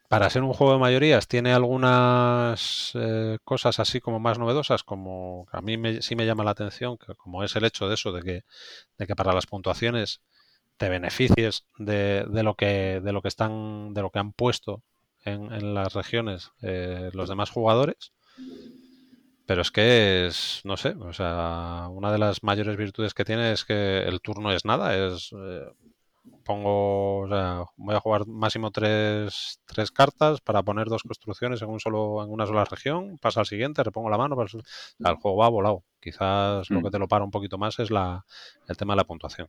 [0.08, 5.48] Para ser un juego de mayorías tiene algunas eh, cosas así como más novedosas, como
[5.50, 8.22] a mí sí me llama la atención, que como es el hecho de eso, de
[8.22, 8.44] que,
[8.98, 10.20] de que para las puntuaciones
[10.82, 14.82] te beneficies de, lo que de lo que están de lo que han puesto
[15.24, 18.12] en, las regiones eh, los demás jugadores.
[19.46, 23.52] Pero es que es no sé o sea una de las mayores virtudes que tiene
[23.52, 25.70] es que el turno es nada es eh,
[26.44, 31.68] pongo o sea voy a jugar máximo tres, tres, cartas para poner dos construcciones en
[31.68, 35.48] un solo en una sola región pasa al siguiente repongo la mano el juego va
[35.48, 35.84] volado.
[36.00, 36.82] Quizás lo mm.
[36.82, 38.24] que te lo para un poquito más es la
[38.66, 39.48] el tema de la puntuación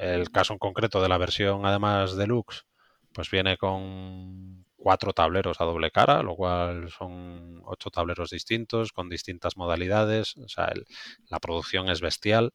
[0.00, 2.64] el caso en concreto de la versión, además deluxe,
[3.12, 9.08] pues viene con cuatro tableros a doble cara, lo cual son ocho tableros distintos con
[9.08, 10.36] distintas modalidades.
[10.38, 10.72] O sea,
[11.28, 12.52] la producción es bestial.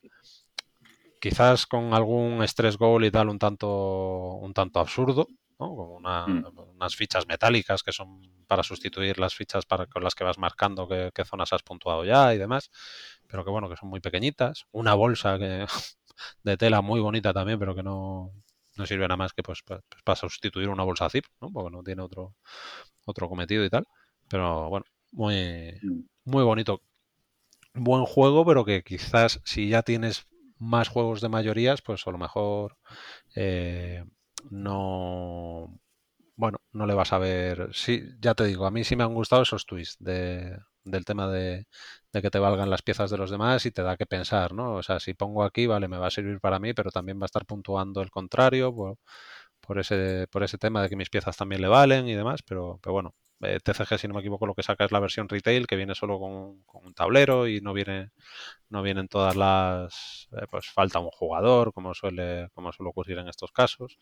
[1.20, 3.68] Quizás con algún stress goal y tal un tanto,
[4.36, 5.28] un tanto absurdo,
[5.60, 5.76] ¿no?
[5.76, 6.76] Como mm.
[6.76, 10.88] unas fichas metálicas que son para sustituir las fichas para, con las que vas marcando
[10.88, 12.72] qué, qué zonas has puntuado ya y demás,
[13.28, 14.66] pero que bueno, que son muy pequeñitas.
[14.72, 15.66] Una bolsa que
[16.44, 18.32] de tela muy bonita también, pero que no,
[18.78, 21.52] no sirve nada más que pues, pues, para sustituir una bolsa zip, ¿no?
[21.52, 22.36] Porque no tiene otro,
[23.06, 23.86] otro cometido y tal.
[24.30, 26.02] Pero bueno, muy, mm.
[26.26, 26.82] muy bonito.
[27.74, 30.28] Buen juego, pero que quizás si ya tienes
[30.58, 32.78] más juegos de mayorías, pues a lo mejor
[33.36, 34.04] eh,
[34.50, 35.80] no.
[36.36, 37.70] Bueno, no le vas a ver.
[37.74, 41.30] Sí, ya te digo, a mí sí me han gustado esos twists de, del tema
[41.32, 41.68] de,
[42.22, 44.76] que te valgan las piezas de los demás y te da que pensar, ¿no?
[44.76, 47.26] O sea, si pongo aquí, vale, me va a servir para mí, pero también va
[47.26, 48.98] a estar puntuando el contrario por,
[49.62, 52.80] por ese, por ese tema de que mis piezas también le valen y demás, pero,
[52.82, 55.68] pero bueno, eh, TCG, si no me equivoco, lo que saca es la versión retail,
[55.68, 58.12] que viene solo con, un tablero y no viene
[58.70, 60.30] no vienen todas las...
[60.32, 63.98] Eh, pues falta un jugador, como suele, como suele ocurrir en estos casos.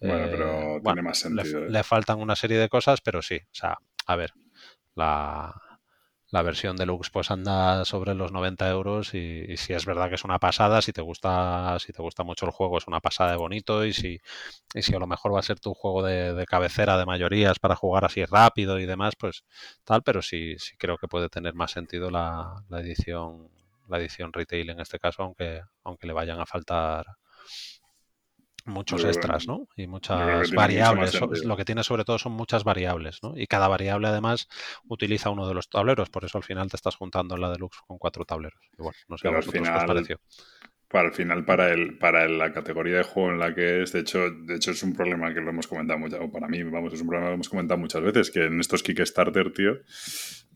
[0.00, 1.60] Bueno, pero eh, tiene más sentido.
[1.60, 4.32] le faltan una serie de cosas, pero sí, o sea, a ver,
[4.94, 5.54] la,
[6.30, 10.24] la versión deluxe pues anda sobre los 90 euros y, si es verdad que es
[10.24, 13.36] una pasada, si te gusta, si te gusta mucho el juego es una pasada de
[13.36, 14.20] bonito y si,
[14.74, 17.76] y si a lo mejor va a ser tu juego de, cabecera de mayorías para
[17.76, 19.44] jugar así rápido y demás, pues
[19.84, 23.48] tal, pero sí, sí creo que puede tener más sentido la, la edición,
[23.88, 27.06] la edición retail en este caso, aunque, aunque le vayan a faltar
[28.66, 29.68] muchos extras, ¿no?
[29.76, 31.20] Y muchas variables.
[31.44, 33.34] Lo que tiene sobre todo son muchas variables, ¿no?
[33.36, 34.48] Y cada variable además
[34.88, 37.78] utiliza uno de los tableros, por eso al final te estás juntando en la deluxe
[37.86, 38.60] con cuatro tableros.
[38.78, 40.20] Y bueno, no sé a vosotros qué os pareció.
[40.88, 44.00] Para el final, para, el, para la categoría de juego en la que es, de
[44.00, 46.92] hecho, de hecho es un problema que lo hemos comentado mucho, o para mí, vamos,
[46.92, 49.78] es un problema que hemos comentado muchas veces, que en estos Kickstarter, tío,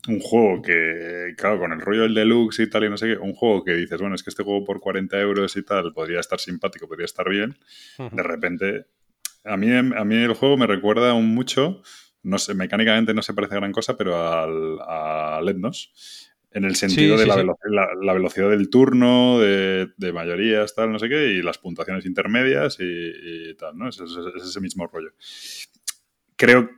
[0.07, 3.17] un juego que, claro, con el rollo del deluxe y tal y no sé qué,
[3.17, 6.19] un juego que dices, bueno, es que este juego por 40 euros y tal podría
[6.19, 7.57] estar simpático, podría estar bien,
[7.97, 8.85] de repente,
[9.43, 11.81] a mí, a mí el juego me recuerda un mucho
[12.25, 16.75] no sé, mecánicamente no se parece a gran cosa, pero al, a Letnos en el
[16.75, 22.05] sentido de la, velocidad del turno, de, mayorías, tal, no sé qué, y las puntuaciones
[22.05, 23.89] intermedias y, tal, ¿no?
[23.89, 25.11] Es, ese mismo rollo.
[26.37, 26.75] Creo que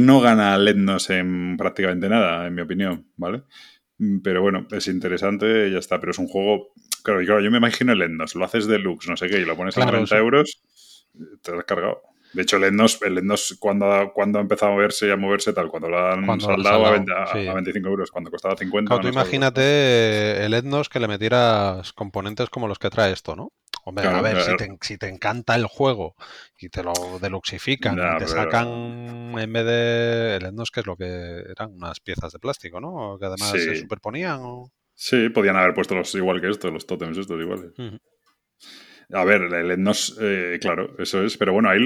[0.00, 3.42] no gana Letnos en prácticamente nada, en mi opinión, ¿vale?
[3.98, 6.72] Mm, pero bueno, es interesante, ya está, pero es un juego...
[7.02, 9.44] Claro, y claro, yo me imagino el Letnos, lo haces deluxe, no sé qué, y
[9.44, 10.62] lo pones a 90 euros,
[11.42, 12.02] te lo has cargado.
[12.34, 13.22] De hecho, el Endos, el
[13.60, 16.90] cuando, cuando ha empezado a moverse y a moverse tal, cuando lo han saldado, a,
[16.92, 19.00] 25 euros, cuando costaba 50.
[19.00, 23.52] tú imagínate el Etnos que le metieras componentes como los que trae esto, ¿no?
[23.86, 24.38] Hombre, a ver,
[24.80, 26.14] Si, te, encanta el juego
[26.58, 30.96] y te lo deluxifican y te sacan en vez de el Etnos, que es lo
[30.96, 33.18] que eran unas piezas de plástico, ¿no?
[33.18, 34.40] Que además se superponían.
[34.94, 37.72] Sí, podían haber puesto los igual que esto, los tótems estos iguales.
[39.12, 41.36] A ver, el Etnos, eh, claro, eso es.
[41.36, 41.78] Pero bueno, ahí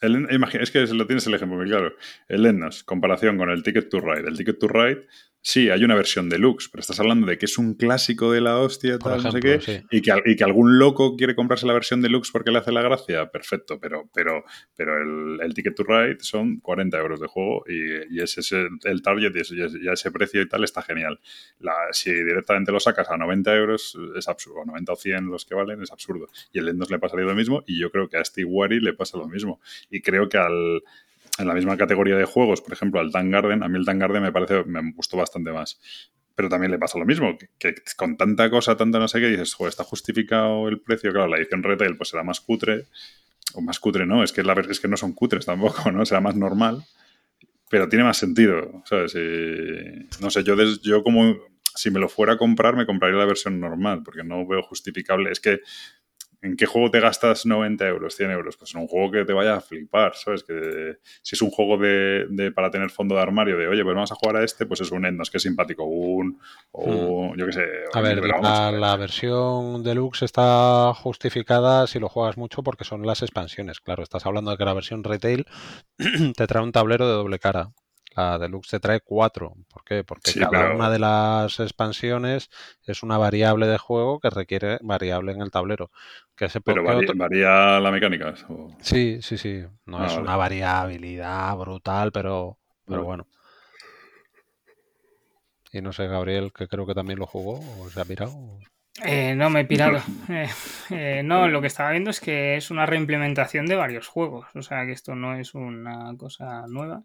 [0.00, 0.28] el,
[0.60, 1.94] es que lo tienes el ejemplo muy claro.
[2.26, 4.28] El Etnos, comparación con el Ticket to Ride.
[4.28, 5.06] El Ticket to Ride
[5.46, 8.56] Sí, hay una versión deluxe, pero estás hablando de que es un clásico de la
[8.58, 9.60] hostia, tal, no sé qué,
[9.90, 12.80] y, que, y, que, algún loco quiere comprarse la versión deluxe porque le hace la
[12.80, 14.42] gracia, perfecto, pero, pero,
[14.74, 14.96] pero
[15.42, 19.88] el, Ticket to Ride son 40 euros de juego y, ese es el, target y,
[19.88, 21.20] a ese precio y tal está genial.
[21.58, 25.54] La, si directamente lo sacas a 90 euros es absurdo, 90 o 100 los que
[25.54, 26.26] valen es absurdo.
[26.54, 28.94] Y el Endos le pasa lo mismo y yo creo que a Steve Wary le
[28.94, 29.60] pasa lo mismo.
[29.90, 30.80] Y creo que al,
[31.38, 33.98] en la misma categoría de juegos, por ejemplo, al Tan Garden, a mí el Tan
[33.98, 35.80] Garden me parece, me gustó bastante más.
[36.34, 39.54] Pero también le pasa lo mismo, que, con tanta cosa, tanta no sé qué, dices,
[39.54, 41.12] joder, está justificado el precio.
[41.12, 42.86] Claro, la edición retail pues será más cutre,
[43.54, 46.04] o más cutre no, es que, la, es que no son cutres tampoco, ¿no?
[46.04, 46.84] Será más normal,
[47.70, 49.14] pero tiene más sentido, ¿sabes?
[50.20, 51.36] no sé, yo, yo como,
[51.74, 55.30] si me lo fuera a comprar, me compraría la versión normal, porque no veo justificable.
[55.30, 55.60] Es que
[56.44, 58.58] ¿En qué juego te gastas 90 euros, 100 euros?
[58.58, 60.44] Pues en un juego que te vaya a flipar, ¿sabes?
[60.44, 64.12] Que si es un juego de, para tener fondo de armario, de oye, pues vamos
[64.12, 65.84] a jugar a este, pues es un Endos, que es simpático.
[65.84, 66.38] Un,
[66.72, 67.38] o hmm.
[67.38, 67.66] yo qué sé.
[67.94, 73.80] A ver, la, versión deluxe está justificada si lo juegas mucho porque son las expansiones.
[73.80, 75.46] Claro, estás hablando de que la versión retail
[76.36, 77.70] te trae un tablero de doble cara.
[78.16, 79.54] La Deluxe te trae cuatro.
[79.72, 80.04] ¿Por qué?
[80.04, 82.50] Porque cada una de las expansiones
[82.86, 85.90] es una variable de juego que requiere variable en el tablero.
[86.36, 88.34] Que pero varía, la mecánica.
[88.80, 89.64] Sí, sí, sí.
[89.86, 93.26] No ah, es una variabilidad brutal, pero, pero bueno.
[95.72, 98.30] Y no sé, Gabriel, que creo que también lo jugó o se ha pirado.
[99.02, 99.98] Eh, no, me he pirado.
[100.90, 104.46] Eh, eh, no, lo que estaba viendo es que es una reimplementación de varios juegos.
[104.54, 107.02] O sea, que esto no es una cosa nueva.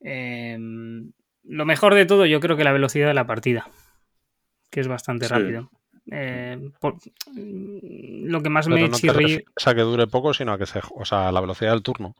[0.00, 1.12] Em,
[1.44, 3.68] lo mejor de todo, yo creo que la velocidad de la partida,
[4.70, 5.70] que es bastante rápido.
[6.06, 6.72] Em,
[8.26, 10.80] lo que más me no a que dure poco, sino a que se.
[10.94, 12.14] O sea, la velocidad del turno.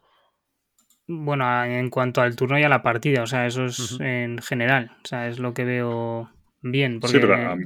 [1.07, 4.93] Bueno, en cuanto al turno y a la partida, o sea, eso es en general.
[5.02, 6.31] O sea, es lo que veo
[6.62, 7.01] bien.
[7.01, 7.20] Porque...
[7.20, 7.57] Sí, pero.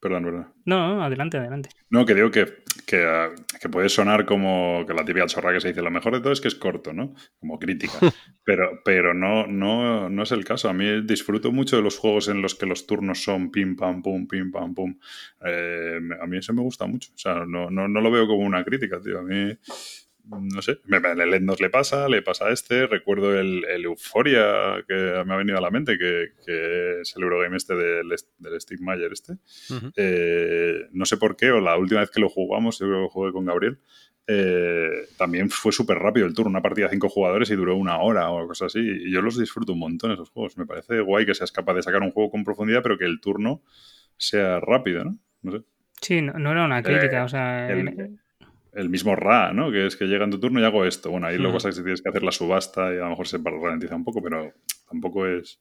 [0.00, 0.54] Perdón, perdón.
[0.64, 1.68] No, adelante, adelante.
[1.90, 2.46] No, que digo que,
[2.86, 6.32] que, puede sonar como que la típica chorra que se dice, lo mejor de todo
[6.32, 7.14] es que es corto, ¿no?
[7.38, 7.92] Como crítica.
[8.44, 10.70] pero pero no, no, no es el caso.
[10.70, 14.02] A mí disfruto mucho de los juegos en los que los turnos son pim, pam,
[14.02, 14.98] pum, pim, pam, pum.
[15.44, 17.12] Eh, a mí eso me gusta mucho.
[17.14, 19.18] O sea, no, no, no lo veo como una crítica, tío.
[19.18, 19.54] A mí
[20.38, 22.86] no sé, el Endos le pasa, le pasa a este.
[22.86, 27.56] Recuerdo el, el Euphoria que me ha venido a la mente, que, es el Eurogame
[27.56, 28.08] este del,
[28.38, 29.34] del Steve Mayer este.
[29.96, 33.12] Eh, no sé por qué, o la última vez que lo jugamos, yo creo que
[33.12, 33.78] jugué con Gabriel,
[34.26, 37.98] eh, también fue súper rápido el turno, una partida de cinco jugadores y duró una
[37.98, 38.80] hora o cosas así.
[38.80, 40.56] Y yo los disfruto un montón esos juegos.
[40.56, 43.20] Me parece guay que seas capaz de sacar un juego con profundidad, pero que el
[43.20, 43.62] turno
[44.16, 45.18] sea rápido, ¿no?
[45.42, 45.64] No sé.
[46.00, 48.20] Sí, no, era una crítica, eh, o sea el
[48.88, 49.70] mismo Ra, ¿no?
[49.70, 51.10] Que es que llega en tu turno y hago esto.
[51.10, 53.10] Bueno, ahí lo que pasa es que tienes que hacer la subasta y a lo
[53.10, 54.52] mejor se ralentiza un poco, pero
[54.88, 55.60] tampoco es.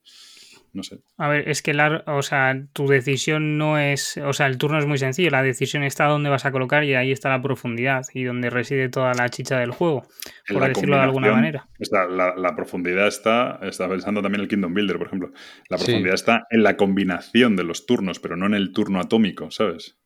[0.71, 0.99] No sé.
[1.17, 4.17] A ver, es que la, o sea, tu decisión no es.
[4.17, 5.31] O sea, el turno es muy sencillo.
[5.31, 8.87] La decisión está donde vas a colocar y ahí está la profundidad y donde reside
[8.89, 10.05] toda la chicha del juego,
[10.47, 11.67] por decirlo de alguna manera.
[11.89, 13.59] La, la, profundidad está.
[13.63, 15.31] Está pensando también el Kingdom Builder, por ejemplo.
[15.69, 19.49] La profundidad está en la combinación de los turnos, pero no en el turno atómico,
[19.49, 19.97] ¿sabes?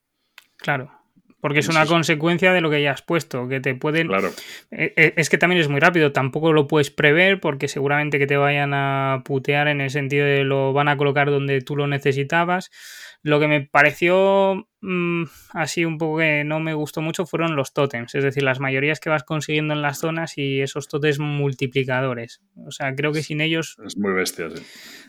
[0.57, 1.02] Claro.
[1.43, 4.07] Porque es una consecuencia de lo que ya has puesto, que te pueden...
[4.07, 4.29] Claro.
[4.71, 8.27] Eh, eh, es que también es muy rápido, tampoco lo puedes prever porque seguramente que
[8.27, 11.85] te vayan a putear en el sentido de lo van a colocar donde tú lo
[11.85, 12.71] necesitabas.
[13.23, 15.23] Lo que me pareció mm,
[15.53, 18.99] así un poco que no me gustó mucho fueron los tótems, es decir, las mayorías
[18.99, 22.41] que vas consiguiendo en las zonas y esos tótems multiplicadores.
[22.65, 23.77] O sea, creo que sin ellos...
[23.85, 24.61] Es muy bestia, sí.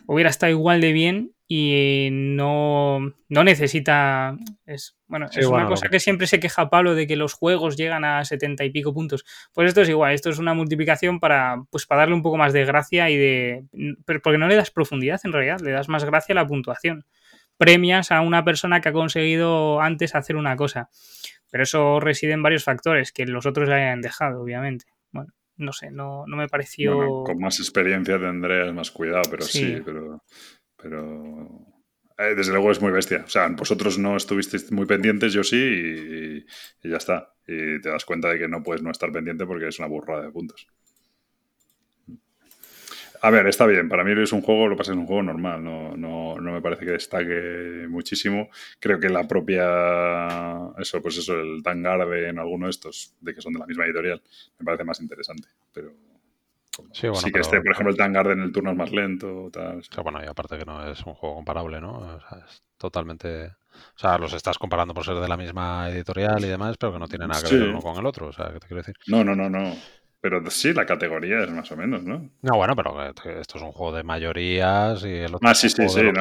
[0.06, 4.36] Hubiera estado igual de bien y no, no necesita...
[4.64, 8.04] Es, bueno, es una cosa que siempre se queja Pablo de que los juegos llegan
[8.04, 9.24] a setenta y pico puntos.
[9.52, 12.52] Pues esto es igual, esto es una multiplicación para, pues para darle un poco más
[12.52, 13.64] de gracia y de...
[14.06, 17.04] Porque no le das profundidad en realidad, le das más gracia a la puntuación
[17.56, 20.88] premias a una persona que ha conseguido antes hacer una cosa.
[21.50, 24.86] Pero eso reside en varios factores que los otros le hayan dejado, obviamente.
[25.12, 27.22] Bueno, no sé, no, no me pareció.
[27.24, 30.24] con más experiencia tendrás más cuidado, pero sí, pero.
[30.76, 31.74] pero...
[32.16, 33.24] Eh, desde luego es muy bestia.
[33.26, 36.46] O sea, vosotros no estuvisteis muy pendientes, yo sí, y,
[36.86, 37.34] y, ya está.
[37.46, 40.22] Y te das cuenta de que no puedes no estar pendiente porque es una burrada
[40.22, 40.68] de puntos.
[43.24, 43.88] A ver, está bien.
[43.88, 45.64] Para mí es un juego, lo pasa es un juego normal.
[45.64, 48.50] No, no, no, me parece que destaque muchísimo.
[48.78, 50.70] Creo que la propia.
[50.76, 54.20] Eso, pues eso, el en alguno de estos, de que son de la misma editorial,
[54.58, 55.48] me parece más interesante.
[55.72, 55.94] Pero.
[56.92, 59.48] Sí, bueno, sí que esté, por ejemplo, el Tangarden en el turno es más lento.
[59.50, 62.00] Tal, bueno, y aparte que no es un juego comparable, ¿no?
[62.00, 63.46] O sea, es totalmente.
[63.46, 66.98] O sea, los estás comparando por ser de la misma editorial y demás, pero que
[66.98, 68.26] no tiene nada que ver uno con el otro.
[68.26, 68.96] O sea, ¿qué te quiero decir?
[69.06, 69.74] No, no, no, no.
[70.24, 72.30] Pero sí, la categoría es más o menos, ¿no?
[72.40, 75.86] No, bueno, pero esto es un juego de mayorías y el otro ah, sí, sí,
[75.86, 76.12] sí, de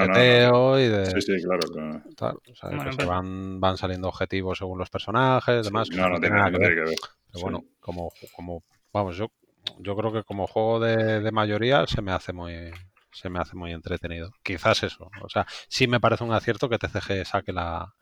[0.52, 1.06] no, y de...
[1.06, 2.02] Sí, sí, claro.
[2.18, 2.42] claro.
[2.52, 5.88] o sea, van, van saliendo objetivos según los personajes, demás.
[5.92, 6.84] no, no, tiene nada que ver.
[7.32, 9.32] Pero bueno, como, como, vamos, yo,
[9.80, 12.72] yo creo que como juego de, de mayoría se me hace muy
[13.14, 14.32] se me hace muy entretenido.
[14.44, 15.10] Quizás eso.
[15.22, 17.94] O sea, sí me parece un acierto que TCG saque la,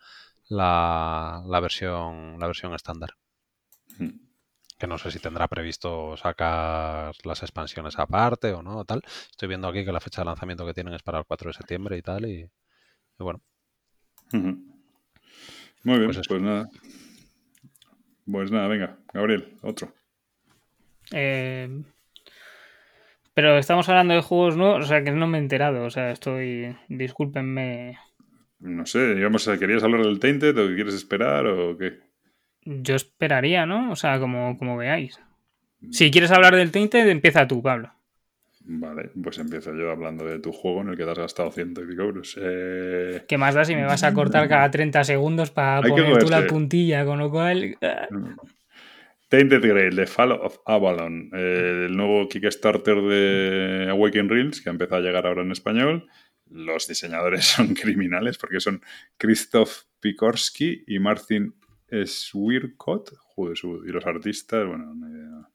[0.50, 3.12] la, la versión la versión estándar.
[4.00, 4.31] Hmm
[4.82, 9.04] que no sé si tendrá previsto sacar las expansiones aparte o no, tal.
[9.30, 11.54] Estoy viendo aquí que la fecha de lanzamiento que tienen es para el 4 de
[11.54, 12.50] septiembre y tal, y,
[13.20, 13.42] bueno.
[14.32, 16.68] Muy bien, pues, pues, nada.
[18.26, 19.94] Pues nada, venga, Gabriel, otro.
[21.12, 21.84] Eh,
[23.36, 26.10] pero estamos hablando de juegos nuevos, o sea que no me he enterado, o sea,
[26.10, 26.76] estoy.
[26.90, 28.00] Discúlpenme.
[28.60, 32.11] No sé, digamos, ¿querías hablar del Tainted o quieres esperar o qué?
[32.64, 33.92] Yo esperaría, ¿no?
[33.92, 35.20] O sea, como, como veáis.
[35.90, 37.92] Si quieres hablar del Tainted, empieza tú, Pablo.
[38.64, 41.82] Vale, pues empiezo yo hablando de tu juego en el que te has gastado ciento
[41.82, 42.38] y pico euros.
[42.40, 43.24] Eh...
[43.28, 46.46] ¿Qué más da si me vas a cortar cada 30 segundos para poner tú la
[46.46, 47.04] puntilla?
[47.04, 47.78] Con lo cual.
[49.30, 55.02] Tainted Grail, The Fall of Avalon, el nuevo Kickstarter de Awaken Reels que ha empezado
[55.02, 56.08] a llegar ahora en español.
[56.50, 58.82] Los diseñadores son criminales porque son
[59.18, 61.56] Christoph Pikorsky y Martin
[61.92, 63.12] es Swircott,
[63.86, 64.94] y los artistas, bueno,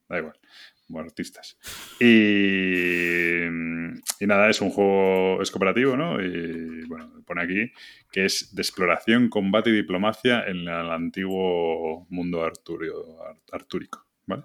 [0.08, 0.38] da igual,
[0.86, 1.58] como artistas.
[2.00, 6.20] Y, y, nada, es un juego, es cooperativo, ¿no?
[6.22, 7.72] Y bueno, pone aquí
[8.10, 12.94] que es de exploración, combate y diplomacia en el antiguo mundo arturio,
[13.52, 14.44] artúrico, ¿vale?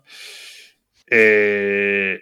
[1.07, 2.21] Eh,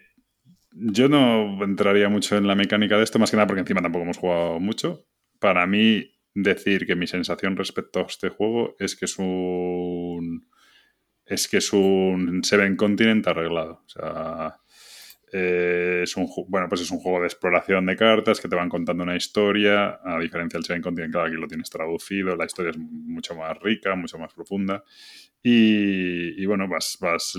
[0.72, 4.04] yo no entraría mucho en la mecánica de esto, más que nada porque encima tampoco
[4.04, 5.06] hemos jugado mucho.
[5.40, 10.48] Para mí, decir que mi sensación respecto a este juego es que es un.
[11.26, 13.84] Es que es un Seven Continent arreglado.
[13.86, 14.60] O sea.
[15.32, 18.68] Eh, es un bueno pues es un juego de exploración de cartas que te van
[18.68, 22.72] contando una historia a diferencia del Seven Continent claro aquí lo tienes traducido la historia
[22.72, 24.84] es mucho más rica mucho más profunda
[25.44, 27.38] y, bueno vas vas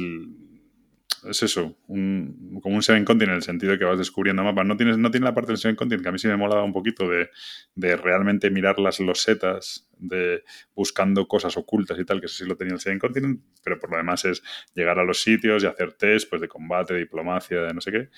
[1.28, 4.66] es eso, como un Seven Continent en el sentido de que vas descubriendo mapas.
[4.66, 6.64] No, tienes, no tiene la parte del Seven Continent, que a mí sí me molaba
[6.64, 7.30] un poquito de,
[7.74, 10.42] de realmente mirar las losetas, de
[10.74, 13.90] buscando cosas ocultas y tal, que eso sí lo tenía el Seven Continent, pero por
[13.90, 14.42] lo demás es
[14.74, 17.92] llegar a los sitios y hacer test pues, de combate, de diplomacia, de no sé
[17.92, 18.08] qué.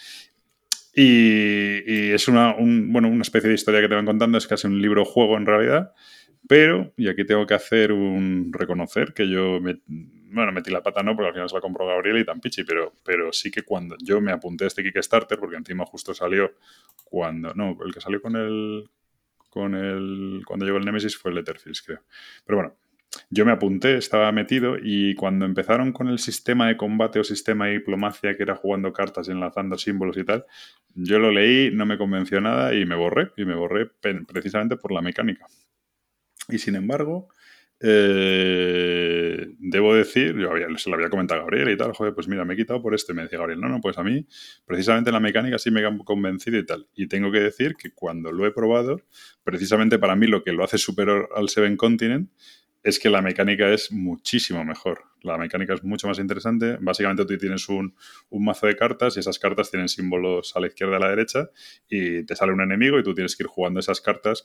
[0.95, 4.67] Y, es una, un, bueno, una especie de historia que te van contando, es casi
[4.67, 5.93] un libro juego en realidad,
[6.49, 9.81] pero, y aquí tengo que hacer un reconocer que yo me,
[10.33, 12.65] bueno, metí la pata no, porque al final se la compró Gabriel y tan pichi,
[12.65, 16.53] pero, pero sí que cuando yo me apunté a este Kickstarter, porque encima justo salió
[17.05, 18.91] cuando, no, el que salió con el,
[19.51, 22.01] con el, cuando llegó el Nemesis fue el Letterfields, creo.
[22.45, 22.77] Pero bueno,
[23.31, 27.67] yo me apunté, estaba metido y cuando empezaron con el sistema de combate o sistema
[27.67, 30.47] de diplomacia, que era jugando cartas y enlazando símbolos y tal,
[30.95, 33.87] yo lo leí, no me convenció nada y me borré, y me borré
[34.27, 35.47] precisamente por la mecánica.
[36.49, 37.29] Y sin embargo,
[37.83, 42.45] eh, debo decir, yo se lo había comentado a Gabriel y tal, joder, pues mira,
[42.45, 43.13] me he quitado por esto.
[43.13, 44.27] Y me decía Gabriel, no, no, pues a mí,
[44.65, 46.87] precisamente la mecánica sí me ha convencido y tal.
[46.95, 49.01] Y tengo que decir que cuando lo he probado,
[49.43, 52.31] precisamente para mí lo que lo hace superior al Seven Continent
[52.83, 55.05] es que la mecánica es muchísimo mejor.
[55.23, 56.79] La mecánica es mucho más interesante.
[56.81, 57.95] Básicamente tú tienes un,
[58.31, 61.51] mazo de cartas y esas cartas tienen símbolos a la izquierda y a la derecha
[61.89, 64.45] y te sale un enemigo y tú tienes que ir jugando esas cartas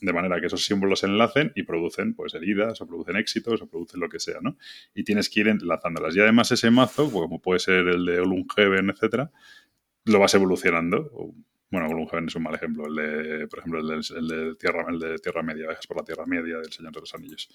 [0.00, 3.68] de manera que esos símbolos se enlacen y producen pues heridas o producen éxitos o
[3.68, 4.58] producen lo que sea, ¿no?
[4.94, 6.14] Y tienes que ir enlazándolas.
[6.14, 9.30] Y además ese mazo, como puede ser el de Olunheaven, etcétera,
[10.04, 11.34] lo vas evolucionando.
[11.70, 12.86] Bueno, Gloomhaven es un mal ejemplo.
[12.86, 16.24] El de, por ejemplo, el de, Tierra, el de Tierra Media, viajas por la Tierra
[16.26, 17.48] Media del Señor de los Anillos.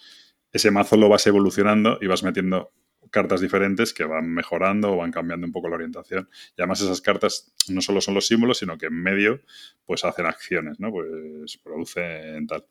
[0.52, 2.72] Ese mazo lo vas evolucionando y vas metiendo
[3.14, 6.28] cartas diferentes que van mejorando o van cambiando un poco la orientación.
[6.58, 9.40] Y además esas cartas no solo son los símbolos, sino que en medio
[9.86, 10.92] pues hacen acciones, ¿no?
[10.92, 12.66] Pues producen tal.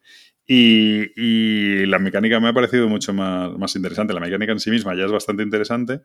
[0.44, 4.12] Y, la mecánica me ha parecido mucho más, más, interesante.
[4.12, 6.00] La mecánica en sí misma ya es bastante interesante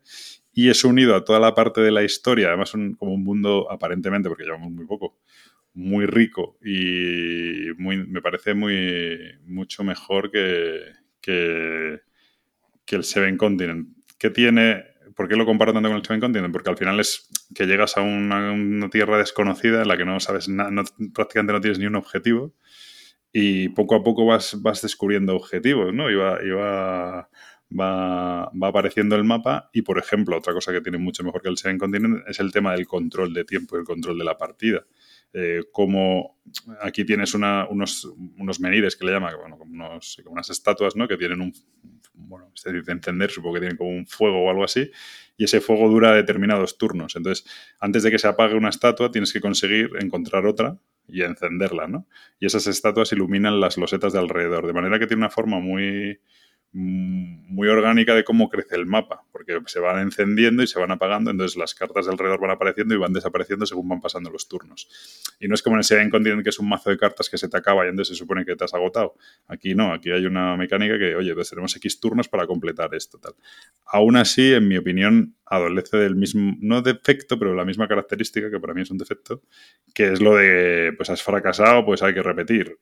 [0.54, 4.30] y es unido a toda la parte de la historia, además como un mundo aparentemente,
[4.30, 5.18] porque llevamos muy poco,
[5.74, 10.82] muy rico y muy, me parece muy mucho mejor que,
[11.22, 12.02] que,
[12.86, 14.84] que el Seven Continent que tiene,
[15.16, 16.52] ¿por qué lo comparo tanto con el Seven Continent?
[16.52, 20.50] Porque al final es que llegas a una, tierra desconocida en la que no sabes
[20.50, 20.72] nada,
[21.14, 22.54] prácticamente no tienes ni un objetivo
[23.32, 26.10] y poco a poco vas, vas descubriendo objetivos, ¿no?
[26.10, 26.40] Y, va,
[27.80, 31.50] va, va, apareciendo el mapa y, por ejemplo, otra cosa que tiene mucho mejor que
[31.50, 34.86] el Seven Continent es el tema del control de tiempo el control de la partida.
[35.34, 36.40] Eh, como
[36.82, 38.06] aquí tienes unos,
[38.38, 41.08] unos menires que le llaman, bueno, como, como unas estatuas, ¿no?
[41.08, 41.54] Que tienen un,
[42.18, 44.92] bueno, es decir, de encender, supongo que tienen como un fuego o algo así,
[45.38, 47.16] y ese fuego dura determinados turnos.
[47.16, 47.46] Entonces,
[47.80, 50.78] antes de que se apague una estatua, tienes que conseguir encontrar otra
[51.08, 52.08] y encenderla, ¿no?
[52.40, 56.20] Y esas estatuas iluminan las losetas de alrededor, de manera que tiene una forma muy,
[56.74, 61.32] muy orgánica de cómo crece el mapa, porque se van encendiendo y se van apagando,
[61.32, 64.90] entonces las cartas de alrededor van apareciendo y van desapareciendo según van pasando los turnos.
[65.40, 67.48] Y no es como en Seven Continent que es un mazo de cartas que se
[67.48, 69.16] te acaba y entonces se supone que te has agotado.
[69.48, 73.18] Aquí no, aquí hay una mecánica que, oye, pues tenemos X turnos para completar esto.
[73.18, 73.34] Tal.
[73.86, 78.60] Aún así, en mi opinión, adolece del mismo, no defecto, pero la misma característica, que
[78.60, 79.42] para mí es un defecto,
[79.94, 82.78] que es lo de, pues has fracasado, pues hay que repetir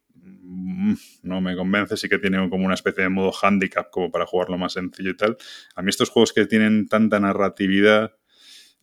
[0.77, 4.25] Mm, no me convence, sí que tiene como una especie de modo handicap como para
[4.25, 5.37] jugarlo más sencillo y tal.
[5.73, 8.17] A mí estos juegos que tienen tanta narratividad,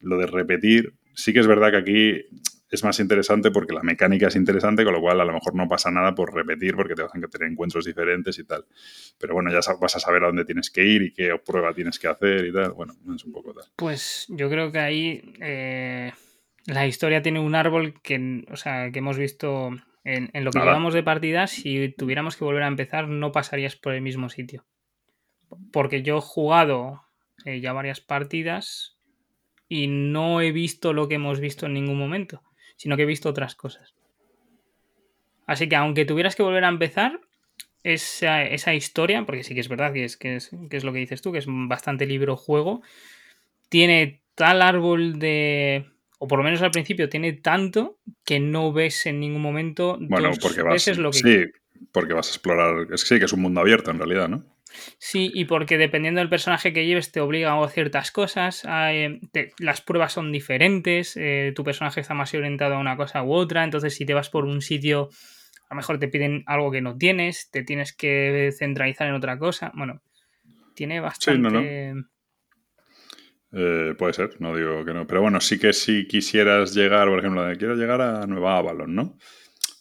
[0.01, 2.27] lo de repetir, sí que es verdad que aquí
[2.71, 5.69] es más interesante porque la mecánica es interesante, con lo cual a lo mejor no
[5.69, 8.65] pasa nada por repetir porque te vas a tener encuentros diferentes y tal.
[9.19, 11.99] Pero bueno, ya vas a saber a dónde tienes que ir y qué prueba tienes
[11.99, 12.73] que hacer y tal.
[12.73, 13.65] Bueno, es un poco tal.
[13.77, 16.13] Pues yo creo que ahí eh,
[16.65, 19.73] la historia tiene un árbol que, o sea, que hemos visto
[20.05, 23.95] en, lo que llevamos de partidas, si tuviéramos que volver a empezar, no pasarías por
[23.95, 24.65] el mismo sitio.
[25.73, 27.03] Porque yo he jugado
[27.45, 28.99] eh, ya varias partidas
[29.69, 32.43] y no he visto lo que hemos visto en ningún momento,
[32.77, 33.95] sino que he visto otras cosas.
[35.47, 37.21] Así que aunque tuvieras que volver a empezar,
[37.83, 40.93] esa, esa historia, porque sí que es verdad que es, que es, que es lo
[40.93, 42.83] que dices tú, que es bastante libro-juego,
[43.69, 45.87] tiene tal árbol de
[46.23, 50.31] o por lo menos al principio, tiene tanto que no ves en ningún momento bueno,
[50.41, 51.19] porque vas, lo que...
[51.19, 51.45] Sí,
[51.91, 52.87] porque vas a explorar...
[52.93, 54.45] Es que sí, que es un mundo abierto en realidad, ¿no?
[54.99, 58.63] Sí, y porque dependiendo del personaje que lleves te obliga a ciertas cosas,
[59.59, 63.65] las pruebas son diferentes, eh, tu personaje está más orientado a una cosa u otra,
[63.65, 65.09] entonces si te vas por un sitio,
[65.69, 69.41] a lo mejor te piden algo que no tienes, te tienes que centralizar en otra
[69.41, 70.03] cosa, bueno,
[70.77, 71.95] tiene bastante...
[73.53, 75.07] Eh, puede ser, no digo que no.
[75.07, 78.95] Pero bueno, sí que si quisieras llegar, por ejemplo, de quiero llegar a Nueva Avalon,
[78.95, 79.19] ¿no?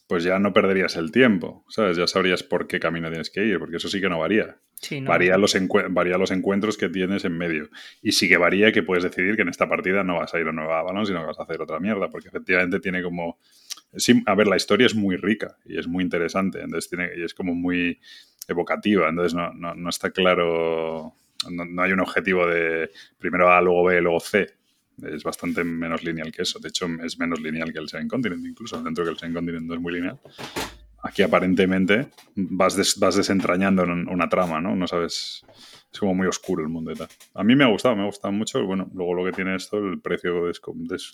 [0.08, 1.96] Pues ya no perderías el tiempo, ¿sabes?
[1.96, 4.58] Ya sabrías por qué camino tienes que ir, porque eso sí que no varía.
[5.04, 5.56] Varía, los
[5.92, 7.70] varía los encuentros que tienes en medio.
[8.02, 10.48] Y sí que varía que puedes decidir que en esta partida no vas a ir
[10.48, 13.40] a Nueva Avalon, sino que vas a hacer otra mierda, porque efectivamente tiene como...
[13.96, 17.24] Sí, a ver, la historia es muy rica y es muy interesante, entonces tiene, y
[17.24, 18.00] es como muy
[18.48, 21.14] evocativa, entonces no, no, no está claro
[21.50, 24.48] no, hay un objetivo de primero A, luego B, luego C.
[25.02, 26.60] Es bastante menos lineal que eso.
[26.60, 29.66] De hecho, es menos lineal que el Seven Continent, incluso dentro que el Seven Continent
[29.66, 30.20] no es muy lineal.
[31.04, 34.76] Aquí aparentemente vas, vas desentrañando una trama, ¿no?
[34.76, 35.44] No sabes.
[35.92, 37.08] Es como muy oscuro el mundo y tal.
[37.34, 38.64] A mí me ha gustado, me ha gustado mucho.
[38.64, 40.62] Bueno, luego lo que tiene esto, el precio es,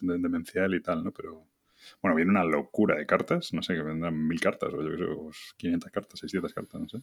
[0.01, 1.11] demencial y tal, ¿no?
[1.11, 1.45] Pero
[2.01, 3.53] bueno, viene una locura de cartas.
[3.53, 6.97] No sé, que vendrán mil cartas o yo creo 500 cartas, 600 cartas, no sé.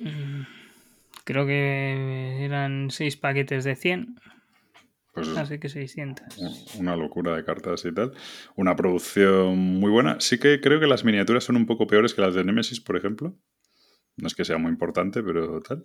[0.00, 0.67] Mm.
[1.28, 4.18] Creo que eran seis paquetes de 100.
[5.12, 6.24] Pues Así que 600.
[6.78, 8.14] Una locura de cartas y tal.
[8.56, 10.20] Una producción muy buena.
[10.20, 12.96] Sí que creo que las miniaturas son un poco peores que las de Nemesis, por
[12.96, 13.36] ejemplo.
[14.16, 15.84] No es que sea muy importante, pero tal.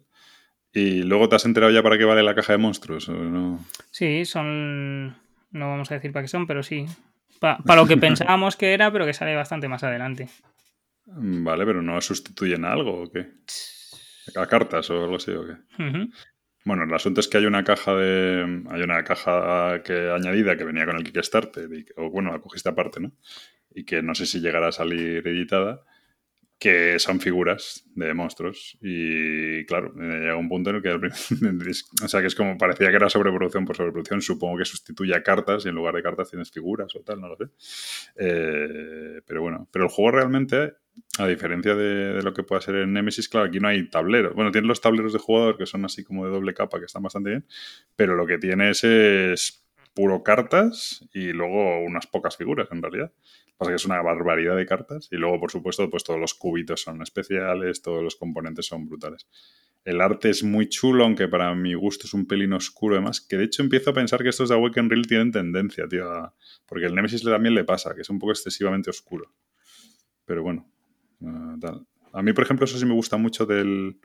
[0.71, 3.09] ¿Y luego te has enterado ya para qué vale la caja de monstruos?
[3.09, 3.59] no?
[3.91, 5.09] Sí, son.
[5.51, 6.85] No vamos a decir para qué son, pero sí.
[7.41, 10.29] para lo que pensábamos que era, pero que sale bastante más adelante.
[11.05, 13.27] Vale, pero ¿no sustituyen algo o qué?
[14.35, 15.55] A cartas o algo así o qué.
[16.65, 18.63] Bueno, el asunto es que hay una caja de.
[18.69, 21.67] Hay una caja que añadida que venía con el Kickstarter,
[21.97, 23.11] o bueno, la cogiste aparte, ¿no?
[23.71, 25.83] Y que no sé si llegará a salir editada,
[26.57, 28.77] que son figuras de monstruos.
[28.81, 30.89] Y claro, llega un punto en el que.
[32.03, 34.21] o sea, que es como parecía que era sobreproducción por sobreproducción.
[34.21, 37.27] Supongo que sustituye a cartas y en lugar de cartas tienes figuras o tal, no
[37.27, 37.45] lo sé.
[38.15, 40.75] Eh, pero bueno, pero el juego realmente
[41.19, 44.33] a diferencia de, lo que pueda ser en Nemesis, claro, aquí no hay tableros.
[44.33, 47.03] Bueno, tiene los tableros de jugador que son así como de doble capa, que están
[47.03, 47.45] bastante bien,
[47.95, 49.63] pero lo que tienes es
[49.93, 53.11] puro cartas y luego unas pocas figuras, en realidad.
[53.57, 56.81] Pasa que es una barbaridad de cartas y luego, por supuesto, pues todos los cubitos
[56.81, 59.27] son especiales, todos los componentes son brutales.
[59.85, 63.37] El arte es muy chulo, aunque para mi gusto es un pelín oscuro además, que
[63.37, 66.33] de hecho empiezo a pensar que estos de Awaken Real tienen tendencia, tío,
[66.65, 69.31] porque el Nemesis también le pasa, que es un poco excesivamente oscuro.
[70.25, 70.72] Pero bueno,
[71.25, 71.57] Ah,
[72.13, 73.99] a mí, por ejemplo, eso sí me gusta mucho del,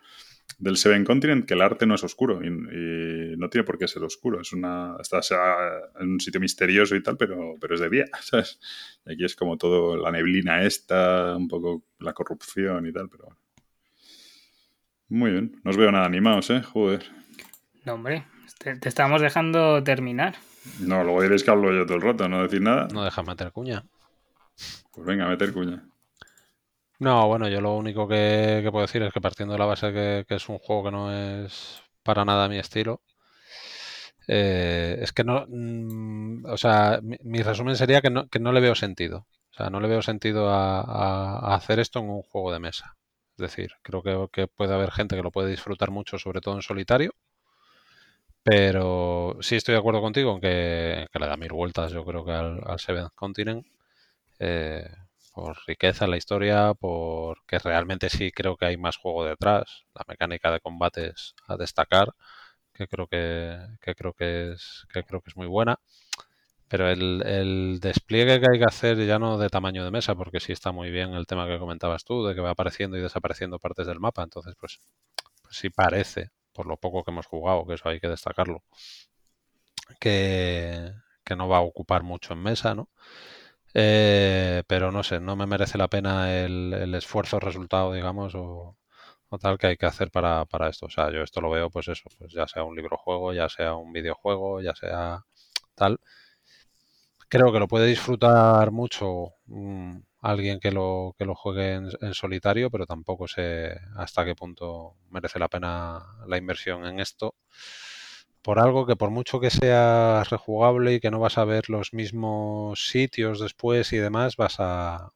[0.58, 2.48] del Seven Continent, que el arte no es oscuro y,
[3.36, 4.40] no tiene por qué ser oscuro.
[4.40, 5.20] Es una, está
[6.00, 8.58] en un sitio misterioso y tal, pero, pero es de día, ¿sabes?
[9.06, 13.24] Y aquí es como todo, la neblina esta, un poco la corrupción y tal, pero
[13.24, 13.40] bueno.
[15.10, 16.62] Muy bien, no os veo nada animados, ¿eh?
[16.62, 17.04] Joder.
[17.84, 18.26] No, hombre,
[18.58, 20.36] te, te estamos dejando terminar.
[20.80, 22.88] No, luego diréis que hablo yo todo el rato, no decir nada.
[22.92, 23.84] No deja meter cuña.
[24.92, 25.88] Pues venga, meter cuña.
[27.00, 30.24] No, bueno, yo lo único que, puedo decir es que partiendo de la base que,
[30.28, 33.02] que, es un juego que no es para nada mi estilo,
[34.28, 38.60] eh, es que no, mm, o sea, mi, resumen sería que no, que no le
[38.60, 39.26] veo sentido.
[39.52, 42.96] O sea, no le veo sentido a, hacer esto en un juego de mesa.
[43.32, 46.62] Es decir, creo que, puede haber gente que lo puede disfrutar mucho, sobre todo en
[46.62, 47.12] solitario.
[48.42, 52.32] Pero sí estoy de acuerdo contigo en que, le da mil vueltas, yo creo que
[52.32, 53.66] al, al Seventh Continent.
[54.40, 54.88] Eh,
[55.38, 60.04] por riqueza en la historia, porque realmente sí creo que hay más juego detrás, la
[60.08, 62.08] mecánica de combates a destacar,
[62.74, 65.78] que creo que, creo que es que creo que es muy buena.
[66.68, 70.52] Pero el, despliegue que hay que hacer ya no de tamaño de mesa, porque sí
[70.52, 73.86] está muy bien el tema que comentabas tú, de que va apareciendo y desapareciendo partes
[73.86, 74.22] del mapa.
[74.24, 74.80] Entonces, pues,
[75.42, 78.64] pues sí parece, por lo poco que hemos jugado, que eso hay que destacarlo,
[80.00, 80.92] que,
[81.24, 82.88] que no va a ocupar mucho en mesa, ¿no?
[83.80, 88.76] Eh, pero no sé, no me merece la pena el, esfuerzo, resultado, digamos, o,
[89.40, 90.86] tal que hay que hacer para, para, esto.
[90.86, 93.48] O sea, yo esto lo veo, pues eso, pues ya sea un libro juego, ya
[93.48, 95.24] sea un videojuego, ya sea
[95.76, 96.00] tal.
[97.28, 102.70] Creo que lo puede disfrutar mucho mm, alguien que lo, que lo juegue en, solitario,
[102.70, 107.34] pero tampoco sé hasta qué punto merece la pena la inversión en esto
[108.48, 111.92] por algo que por mucho que sea rejugable y que no vas a ver los
[111.92, 115.12] mismos sitios después y demás, vas a...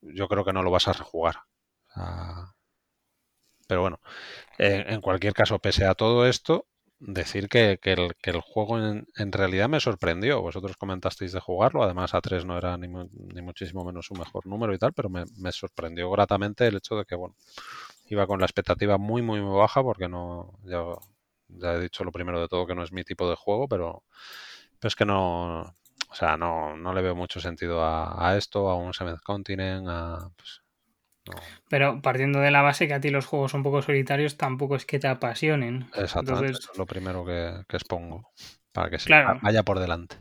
[0.00, 1.42] Yo creo que no lo vas a rejugar.
[3.68, 4.00] Pero bueno,
[4.56, 6.64] en, cualquier caso, pese a todo esto,
[7.00, 10.40] decir que, el, juego en, realidad me sorprendió.
[10.40, 14.72] Vosotros comentasteis de jugarlo, además a 3 no era ni, muchísimo menos su mejor número
[14.72, 17.36] y tal, pero me, me, sorprendió gratamente el hecho de que, bueno,
[18.06, 20.58] iba con la expectativa muy, muy, muy baja porque no,
[21.58, 24.04] ya he dicho lo primero de todo que no es mi tipo de juego, pero,
[24.82, 28.94] es que no, o sea, no, no le veo mucho sentido a, esto, a un
[28.94, 30.30] Seventh Continent, a...
[30.36, 30.62] Pues,
[31.68, 34.84] pero partiendo de la base que a ti los juegos son poco solitarios, tampoco es
[34.84, 35.88] que te apasionen.
[35.94, 38.30] Exactamente, es lo primero que, expongo,
[38.72, 39.12] para que se
[39.42, 40.16] vaya por delante.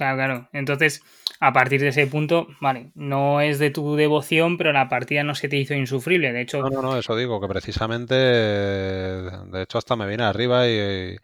[0.00, 0.48] Claro, claro.
[0.54, 1.02] Entonces,
[1.40, 5.34] a partir de ese punto, vale, no es de tu devoción, pero la partida no
[5.34, 6.32] se te hizo insufrible.
[6.32, 6.62] De hecho.
[6.62, 11.18] No, no, no, eso digo, que precisamente, de hecho, hasta me viene arriba y,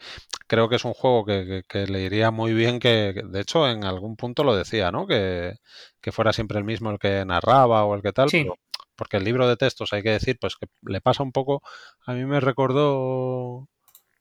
[0.47, 4.15] creo que es un juego que, le iría muy bien que, de hecho, en algún
[4.17, 5.07] punto lo decía, ¿no?
[5.07, 5.55] Que,
[6.13, 8.29] fuera siempre el mismo el que narraba o el que tal.
[8.29, 8.47] Sí.
[8.95, 11.63] porque el libro de textos, hay que decir, pues que le pasa un poco.
[12.05, 13.69] A mí me recordó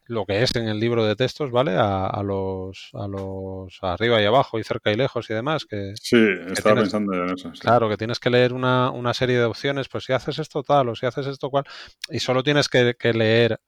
[0.07, 1.75] lo que es en el libro de textos, ¿vale?
[1.77, 5.65] A, los, a los arriba y abajo y cerca y lejos y demás.
[5.65, 6.17] Que, sí,
[6.51, 7.51] estaba pensando en eso.
[7.59, 10.89] Claro, que tienes que leer una, una, serie de opciones, pues si haces esto tal
[10.89, 11.65] o si haces esto cual,
[12.09, 13.59] y solo tienes que, leer,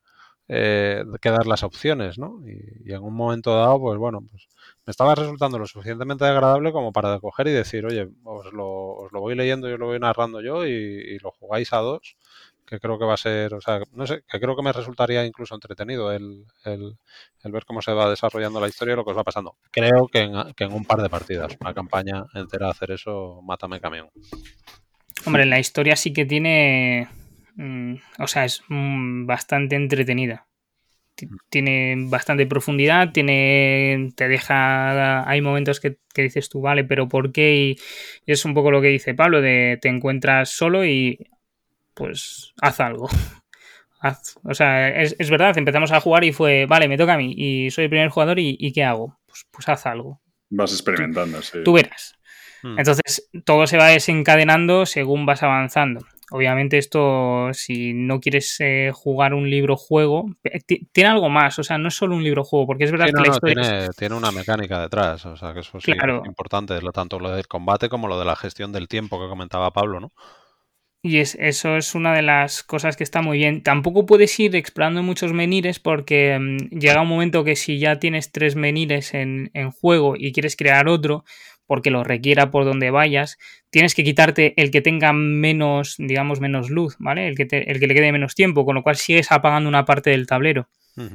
[0.46, 2.40] eh, que dar las opciones, ¿no?
[2.46, 4.46] Y, en un momento dado, pues bueno, pues
[4.86, 9.12] me estaba resultando lo suficientemente agradable como para coger y decir, oye, os lo, os
[9.12, 12.16] lo voy leyendo, yo lo voy narrando yo y, y lo jugáis a dos
[12.68, 15.24] que creo que va a ser, o sea, no sé, que creo que me resultaría
[15.24, 16.44] incluso entretenido el,
[17.44, 19.56] ver cómo se va desarrollando la historia y lo que os va pasando.
[19.70, 24.10] Creo que en, un par de partidas, una campaña entera hacer eso, mátame camión.
[25.24, 27.08] Hombre, la historia sí que tiene,
[27.56, 30.46] mm, o sea, es mm, bastante entretenida.
[31.48, 37.32] Tiene bastante profundidad, tiene, te deja, hay momentos que, que dices tú, vale, pero ¿por
[37.32, 37.56] qué?
[37.56, 37.76] Y,
[38.24, 41.18] y es un poco lo que dice Pablo, de te encuentras solo y
[41.98, 43.08] pues haz algo.
[44.00, 44.38] haz.
[44.44, 47.34] O sea, es, es, verdad, empezamos a jugar y fue, vale, me toca a mí
[47.36, 49.18] y soy el primer jugador y, y ¿qué hago?
[49.26, 50.20] Pues, pues haz algo.
[50.50, 51.58] Vas experimentando, sí.
[51.64, 52.14] Tú verás.
[52.62, 52.78] Hmm.
[52.78, 56.06] Entonces, todo se va desencadenando según vas avanzando.
[56.30, 60.26] Obviamente esto, si no quieres eh, jugar un libro-juego,
[60.92, 63.16] tiene algo más, o sea, no es solo un libro-juego, porque es verdad sí, que
[63.16, 63.96] no, la no, historia tiene, es...
[63.96, 66.20] tiene, una mecánica detrás, o sea, que eso sí Claro.
[66.22, 69.70] es importante, tanto lo del combate como lo de la gestión del tiempo que comentaba
[69.70, 70.12] Pablo, ¿no?
[71.02, 73.62] Y es, eso es una de las cosas que está muy bien.
[73.62, 78.32] Tampoco puedes ir explorando muchos menires porque mm, llega un momento que si ya tienes
[78.32, 81.24] tres menires en, en juego y quieres crear otro,
[81.66, 83.38] porque lo requiera por donde vayas,
[83.70, 87.28] tienes que quitarte el que tenga menos, digamos, menos luz, ¿vale?
[87.28, 89.84] El que, te- el que le quede menos tiempo, con lo cual sigues apagando una
[89.84, 90.68] parte del tablero.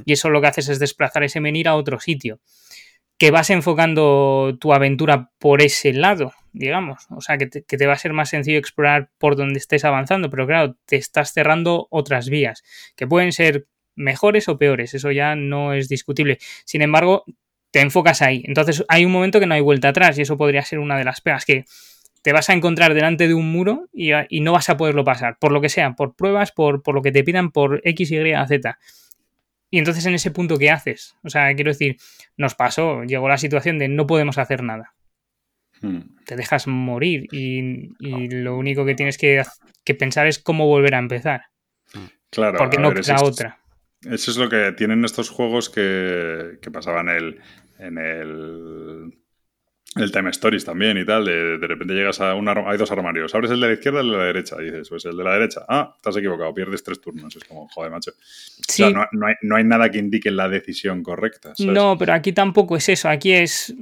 [0.06, 2.40] Y eso lo que haces es desplazar ese menir a otro sitio.
[3.24, 7.08] Que vas enfocando tu aventura por ese lado, digamos.
[7.10, 10.45] O sea, que te, va a ser más sencillo explorar por donde estés avanzando, pero
[10.45, 12.66] claro, te estás cerrando otras vías,
[12.98, 16.38] que pueden ser mejores o peores, eso ya no es discutible.
[16.66, 17.24] Sin embargo,
[17.72, 18.44] te enfocas ahí.
[18.45, 21.06] Entonces hay un momento que no hay vuelta atrás y eso podría ser una de
[21.06, 21.64] las pegas, que
[22.24, 25.38] te vas a encontrar delante de un muro y, y no vas a poderlo pasar,
[25.40, 28.18] por lo que sea, por pruebas, por, por lo que te pidan, por X, Y,
[28.48, 28.80] Z.
[29.74, 31.16] Y entonces en ese punto, ¿qué haces?
[31.24, 31.98] O sea, quiero decir,
[32.38, 34.94] nos pasó, llegó la situación de no podemos hacer nada.
[35.82, 36.02] Hmm.
[36.28, 39.41] Te dejas morir y, y lo único que tienes que,
[39.84, 41.45] que, pensar es cómo volver a empezar.
[42.30, 43.64] Claro, Porque no ver, queda eso, otra.
[44.04, 47.40] Eso es lo que tienen estos juegos que, que pasaban el,
[47.80, 49.23] en el
[49.95, 53.34] el Time Stories también y tal, de, de repente llegas a un hay dos armarios,
[53.34, 55.24] abres el de la izquierda y el de la derecha, y dices, pues el de
[55.24, 58.11] la derecha, ah, estás equivocado, pierdes tres turnos, es como, joder, macho.
[58.68, 58.84] Sí.
[58.84, 61.53] O sea, no, no, hay, no, hay, nada que indique la decisión correcta.
[61.56, 61.74] ¿sabes?
[61.74, 63.74] No, pero aquí tampoco es eso, aquí es,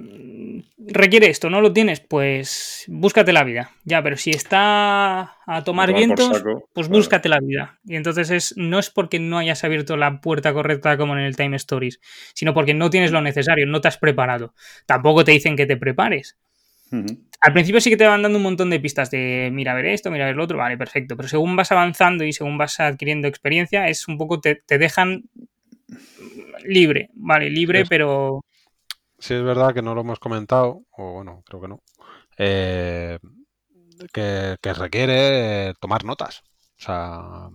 [0.88, 1.99] requiere esto, ¿no lo tienes?
[1.99, 6.99] Pues búscate la vida, ya, pero si está a tomar, tomar vientos, saco, pues claro.
[6.99, 7.79] búscate la vida.
[7.85, 11.35] Y entonces es, no es porque no hayas abierto la puerta correcta como en el
[11.35, 11.99] Time Stories,
[12.33, 14.53] sino porque no tienes lo necesario, no te has preparado.
[14.85, 16.01] Tampoco te dicen que te prepares.
[16.10, 17.18] Uh -huh.
[17.41, 19.88] Al principio sí que te van dando un montón de pistas de mira a ver
[19.88, 21.15] esto, mira a ver lo otro, vale, perfecto.
[21.18, 25.23] Pero según vas avanzando y según vas adquiriendo experiencia, es un poco, te, te dejan
[26.65, 27.88] libre, vale, libre, sí.
[27.90, 28.44] pero...
[29.18, 31.84] Sí, es verdad que no lo hemos comentado, o bueno, creo que no,
[32.38, 33.19] eh,
[34.11, 36.44] que, que, requiere tomar notas.
[36.80, 37.49] O sea,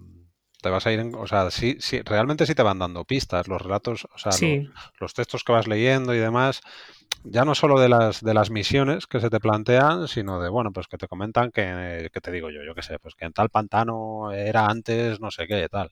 [0.63, 3.49] te vas a ir, en, o sea, sí, sí, realmente sí te van dando pistas,
[3.49, 4.59] los relatos, o sea, sí.
[4.59, 6.61] los, los textos que vas leyendo y demás,
[7.25, 10.73] ya no solo de las, de las misiones que se te plantean, sino de, bueno,
[10.73, 13.33] pues que te comentan que, que te digo yo, yo qué sé, pues que en
[13.33, 15.91] tal pantano era antes no sé qué, tal.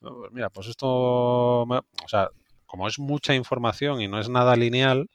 [0.00, 2.28] Pues mira, pues esto, me, o sea,
[2.66, 5.08] como es mucha información y no es nada lineal,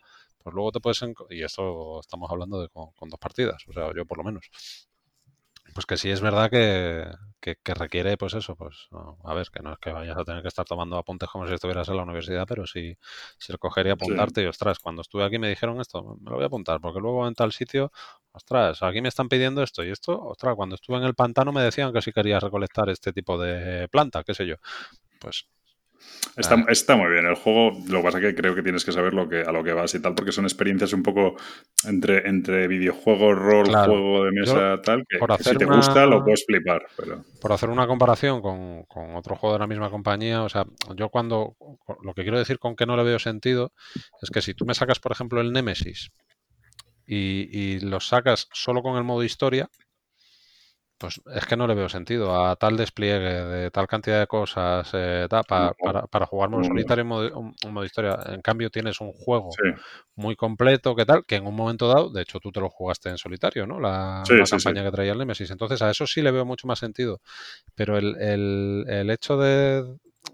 [0.44, 3.94] pues luego te puedes, y esto estamos hablando de con, con dos partidas, o sea,
[3.95, 4.49] yo por lo menos,
[5.73, 7.06] pues que sí es verdad que,
[7.40, 10.24] que, que, requiere, pues eso, pues no, a ver, que no es que vayas a
[10.24, 12.98] tener que estar tomando apuntes como si estuvieras en la universidad, pero sí,
[13.38, 14.41] sí recoger y apuntarte.
[14.41, 14.45] Sí.
[14.45, 17.28] Y ostras, cuando estuve aquí me dijeron esto, me lo voy a apuntar, porque luego
[17.28, 17.91] en tal sitio,
[18.32, 21.61] ostras, aquí me están pidiendo esto y esto, ostras, cuando estuve en el pantano me
[21.61, 24.56] decían que si quería recolectar este tipo de planta, qué sé yo.
[25.20, 25.48] Pues
[26.35, 27.77] Está, está, muy bien el juego.
[27.88, 29.73] Lo que pasa es que creo que tienes que saber lo que, a lo que
[29.73, 31.35] vas y tal, porque son experiencias un poco
[31.85, 33.91] entre, entre videojuego, rol, claro.
[33.91, 35.76] juego de mesa, Yo, tal, que, que si te una...
[35.76, 36.85] gusta lo puedes flipar.
[36.95, 37.23] Pero...
[37.41, 40.65] Por hacer una comparación con, con, otro juego de la misma compañía, o sea,
[40.95, 41.55] yo cuando.
[42.03, 43.73] Lo que quiero decir con que no le veo sentido
[44.21, 46.11] es que si tú me sacas, por ejemplo, el Nemesis
[47.05, 49.69] y, y lo sacas solo con el modo historia,
[50.99, 54.89] pues es que no le veo sentido a tal despliegue de tal cantidad de cosas
[54.93, 58.19] eh, pa, no, para, para, jugar modo solitario en modo, un, un modo, historia.
[58.26, 59.63] En cambio, tienes un juego sí.
[60.15, 63.09] muy completo, que tal, que en un momento dado, de hecho, tú te lo jugaste
[63.09, 63.80] en solitario, ¿no?
[63.80, 65.49] La, sí, la sí, campaña que traía el Nemesis.
[65.51, 67.21] Entonces, a eso sí le veo mucho más sentido.
[67.76, 69.85] Pero el, el, el hecho de,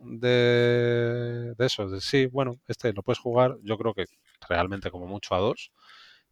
[0.02, 4.06] de, de, eso, de sí, bueno, este lo puedes jugar, yo creo que
[4.50, 5.72] realmente como mucho a dos.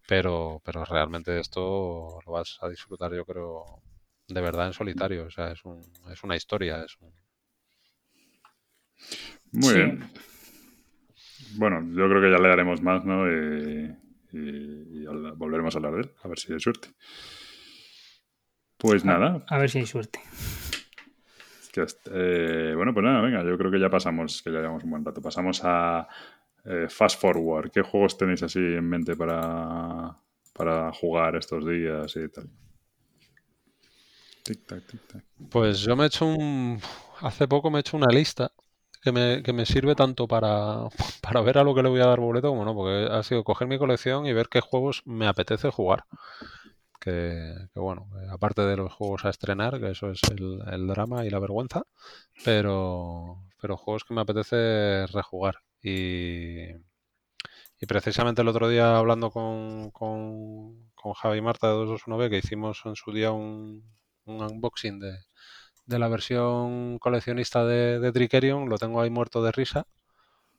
[0.08, 3.83] Pero, pero realmente esto lo vas a disfrutar, yo creo,
[4.28, 5.26] de verdad en solitario.
[5.26, 5.82] O sea, es, un,
[6.12, 6.84] es una historia.
[6.84, 7.14] Es un...
[9.52, 9.76] Muy sí.
[9.76, 10.12] bien.
[11.56, 13.30] Bueno, yo creo que ya le daremos más, ¿no?
[13.30, 13.96] Y,
[14.32, 15.06] y, y
[15.36, 16.90] volveremos a hablar de él, a ver si hay suerte.
[18.78, 19.46] Pues a, nada.
[19.48, 20.20] A ver si hay suerte.
[21.76, 25.06] Eh, bueno, pues nada, venga, yo creo que ya pasamos, que ya llevamos un buen
[25.06, 25.22] rato.
[25.22, 26.08] Pasamos a
[26.66, 27.72] eh, Fast Forward.
[27.72, 30.16] ¿Qué juegos tenéis así en mente para,
[30.54, 32.50] para jugar estos días y tal?
[34.44, 35.24] Tic -tac, tic -tac.
[35.50, 36.80] Pues yo me he hecho un.
[37.22, 38.52] Hace poco me he hecho una lista
[39.02, 40.88] que me, que me sirve tanto para,
[41.22, 43.44] para, ver a lo que le voy a dar boleto como no, porque ha sido
[43.44, 46.06] coger mi colección y ver qué juegos me apetece jugar.
[47.00, 51.40] que, bueno, aparte de los juegos a estrenar, que eso es el, drama y la
[51.40, 51.84] vergüenza,
[52.46, 55.58] pero, pero juegos que me apetece rejugar.
[55.82, 56.70] Y,
[57.80, 62.82] y precisamente el otro día hablando con, con, con Javi Marta de 221B, que hicimos
[62.86, 63.84] en su día un,
[64.26, 65.18] un unboxing de,
[65.86, 69.86] de la versión coleccionista de, de Trickerion, lo tengo ahí muerto de risa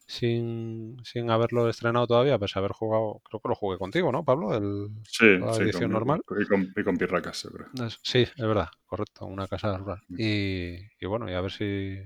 [0.07, 4.55] sin, sin haberlo estrenado todavía, pues haber jugado, creo que lo jugué contigo, ¿no, Pablo?
[4.55, 6.21] El, sí, la sí, edición con, normal.
[6.41, 7.67] Y con, y con Pirracas, seguro.
[8.03, 10.01] Sí, es verdad, correcto, una casa rural.
[10.09, 10.17] Mm.
[10.19, 11.99] Y, y bueno, y a ver si,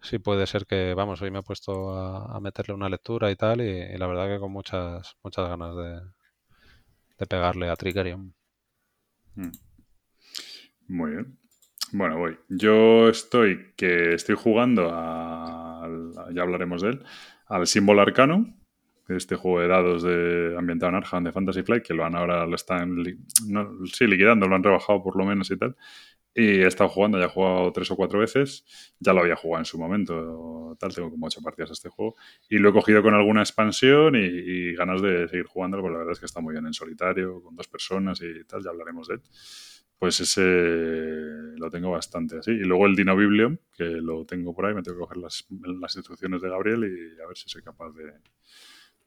[0.00, 3.36] si puede ser que, vamos, hoy me he puesto a, a meterle una lectura y
[3.36, 6.00] tal, y, y la verdad que con muchas, muchas ganas de,
[7.18, 8.34] de pegarle a Trickerion.
[9.36, 9.50] Mm.
[10.90, 11.38] Muy bien.
[11.92, 12.36] Bueno, voy.
[12.48, 17.04] Yo estoy que estoy jugando al, ya hablaremos de él,
[17.46, 18.56] al Symbol Arcanum,
[19.08, 22.44] este juego de dados de ambientado en Arkham de Fantasy Flight, que lo han ahora
[22.44, 22.96] lo están
[23.92, 25.76] sí, liquidando, lo han rebajado por lo menos y tal.
[26.34, 28.64] Y he estado jugando, ya he jugado tres o cuatro veces,
[28.98, 32.16] ya lo había jugado en su momento, tal, tengo como ocho partidas a este juego.
[32.48, 35.98] Y lo he cogido con alguna expansión y, y ganas de seguir jugándolo, porque la
[35.98, 39.06] verdad es que está muy bien en solitario, con dos personas y tal, ya hablaremos
[39.06, 39.22] de él
[40.00, 42.52] pues ese lo tengo bastante así.
[42.52, 45.46] Y luego el Dino Biblium, que lo tengo por ahí, me tengo que coger las,
[45.50, 48.10] las instrucciones de Gabriel y a ver si soy capaz de,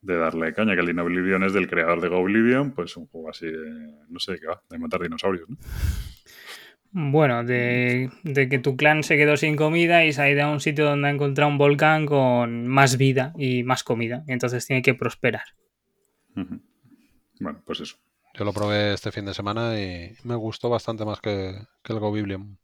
[0.02, 0.76] de darle caña.
[0.76, 4.20] Que el Dino Biblium es del creador de Goblivion, pues un juego así de, no
[4.20, 5.50] sé qué va, de matar dinosaurios.
[5.50, 5.58] ¿no?
[6.92, 10.52] Bueno, de, de que tu clan se quedó sin comida y se ha ido a
[10.52, 14.24] un sitio donde ha encontrado un volcán con más vida y más comida.
[14.28, 15.46] Y entonces tiene que prosperar.
[16.36, 17.98] Bueno, pues eso.
[18.34, 22.00] Yo lo probé este fin de semana y me gustó bastante más que, que el
[22.00, 22.58] Go Biblium.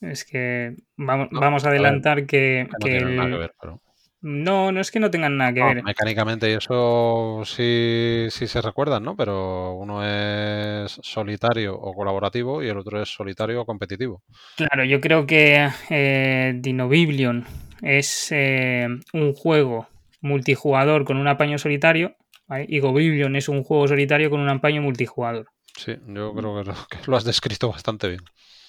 [0.00, 3.32] Es que vamos, No, vamos a a ver, adelantar que, Que no que nada el-
[3.32, 3.80] que ver, pero...
[4.24, 5.82] No, no es que no tengan nada que No, ver.
[5.82, 9.16] mecánicamente y eso sí, sí se recuerdan, ¿no?
[9.16, 14.22] Pero uno es solitario o colaborativo y el otro es solitario o competitivo.
[14.56, 17.44] Claro, yo creo que eh, Dinobiblion
[17.82, 19.88] es eh, un juego
[20.20, 22.14] multijugador con un apaño solitario
[22.52, 22.66] ¿vale?
[22.68, 25.46] y Gobiblion es un juego solitario con un apaño multijugador.
[25.76, 28.20] Sí, yo creo que lo, que lo has descrito bastante bien.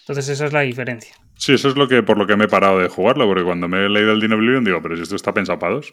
[0.04, 1.16] Entonces esa es la diferencia.
[1.38, 3.68] Sí, eso es lo que por lo que me he parado de jugarlo, porque cuando
[3.68, 5.92] me he leído el Dino digo, pero si esto está pensado para dos.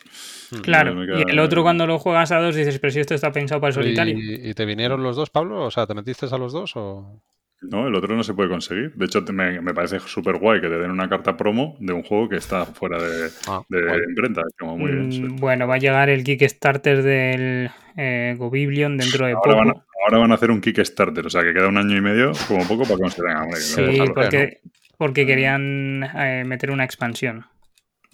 [0.62, 3.14] Claro, me y queda- el otro cuando lo juegas a dos dices, pero si esto
[3.14, 4.18] está pensado para el solitario.
[4.18, 5.64] ¿Y, y te vinieron los dos, Pablo?
[5.64, 7.20] O sea, ¿te metiste a los dos o...?
[7.62, 8.94] No, el otro no se puede conseguir.
[8.94, 12.02] De hecho, me, me parece súper guay que te den una carta promo de un
[12.02, 14.40] juego que está fuera de, Ah, de imprenta.
[14.48, 15.08] Es como muy bien.
[15.08, 15.26] Mm, sí.
[15.38, 19.56] Bueno, va a llegar el Kickstarter del eh, Gobiblion dentro de Ahora poco.
[19.58, 22.00] van, a, ahora van a hacer un Kickstarter, o sea que queda un año y
[22.00, 23.30] medio como poco para conseguir.
[23.56, 24.60] Sí, porque,
[24.96, 27.44] porque querían eh, meter una expansión.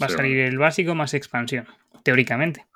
[0.02, 1.66] Va a salir el básico más expansión,
[2.02, 2.66] teóricamente.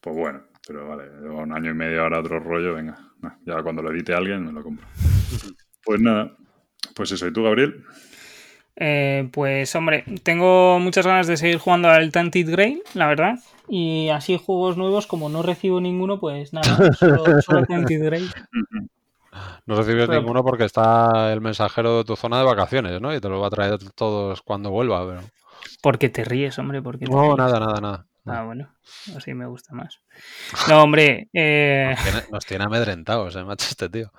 [0.00, 2.98] Pues bueno, pero vale, un año y medio ahora otro rollo, venga.
[3.20, 4.86] Nah, ya cuando lo edite alguien me lo compro.
[5.84, 6.36] Pues nada,
[6.94, 7.26] pues eso.
[7.26, 7.82] ¿Y tú, Gabriel?
[8.76, 13.38] Eh, pues hombre, tengo muchas ganas de seguir jugando al Tainted Grail, la verdad.
[13.68, 18.30] Y así juegos nuevos, como no recibo ninguno, pues nada, solo, solo Tainted Grail.
[19.66, 23.14] No recibes Pero- ninguno porque está el mensajero de tu zona de vacaciones, ¿no?
[23.14, 25.06] Y te lo va a traer todos cuando vuelva.
[25.06, 25.20] Pero...
[25.82, 27.36] Porque te ríes, hombre, porque No, ríes.
[27.38, 28.06] nada, nada, nada.
[28.24, 28.72] Ah, bueno,
[29.16, 30.00] así me gusta más.
[30.68, 34.12] No, hombre, eh, Tiene- nos tiene amedrentados, eh, macho, este tío.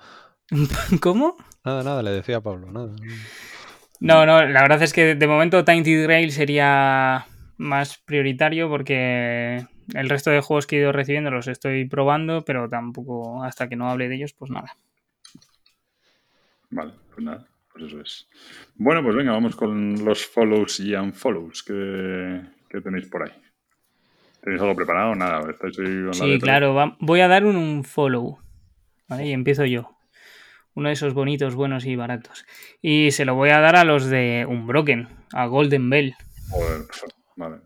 [1.00, 1.36] ¿cómo?
[1.64, 2.94] Nada, nada, le decía a Pablo, nada.
[4.00, 7.26] No, no, la verdad es que de momento Tainted Grail sería
[7.56, 9.64] más prioritario porque
[9.94, 13.76] el resto de juegos que he ido recibiendo los estoy probando, pero tampoco hasta que
[13.76, 14.76] no hable de ellos, pues nada.
[16.70, 18.28] Vale, pues nada, pues eso es.
[18.74, 23.32] Bueno, pues venga, vamos con los follows y unfollows que, que tenéis por ahí.
[24.44, 25.14] ¿Tenéis algo preparado?
[25.14, 28.38] Nada, estáis ahí con la Sí, claro, va- voy a dar un, un follow.
[29.08, 29.26] ¿vale?
[29.26, 29.90] Y empiezo yo.
[30.74, 32.44] Uno de esos bonitos, buenos y baratos.
[32.82, 36.14] Y se lo voy a dar a los de Unbroken, a Golden Bell.
[36.50, 36.82] Joder,
[37.36, 37.56] vale.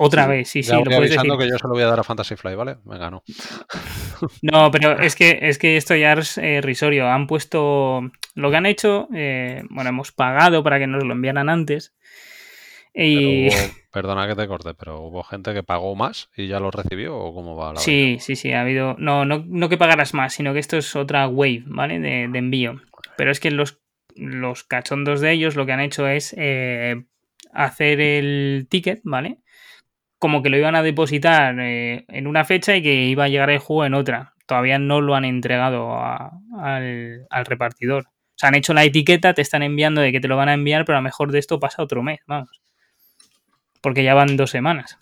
[0.00, 1.48] Otra vez, sí, sí, ya lo voy puedes avisando decir.
[1.48, 2.76] que yo se lo voy a dar a Fantasy Fly, ¿vale?
[2.84, 3.22] Venga, no.
[4.42, 7.08] No, pero es que, es que esto ya es eh, risorio.
[7.08, 8.00] Han puesto.
[8.34, 11.94] Lo que han hecho, eh, bueno, hemos pagado para que nos lo enviaran antes.
[12.94, 13.48] Y
[13.90, 17.34] perdona que te corte, pero hubo gente que pagó más y ya lo recibió o
[17.34, 18.96] cómo va la sí, sí, sí, ha habido.
[18.98, 21.98] No, no, no que pagaras más, sino que esto es otra wave, ¿vale?
[22.00, 22.80] De, de envío.
[23.16, 23.80] Pero es que los,
[24.14, 27.04] los cachondos de ellos lo que han hecho es eh,
[27.52, 29.38] hacer el ticket, ¿vale?
[30.18, 33.50] Como que lo iban a depositar eh, en una fecha y que iba a llegar
[33.50, 34.34] el juego en otra.
[34.46, 38.04] Todavía no lo han entregado a- al, al repartidor.
[38.08, 40.54] O sea, han hecho la etiqueta, te están enviando de que te lo van a
[40.54, 42.60] enviar, pero a lo mejor de esto pasa otro mes, vamos.
[43.80, 44.98] Porque ya van dos semanas.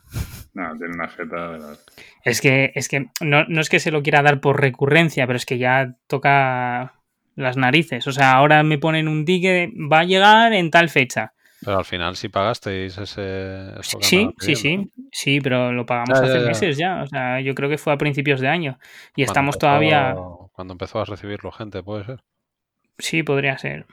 [0.55, 1.77] No, tiene una jeta de la...
[2.25, 5.37] Es que, es que no, no es que se lo quiera dar por recurrencia, pero
[5.37, 6.95] es que ya toca
[7.35, 8.07] las narices.
[8.07, 11.33] O sea, ahora me ponen un ticket, va a llegar en tal fecha.
[11.65, 13.71] Pero al final sí pagasteis ese...
[13.81, 16.47] eso Sí, sí, sí, sí, pero lo pagamos Ya, hace ya, ya.
[16.47, 17.03] meses ya.
[17.03, 18.79] O sea, yo creo que fue a principios de año.
[19.15, 20.15] Y Cuando estamos empezó- todavía.
[20.53, 22.21] Cuando empezó a recibirlo gente, puede ser.
[22.99, 23.87] Sí, podría ser.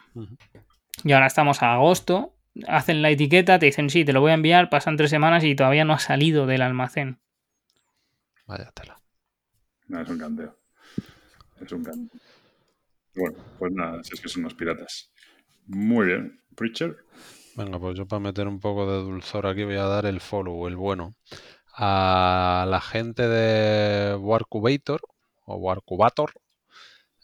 [1.03, 2.33] Y ahora estamos a agosto.
[2.67, 5.55] Hacen la etiqueta, te dicen sí, te lo voy a enviar, pasan tres semanas y
[5.55, 7.19] todavía no ha salido del almacén.
[8.45, 8.99] Vaya tela.
[9.87, 10.57] No, es un canteo.
[11.59, 12.19] Es un canteo.
[13.15, 15.11] Bueno, pues nada, si es que son unos piratas.
[15.67, 16.39] Muy bien.
[16.55, 16.97] Preacher.
[17.55, 20.67] Venga, pues yo para meter un poco de dulzor aquí voy a dar el follow,
[20.67, 21.15] el bueno,
[21.75, 25.01] a la gente de Warcubator
[25.45, 26.31] o Warcubator,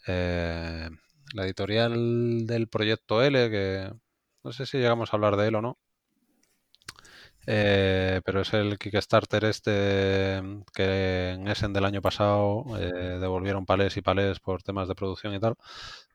[0.08, 0.90] eh,
[1.34, 3.92] la editorial del proyecto L, que
[4.44, 5.78] no sé si llegamos a hablar de él o no,
[7.52, 10.42] eh, pero es el Kickstarter este
[10.72, 15.34] que en Essen del año pasado eh, devolvieron palés y palés por temas de producción
[15.34, 15.56] y tal.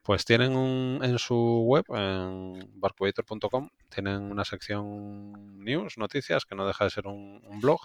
[0.02, 6.66] Pues tienen un, en su web, en barcuator.com, tienen una sección news, noticias, que no
[6.66, 7.80] deja de ser un, un blog.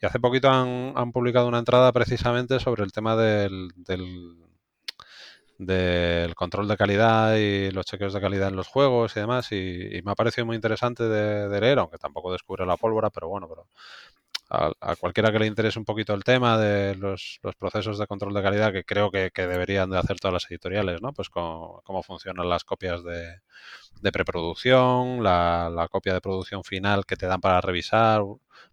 [0.00, 4.36] Y hace poquito han, han publicado una entrada precisamente sobre el tema del, del,
[5.66, 9.52] del control de calidad y los chequeos de calidad en los juegos y demás.
[9.52, 13.48] Y, me ha parecido muy interesante de, leer, aunque tampoco descubre la pólvora, pero bueno,
[13.48, 13.66] pero
[14.50, 18.34] a, a cualquiera que le interese un poquito el tema de los, procesos de control
[18.34, 21.12] de calidad que creo que, deberían de hacer todas las editoriales, ¿no?
[21.12, 23.40] Pues cómo, cómo funcionan las copias de,
[24.00, 28.22] de preproducción, la, la copia de producción final que te dan para revisar,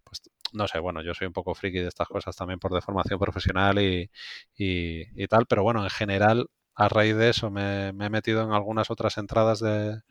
[0.04, 0.22] pues
[0.54, 3.80] no sé, bueno, yo soy un poco friki de estas cosas también por deformación profesional
[3.80, 4.10] y,
[4.58, 6.50] y tal, pero bueno, en general,
[6.84, 10.02] a raíz de eso me, me he metido en algunas otras entradas de,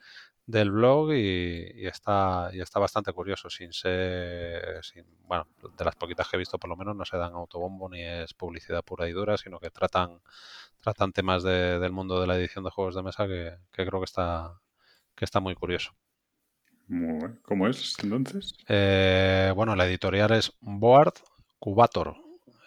[0.46, 5.46] del blog y, y está y está bastante curioso sin ser sin, bueno
[5.78, 8.34] de las poquitas que he visto por lo menos no se dan autobombo ni es
[8.34, 10.20] publicidad pura y dura sino que tratan
[10.82, 14.00] tratan temas de- del mundo de la edición de juegos de mesa que, que creo
[14.00, 14.60] que está
[15.16, 15.92] que está muy curioso
[16.88, 17.38] Muy bueno.
[17.44, 18.52] ¿Cómo es entonces?
[18.68, 21.14] Eh, bueno la editorial es Board
[21.58, 22.16] Cubator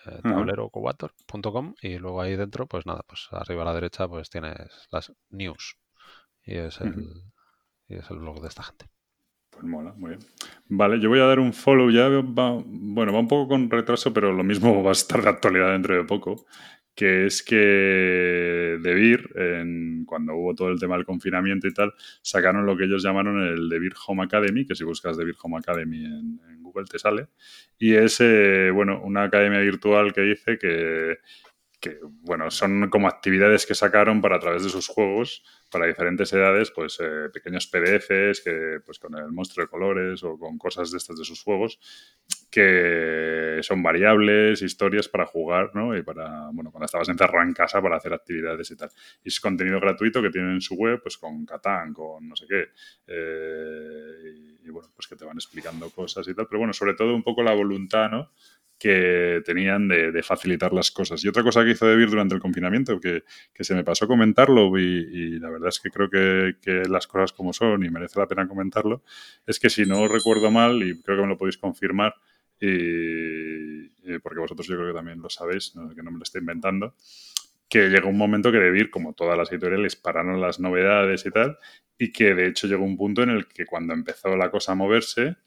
[0.07, 0.36] eh, Ajá.
[0.36, 4.57] tablero cubator.com y luego ahí dentro pues nada pues arriba a la derecha pues tienes
[4.91, 5.78] las news
[6.44, 6.94] y es el
[7.88, 8.86] y es el blog de esta gente
[9.52, 10.22] Pues mola, muy bien.
[10.69, 12.07] Vale, yo voy a dar un follow ya.
[12.10, 15.72] va- bueno, va un poco con retraso, pero lo mismo va a estar de actualidad
[15.73, 16.45] dentro de poco.
[16.95, 22.65] Que es que Debir, en, cuando hubo todo el tema del confinamiento y tal, sacaron
[22.65, 26.40] lo que ellos llamaron el Debir Home Academy, que si buscas Debir Home Academy en,
[26.49, 27.27] en Te sale.
[27.77, 31.18] Y es, eh, bueno, una academia virtual que dice que,
[31.80, 36.72] que, bueno, son como actividades que sacaron para través de sus juegos, para diferentes edades,
[36.72, 40.98] pues eh, pequeños PDFs que, pues con el monstruo de colores o con cosas de
[40.98, 41.80] estas de sus juegos,
[42.52, 45.95] que son variables, historias para jugar, ¿no?
[45.98, 48.89] Y para, bueno, cuando estabas encerrado en casa para hacer actividades y tal.
[49.23, 52.45] Y es contenido gratuito que tienen en su web, pues con Catán, con no sé
[52.48, 52.65] qué.
[53.07, 56.48] eh, bueno, pues que te van explicando cosas y tal.
[56.48, 58.31] Pero bueno, sobre todo un poco la voluntad, ¿no?
[58.81, 61.23] que tenían de, de, facilitar las cosas.
[61.23, 63.23] Y otra cosa que hizo Debir durante el confinamiento, que,
[63.53, 67.06] que se me pasó comentarlo y, y, la verdad es que creo que, que, las
[67.06, 69.03] cosas como son y merece la pena comentarlo,
[69.45, 72.15] es que si no recuerdo mal, y creo que me lo podéis confirmar,
[72.60, 75.93] y, y porque vosotros yo creo que también lo sabéis, ¿no?
[75.93, 76.95] que no me lo estoy inventando,
[77.72, 81.57] que llegó un momento que Debir, como todas las editoriales, pararon las novedades y tal,
[81.98, 84.76] y que de hecho llegó un punto en el que cuando empezó la cosa a
[84.76, 85.38] moverse,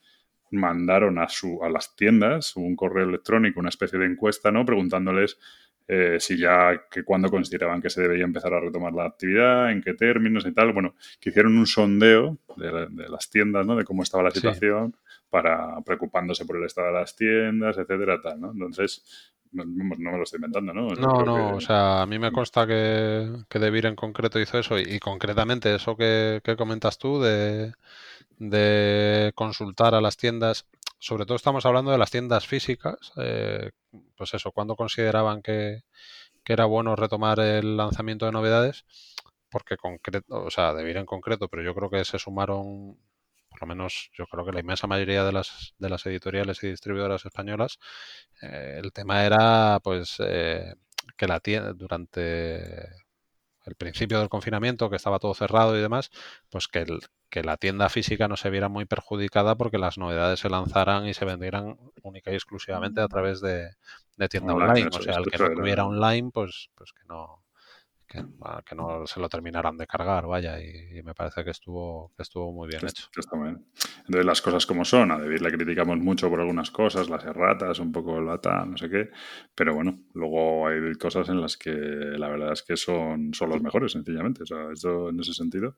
[0.51, 4.65] mandaron a, su, a las tiendas un correo electrónico, una especie de encuesta, ¿no?
[4.65, 5.39] Preguntándoles
[5.87, 9.83] eh, si ya, que cuándo consideraban que se debería empezar a retomar la actividad, en
[9.83, 10.73] qué términos y tal.
[10.73, 13.77] Bueno, que hicieron un sondeo de, la, de las tiendas, ¿no?
[13.77, 15.25] De cómo estaba la situación, sí.
[15.29, 18.53] para preocupándose por el estado de las tiendas, etcétera, tal, ¿no?
[18.53, 20.89] Entonces, no, no, me lo estoy inventando, ¿no?
[20.89, 21.55] O sea, no, no, que...
[21.55, 24.99] o sea, a mí me consta que, que Debir en concreto hizo eso y, y
[24.99, 27.73] concretamente eso que, que, comentas tú de,
[28.39, 30.67] de, consultar a las tiendas,
[30.99, 33.71] sobre todo estamos hablando de las tiendas físicas, eh,
[34.17, 35.83] pues eso, cuando consideraban que,
[36.43, 38.85] que, era bueno retomar el lanzamiento de novedades,
[39.51, 42.99] porque concreto, o sea, Debir en concreto, pero yo creo que se sumaron
[43.55, 46.71] por lo menos yo creo que la inmensa mayoría de las, de las editoriales y
[46.71, 47.79] distribuidoras españolas,
[48.43, 50.75] eh, el tema era pues eh,
[51.17, 52.89] que la tienda durante
[53.65, 56.11] el principio del confinamiento, que estaba todo cerrado y demás,
[56.51, 56.99] pues que, el,
[57.31, 61.15] que la tienda física no se viera muy perjudicada porque las novedades se lanzaran y
[61.15, 63.71] se vendieran única y exclusivamente a través de,
[64.17, 64.71] de tienda online.
[64.87, 64.97] online.
[64.97, 67.44] O sea, el que no tuviera online, pues, pues que no
[68.65, 72.53] que, no se lo terminaran de cargar, vaya, y, me parece que estuvo, que estuvo
[72.53, 73.09] muy bien hecho.
[73.17, 77.79] Entonces las cosas como son, a David le criticamos mucho por algunas cosas, las erratas,
[77.79, 79.11] un poco el bata, no sé qué,
[79.55, 83.63] pero bueno, luego hay cosas en las que la verdad es que son, son los
[83.63, 85.77] mejores, sencillamente, o sea, esto en ese sentido.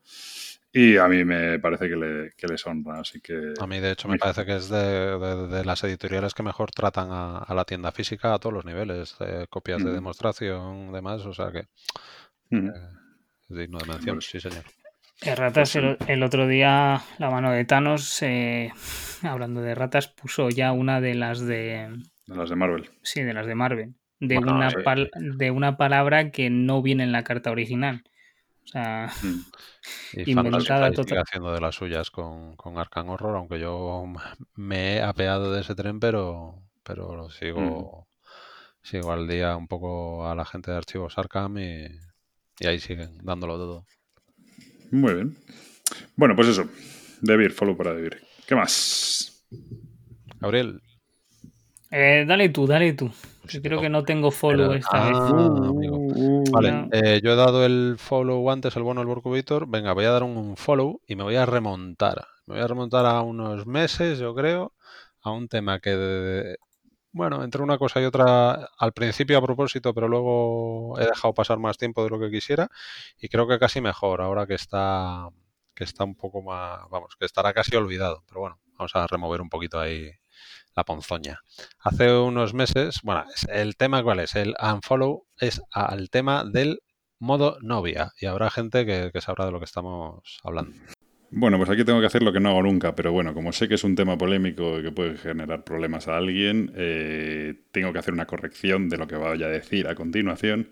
[0.73, 3.55] Y a mí me parece que le, que les honra, así que...
[3.59, 7.55] A mí, de hecho, me parece que es de, las editoriales que mejor tratan a,
[7.55, 9.17] la tienda física a todos los niveles,
[9.49, 11.69] copias de demostración, demás, o sea que
[12.51, 12.73] eh,
[13.49, 14.65] es digno de mención, sí señor.
[15.23, 18.71] Ratas, pues el, otro día la mano de Thanos, eh,
[19.23, 22.03] hablando de ratas, puso ya una de las de...
[22.27, 22.91] De las de Marvel.
[23.03, 23.95] Sí, de las de Marvel.
[24.19, 24.71] De, una,
[25.15, 28.03] de una palabra que no viene en la carta original.
[28.65, 29.45] O sea, mm.
[30.27, 31.19] inventada total.
[31.19, 34.05] haciendo de las suyas con, con Arkham Horror, aunque yo
[34.55, 38.09] me he apeado de ese tren, pero, pero sigo,
[38.83, 38.87] mm.
[38.87, 41.87] sigo al día un poco a la gente de archivos Arkham y,
[42.59, 43.87] y ahí siguen dándolo todo.
[44.91, 45.37] Muy bien.
[46.17, 46.69] Bueno, pues eso.
[47.21, 48.23] Debir, follow para Debir.
[48.47, 49.47] ¿Qué más?
[50.41, 50.81] Gabriel.
[51.91, 53.11] Eh, dale tú, dale tú.
[53.49, 55.17] Yo creo que no tengo follow esta vez.
[55.19, 59.69] Ah, uh, vale, eh, yo he dado el follow antes, el bueno del Borcubitor.
[59.69, 62.27] Venga, voy a dar un follow y me voy a remontar.
[62.47, 64.73] Me voy a remontar a unos meses, yo creo,
[65.23, 66.57] a un tema que,
[67.17, 71.59] bueno, entre una cosa y otra, al principio a propósito, pero luego he dejado pasar
[71.59, 72.69] más tiempo de lo que quisiera
[73.19, 75.31] y creo que casi mejor ahora que está,
[75.75, 78.23] que está un poco más, vamos, que estará casi olvidado.
[78.29, 80.11] Pero bueno, vamos a remover un poquito ahí
[80.77, 81.41] la ponzoña.
[81.81, 86.81] Hace unos meses, bueno, el tema cuál es, el unfollow es al tema del
[87.19, 90.77] modo novia y habrá gente que, sabrá de lo que estamos hablando.
[91.39, 93.69] Bueno, pues aquí tengo que hacer lo que no hago nunca, pero bueno, como sé
[93.69, 97.99] que es un tema polémico y que puede generar problemas a alguien, eh, tengo que
[97.99, 100.71] hacer una corrección de lo que vaya a decir a continuación.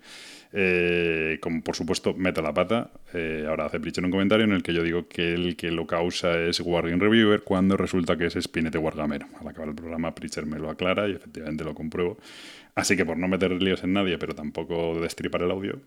[0.54, 4.62] Eh, como por supuesto meto la pata, eh, ahora hace en un comentario en el
[4.62, 8.38] que yo digo que el que lo causa es Wargame Reviewer cuando resulta que es
[8.40, 9.26] Spinete Wargamero.
[9.38, 12.16] Al acabar el programa Pritchard me lo aclara y efectivamente lo compruebo.
[12.74, 15.78] Así que por no meter líos en nadie, pero tampoco destripar el audio,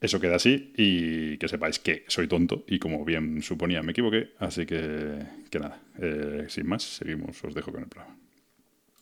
[0.00, 4.32] eso queda así y que sepáis que soy tonto y como bien suponía me equivoqué.
[4.38, 5.18] Así que,
[5.50, 8.16] que nada, eh, sin más, seguimos, os dejo con el programa.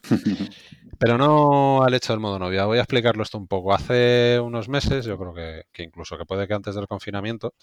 [0.98, 2.64] Pero no al hecho del modo novia.
[2.66, 3.74] Voy a explicarlo esto un poco.
[3.74, 7.55] Hace unos meses, yo creo que, incluso que puede que antes del confinamiento,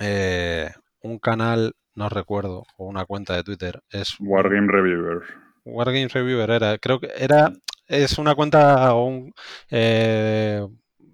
[0.00, 0.70] eh,
[1.02, 4.16] un canal, no recuerdo, o una cuenta de Twitter es...
[4.20, 5.22] Wargame Reviewer.
[5.64, 7.52] Wargame Reviewer era, creo que era,
[7.86, 9.32] es una cuenta un,
[9.70, 10.66] eh,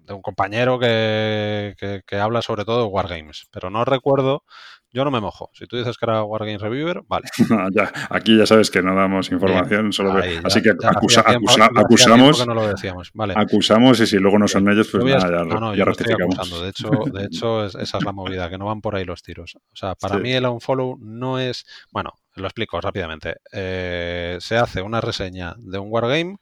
[0.05, 1.75] de un compañero que,
[2.05, 4.43] que, habla sobre todo de Wargames, pero no recuerdo
[4.95, 5.49] yo no me mojo.
[5.53, 7.27] Si tú dices que era Wargame Reviewer, vale.
[7.75, 12.47] ya, aquí ya sabes que no damos información, solo así que acusamos.
[12.47, 13.11] No lo decíamos.
[13.13, 13.33] Vale.
[13.35, 16.61] Acusamos y si luego no son ellos, pues nada, ya, no, no, yo acusando.
[16.61, 19.57] De hecho, de hecho esa es la movida, que no van por ahí los tiros.
[19.57, 21.65] O sea, para mí el unfollow no es.
[21.91, 23.35] Bueno, lo explico rápidamente.
[23.51, 26.37] Eh, se hace una reseña de un Wargame.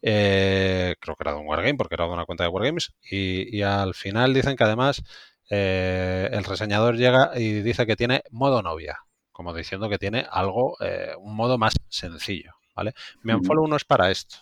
[0.00, 3.56] Eh, creo que era de un Wargame porque era de una cuenta de Wargames y,
[3.56, 5.02] y al final dicen que además
[5.50, 9.00] eh, el reseñador llega y dice que tiene modo novia,
[9.32, 12.94] como diciendo que tiene algo, eh, un modo más sencillo, ¿vale?
[13.22, 14.36] Mi unfollow no es para esto.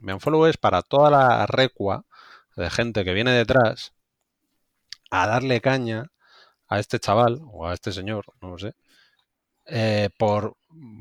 [0.00, 2.04] Mi unfollow es para toda la recua
[2.56, 3.94] de gente que viene detrás
[5.10, 6.10] a darle caña
[6.68, 8.74] a este chaval o a este señor, no lo sé,
[9.66, 10.56] eh, por,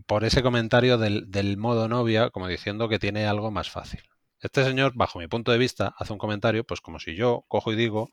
[0.06, 4.02] por, ese comentario del, modo novia, como diciendo que tiene algo más fácil.
[4.40, 7.72] Este señor, bajo mi punto de vista, hace un comentario, pues como si yo cojo
[7.72, 8.10] y digo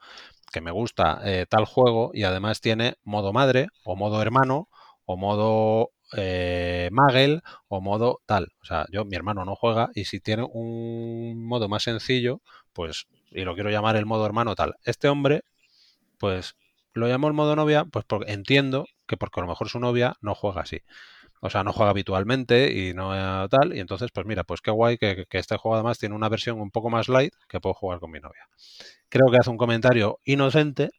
[0.53, 4.69] que me gusta eh, tal juego y además tiene modo madre o modo hermano
[5.07, 8.49] o modo eh, Magel o modo tal.
[8.63, 12.43] O sea, yo, mi hermano no juega y si tiene un modo más sencillo,
[12.75, 14.75] pues, y lo quiero llamar el modo hermano tal.
[14.85, 15.43] Este hombre,
[16.19, 16.57] pues,
[16.93, 20.17] lo llamo el modo novia, pues porque entiendo que porque a lo mejor su novia
[20.21, 20.83] no juega así
[21.40, 24.98] o sea, no juega habitualmente y no tal, y entonces, pues mira, pues qué guay
[24.98, 28.10] que, este juego además tiene una versión un poco más light que puedo jugar con
[28.10, 28.48] mi novia.
[29.09, 30.90] Creo que hace un comentario inocente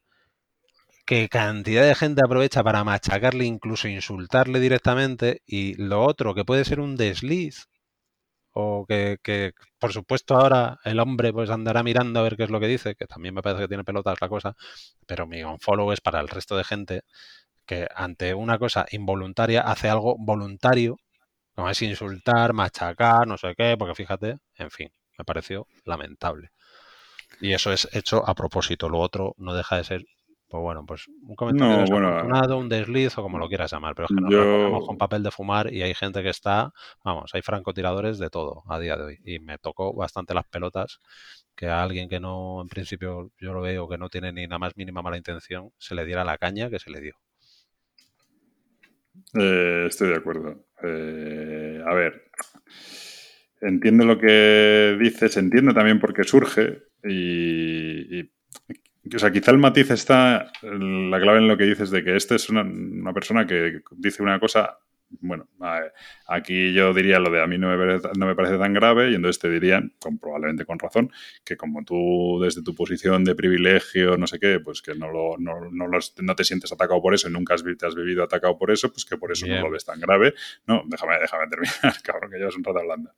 [1.06, 6.66] que cantidad de gente aprovecha para machacarle, incluso insultarle directamente, y lo otro, que puede
[6.66, 7.66] ser un desliz,
[8.54, 12.50] o que, que, por supuesto ahora el hombre pues andará mirando a ver qué es
[12.50, 14.56] lo que dice, que también me parece que tiene pelotas la cosa,
[15.08, 17.02] pero mi unfollow es para el resto de gente
[17.70, 20.98] que ante una cosa involuntaria hace algo voluntario,
[21.56, 24.90] como es insultar, machacar, no sé qué, porque fíjate, en fin,
[25.20, 26.52] me pareció lamentable.
[27.40, 28.90] Y eso es hecho a propósito.
[28.90, 30.06] Lo otro no deja de ser
[30.50, 34.08] pues bueno, pues un comentario No, bueno, un desliz o como lo quieras llamar, pero
[34.08, 34.48] es que nos yo-
[34.86, 36.72] con papel de fumar y hay gente que está,
[37.04, 41.00] vamos, hay francotiradores de todo a día de hoy y me tocó bastante las pelotas
[41.56, 44.60] que a alguien que no, en principio yo lo veo que no tiene ni la
[44.60, 47.16] más mínima mala intención, se le diera la caña que se le dio.
[49.34, 50.68] Eh, estoy de acuerdo.
[50.84, 52.30] Eh, a ver,
[53.62, 59.92] entiendo lo que dices, entiendo también por qué surge y, o sea, quizá el matiz
[59.92, 64.24] está, la clave en lo que dices de que este es una persona que dice
[64.24, 64.78] una cosa,
[65.22, 65.48] bueno,
[66.28, 69.12] aquí yo diría lo de a mí no me, parece, no me parece tan grave
[69.12, 71.12] y entonces te dirían, con, probablemente con razón,
[71.44, 75.38] que como tú desde tu posición de privilegio, no sé qué, pues que no, lo,
[75.38, 78.24] no, no, los- no te sientes atacado por eso y nunca has, te has vivido
[78.24, 79.58] atacado por eso, pues que por eso Bien.
[79.60, 80.34] no lo ves tan grave.
[80.68, 81.74] No, déjame, déjame terminar,
[82.04, 83.12] cabrón, que llevas un rato hablando.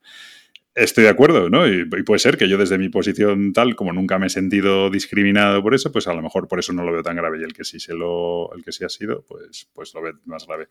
[0.74, 1.68] Estoy de acuerdo, ¿no?
[1.68, 5.62] Y, puede ser que yo desde mi posición tal, como nunca me he sentido discriminado
[5.62, 7.40] por eso, pues a lo mejor por eso no lo veo tan grave.
[7.40, 10.14] Y el que sí se lo, el que sí ha sido, pues, pues lo ve
[10.24, 10.68] más grave.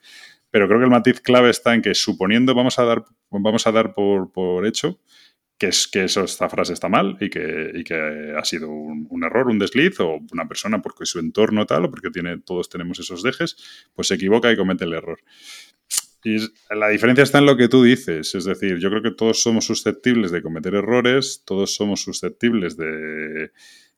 [0.49, 3.71] Pero creo que el matiz clave está en que suponiendo, vamos a dar, vamos a
[3.71, 4.99] dar por, por hecho
[5.61, 9.05] que, es, que eso, esta frase está mal y que, y que ha sido un,
[9.07, 12.67] un error, un desliz, o una persona porque su entorno tal, o porque tiene, todos
[12.67, 13.57] tenemos esos dejes,
[13.93, 15.19] pues se equivoca y comete el error.
[16.23, 16.37] Y
[16.69, 19.65] la diferencia está en lo que tú dices, es decir, yo creo que todos somos
[19.65, 23.51] susceptibles de cometer errores, todos somos susceptibles de,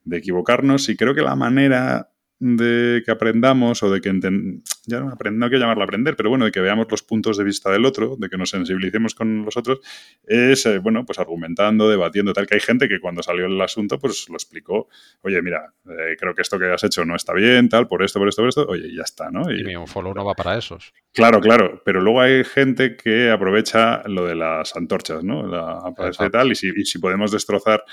[0.05, 2.12] de equivocarnos y creo que la manera
[2.45, 6.43] de que aprendamos o de que enten- ya no, no que llamarlo aprender, pero bueno,
[6.43, 9.55] de que veamos los puntos de vista del otro, de que nos sensibilicemos con los
[9.55, 9.79] otros,
[10.27, 13.97] es, eh, bueno, pues argumentando, debatiendo, tal, que hay gente que cuando salió el asunto,
[13.97, 14.89] pues lo explicó,
[15.21, 18.19] oye, mira, eh, creo que esto que has hecho no está bien, tal, por esto,
[18.19, 19.49] por esto, por esto, oye, y ya está, ¿no?
[19.49, 20.93] Y mi unfollow no va para esos.
[21.13, 25.47] Claro, claro, pero luego hay gente que aprovecha lo de las antorchas, ¿no?
[25.47, 27.85] La aparece tal, y si, y si podemos destrozar.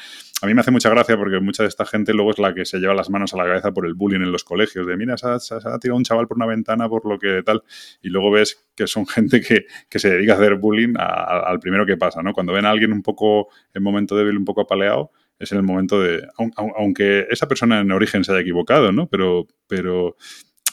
[0.43, 2.65] A mí me hace mucha gracia porque mucha de esta gente luego es la que
[2.65, 5.17] se lleva las manos a la cabeza por el bullying en los colegios, de mira,
[5.17, 7.63] se ha, tirado un chaval por una ventana por lo que tal,
[8.03, 11.87] y luego ves que son gente que, que se dedica a hacer bullying al primero
[11.87, 12.33] que pasa, ¿no?
[12.33, 15.65] Cuando ven a alguien un poco en momento débil, un poco apaleado, es en el
[15.65, 16.23] momento de.
[16.37, 19.09] aun- aun- Aunque esa persona en origen se haya equivocado, ¿no?
[19.09, 20.17] Pero, pero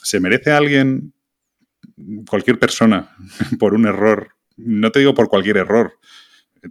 [0.04, 1.14] ¿se merece alguien
[2.30, 3.10] cualquier persona
[3.60, 5.94] por un error, no te digo por cualquier error,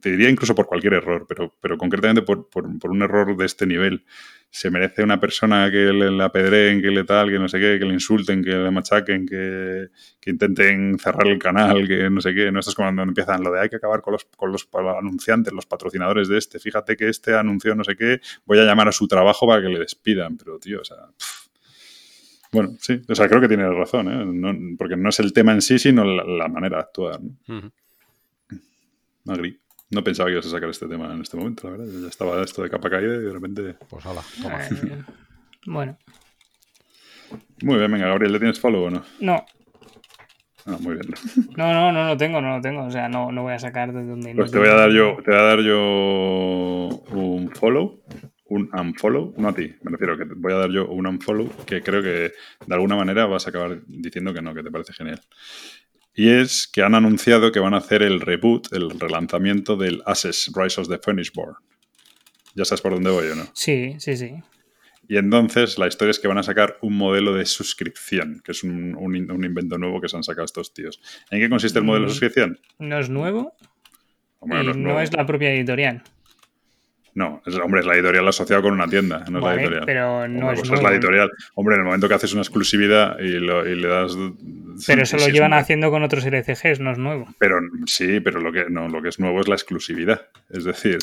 [0.01, 3.45] te diría incluso por cualquier error, pero, pero concretamente por, por- por un error de
[3.47, 4.05] este nivel.
[4.49, 7.79] Se merece una persona que le, la apedreen, que le tal, que no sé qué,
[7.79, 9.89] que le insulten, que le machaquen, que,
[10.21, 12.51] que intenten cerrar el canal, que no sé qué.
[12.53, 14.67] No, esto es cuando empiezan lo de hay que acabar con los, con los
[14.99, 16.59] anunciantes, los patrocinadores de este.
[16.59, 19.69] Fíjate que este anunció no sé qué, voy a llamar a su trabajo para que
[19.69, 20.37] le despidan.
[20.39, 21.47] Pero, tío, o sea, pff.
[22.53, 24.25] Bueno, sí, o sea, creo que tienes razón, ¿eh?
[24.25, 27.21] No- porque no es el tema en sí, sino la, la manera de actuar.
[27.21, 27.59] ¿no?
[27.59, 27.73] Ujú.
[29.27, 29.59] Agri.
[29.91, 31.93] No pensaba que ibas a sacar este tema en este momento, la verdad.
[31.93, 33.77] Yo ya estaba esto de capa caída y de repente.
[33.89, 34.59] Pues hala, toma.
[34.67, 35.03] Eh,
[35.67, 35.97] bueno,
[37.63, 39.03] Muy bien, venga, Gabriel, ¿le tienes follow o no?
[39.21, 39.45] no,
[40.69, 41.07] Ah, muy bien.
[41.57, 42.85] no, no, no lo tengo, no lo tengo.
[42.85, 44.91] O sea, no, no voy a sacar de donde no Pues te voy a dar
[44.91, 45.79] yo, te voy a dar yo
[47.13, 48.03] un follow,
[48.47, 51.49] un unfollow, no a ti, me refiero que te voy a dar yo un unfollow
[51.65, 52.33] que creo que
[52.67, 55.21] de alguna manera vas a acabar diciendo que no, que te parece genial.
[56.19, 60.51] Y es que han anunciado que van a hacer el reboot, el relanzamiento del Access
[60.55, 60.99] Rise of the
[61.35, 61.55] Born.
[62.55, 63.47] Ya sabes por dónde voy o no.
[63.53, 64.33] Sí, sí, sí.
[65.09, 68.65] Y entonces la historia es que van a sacar un modelo de suscripción, que es
[68.65, 71.01] un, un in- un invento nuevo que se han sacado estos tíos.
[71.31, 72.13] ¿En qué consiste el modelo de Mm.
[72.13, 72.61] suscripción?
[72.79, 73.55] No es nuevo
[74.43, 75.01] y no es no nuevo.
[75.01, 76.03] es la propia editorial.
[77.17, 79.83] No, es, hombre, es la editorial asociada con una tienda, no es la editorial.
[79.87, 80.83] pero no Hombre, es pues nuevo.
[80.87, 81.31] la editorial.
[81.55, 84.15] Hombre, en el momento que haces una exclusividad y, lo- y le das.
[84.87, 87.27] Pero eso sí, lo es llevan haciendo con otros LCGs, no es nuevo.
[87.39, 87.57] Pero
[87.87, 90.27] sí, pero lo que, no, lo que es nuevo es la exclusividad.
[90.51, 90.99] Es decir,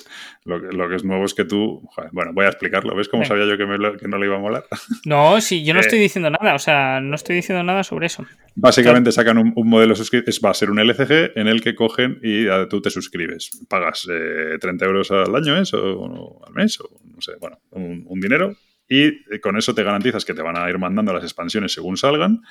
[0.46, 1.82] lo que, lo que es nuevo es que tú.
[1.96, 2.96] joder, bueno, voy a explicarlo.
[2.96, 4.66] ¿Ves cómo sabía yo que, me que no le iba a molar?
[5.06, 5.82] No, sí, yo no Eh.
[5.82, 8.24] estoy diciendo nada, o sea, no estoy diciendo nada sobre eso.
[8.56, 12.20] Básicamente sacan un, un modelo suscripción, va a ser un LCG en el que cogen
[12.22, 13.50] y tú te suscribes.
[13.68, 15.74] Pagas eh, 30 euros al año ¿es?
[15.74, 16.03] O,
[16.46, 18.56] al mes, o no sé, bueno, un, dinero.
[18.88, 22.42] Y con eso te garantizas que te van a ir mandando las expansiones según salgan.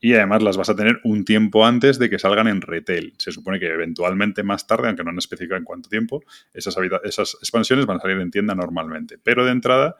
[0.00, 3.14] Y además las vas a tener un tiempo antes de que salgan en retail.
[3.18, 6.22] Se supone que eventualmente más tarde, aunque no han especificado en cuánto tiempo,
[6.54, 9.18] esas, esas expansiones van a salir en tienda normalmente.
[9.22, 9.96] Pero de entrada,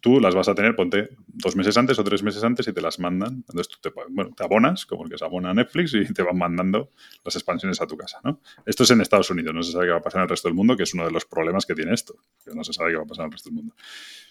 [0.00, 2.80] tú las vas a tener, ponte dos meses antes o tres meses antes y te
[2.80, 3.44] las mandan.
[3.46, 3.90] Entonces tú te,
[4.36, 6.90] te abonas, como el que se abona a Netflix, y te van mandando
[7.24, 8.18] las expansiones a tu casa.
[8.24, 8.40] ¿no?
[8.66, 10.48] Esto es en Estados Unidos, no se sabe qué va a pasar en el resto
[10.48, 12.14] del mundo, que es uno de los problemas que tiene esto,
[12.44, 13.74] que no se sabe qué va a pasar en el resto del mundo.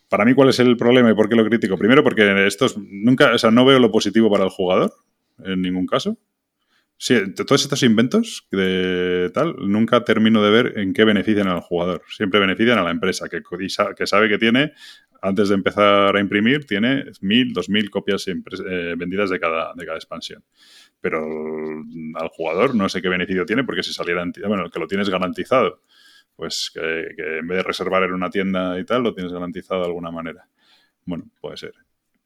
[0.09, 1.77] Para mí, ¿cuál es el problema y por qué lo critico?
[1.77, 4.93] Primero, porque estos nunca, o sea, no veo lo positivo para el jugador
[5.43, 6.17] en ningún caso.
[6.97, 12.03] Sí, todos estos inventos de tal, nunca termino de ver en qué benefician al jugador.
[12.07, 13.41] Siempre benefician a la empresa, que,
[13.97, 14.73] que sabe que tiene
[15.21, 19.97] antes de empezar a imprimir, tiene 1.000, 2.000 copias eh, vendidas de cada, de cada
[19.97, 20.43] expansión.
[20.99, 25.09] Pero al jugador no sé qué beneficio tiene porque si saliera, bueno, que lo tienes
[25.09, 25.83] garantizado,
[26.35, 29.81] pues que, que en vez de reservar en una tienda y tal, lo tienes garantizado
[29.81, 30.47] de alguna manera.
[31.05, 31.73] Bueno, puede ser.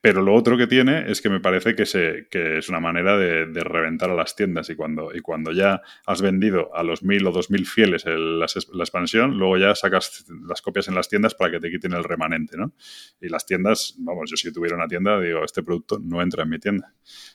[0.06, 3.18] Pero lo otro que tiene es que me parece que, se, que es una manera
[3.18, 7.26] de, reventar a las tiendas y cuando, y cuando ya has vendido a los mil
[7.26, 11.54] o dos mil fieles la, expansión, luego ya sacas las copias en las tiendas para
[11.54, 12.72] que te quiten el remanente, ¿no?
[13.20, 16.50] Y las tiendas, vamos, yo si tuviera una tienda, digo, este producto no entra en
[16.52, 16.94] mi tienda.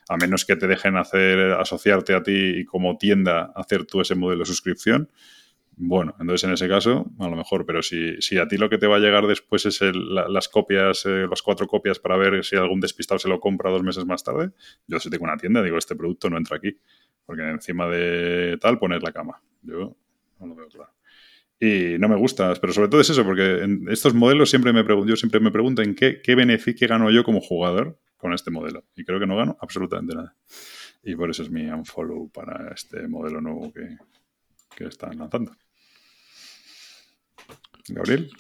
[0.09, 4.15] A menos que te dejen hacer, asociarte a ti y como tienda hacer tú ese
[4.15, 5.11] modelo de suscripción,
[5.77, 8.79] bueno, entonces en ese caso, a lo mejor, pero si, si a ti lo que
[8.79, 12.57] te va a llegar después es las copias, eh, las cuatro copias para ver si
[12.57, 14.51] algún despistado se lo compra dos meses más tarde,
[14.87, 16.77] yo si tengo una tienda digo, este producto no entra aquí,
[17.25, 19.43] porque encima de tal poner la cama.
[19.63, 19.97] Yo
[20.39, 20.93] no lo veo claro.
[21.59, 24.83] Y no me gusta, pero sobre todo es eso, porque en estos modelos siempre me
[24.83, 28.51] pregunto, yo siempre me pregunto en qué, qué beneficio gano yo como jugador con este
[28.51, 28.85] modelo.
[28.97, 30.37] Y creo que no gano absolutamente nada.
[31.03, 33.97] Y por eso es mi unfollow para este modelo nuevo que,
[34.77, 35.53] que están lanzando.
[37.95, 38.31] Gabriel.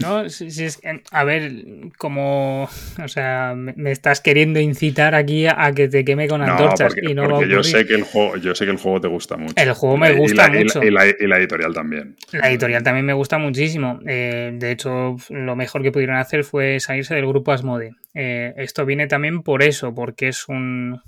[0.00, 0.80] No, si, es,
[1.10, 1.52] a ver,
[1.98, 7.14] como, o sea, me, estás queriendo incitar aquí a, que te queme con antorchas y
[7.14, 9.54] no porque yo sé que el juego, yo sé que el juego te gusta mucho.
[9.56, 10.82] El juego me gusta mucho.
[10.82, 12.16] Y la, editorial también.
[12.32, 14.00] La editorial también me gusta muchísimo.
[14.06, 17.92] Eh, de hecho, lo mejor que pudieron hacer fue salirse del grupo Asmode.
[18.14, 21.00] Eh, esto viene también por eso, porque es un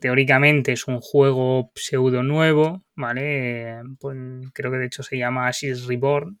[0.00, 3.80] teóricamente es un juego pseudo nuevo, ¿vale?
[3.98, 4.16] Pues
[4.52, 6.38] creo que de hecho se llama Ashes Reborn,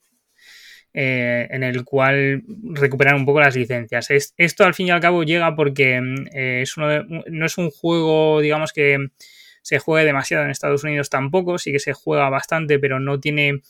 [0.92, 2.42] eh, en el cual
[2.74, 4.08] recuperan un poco las licencias.
[4.36, 6.00] esto al fin y al cabo llega porque
[6.32, 8.98] eh, es no es un juego, digamos que
[9.62, 13.60] se juegue demasiado en Estados Unidos tampoco, sí que se juega bastante, pero no tiene,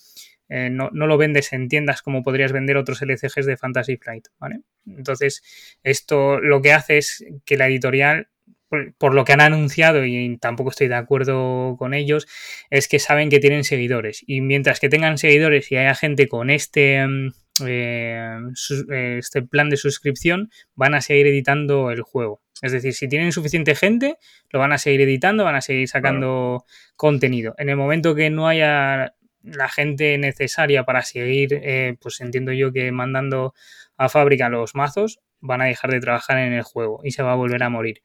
[0.49, 4.29] eh, no, no, lo vendes en tiendas como podrías vender otros LCGs de Fantasy Flight,
[4.39, 4.61] ¿vale?
[4.87, 5.43] Entonces,
[5.83, 8.29] esto lo que hace es que la editorial
[8.99, 12.27] por, lo que han anunciado, y tampoco estoy de acuerdo con ellos,
[12.71, 14.23] es que saben que tienen seguidores.
[14.27, 17.29] Y mientras que tengan seguidores y haya gente con este, mm,
[17.67, 18.39] eh,
[19.19, 22.41] este plan de suscripción, van a seguir editando el juego.
[22.63, 24.17] Es decir, si tienen suficiente gente,
[24.51, 26.65] lo van a seguir editando, van a seguir sacando
[26.95, 27.55] contenido.
[27.59, 32.73] En el momento que no haya la gente necesaria para seguir, eh, pues entiendo yo
[32.73, 33.55] que mandando
[33.97, 37.33] a fábrica los mazos, van a dejar de trabajar en el juego y se va
[37.33, 38.03] a volver a morir.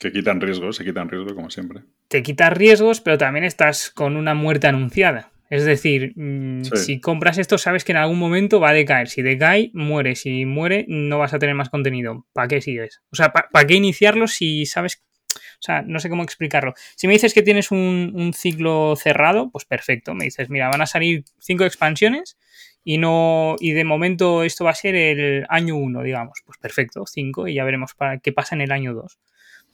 [0.00, 1.80] Que quitan riesgos, se quitan riesgos como siempre.
[2.08, 5.32] Te quitas riesgos, pero también estás con una muerte anunciada.
[5.50, 9.08] Es decir, mm, si compras esto, sabes que en algún momento va a decaer.
[9.08, 10.14] Si decae, muere.
[10.14, 12.26] Si muere, no vas a tener más contenido.
[12.32, 13.00] ¿Para qué sigues?
[13.10, 15.02] O sea, ¿para qué iniciarlo si sabes
[15.34, 16.74] o sea, no sé cómo explicarlo.
[16.94, 20.14] Si me dices que tienes un, un, ciclo cerrado, pues perfecto.
[20.14, 22.38] Me dices, mira, van a salir cinco expansiones
[22.84, 23.56] y no.
[23.58, 26.42] Y de momento esto va a ser el año uno, digamos.
[26.46, 29.18] Pues perfecto, cinco, y ya veremos para qué pasa en el año dos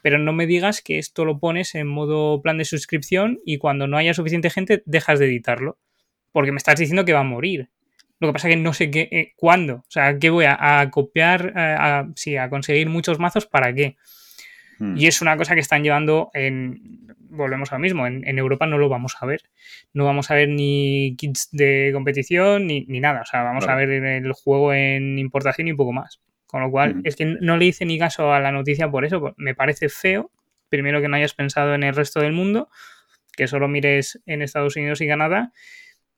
[0.04, 3.86] pero no me digas que esto lo pones en modo plan de suscripción y cuando
[3.86, 5.78] no haya suficiente gente dejas de editarlo,
[6.30, 7.70] porque me estás diciendo que va a morir.
[8.20, 10.86] Lo que pasa es que no sé qué, eh, cuándo, o sea, ¿qué voy a,
[10.90, 13.96] copiar, eh, a, sí, a conseguir muchos mazos para qué?
[14.78, 14.94] Hmm.
[14.94, 18.90] Y es una cosa que están llevando en, volvemos al mismo, en, Europa no lo
[18.90, 19.44] vamos a ver.
[19.94, 23.22] No vamos a ver ni kits de competición ni, nada.
[23.22, 26.20] O sea, vamos a ver el juego en importación y poco más.
[26.54, 29.34] Con lo cual, es que no le hice ni caso a la noticia por eso.
[29.36, 30.30] Me parece feo,
[30.68, 32.68] primero que no hayas pensado en el resto del mundo,
[33.36, 35.52] que solo mires en Estados Unidos y Canadá,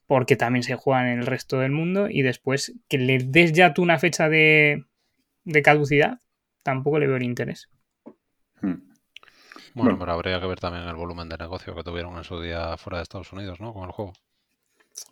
[0.07, 3.73] porque también se juega en el resto del mundo, y después que le des ya
[3.73, 4.85] tú una fecha de,
[5.65, 6.21] caducidad,
[6.63, 7.71] tampoco le veo el interés.
[8.61, 8.83] Bueno,
[9.73, 12.77] bueno, pero habría que ver también el volumen de negocio que tuvieron en su día
[12.77, 13.73] fuera de Estados Unidos, ¿no?
[13.73, 14.13] Con el juego.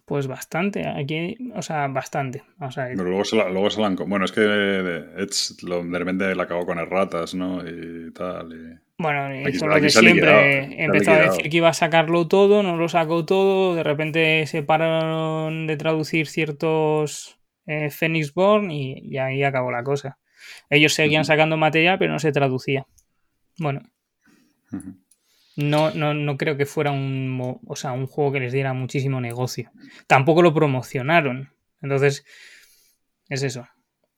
[0.04, 2.42] Pues bastante, aquí, o sea, bastante.
[2.74, 4.42] Pero luego se, la, luego se la Bueno, es que
[5.16, 7.66] Edge lo, de repente la acabó con erratas, ¿no?
[7.66, 8.82] Y tal.
[8.98, 10.84] Bueno, eso lo de siempre.
[10.84, 13.74] Empezó a decir que iba a sacarlo todo, no lo sacó todo.
[13.74, 20.18] De repente se pararon de traducir ciertos eh, Phoenix Born y, ahí acabó la cosa.
[20.68, 22.86] Ellos seguían sacando material, pero no se traducía.
[23.58, 23.80] Bueno
[25.56, 29.20] no, no, no creo que fuera un, o sea, un juego que les diera muchísimo
[29.20, 29.70] negocio.
[30.06, 31.50] Tampoco lo promocionaron.
[31.80, 32.24] Entonces,
[33.28, 33.68] es eso.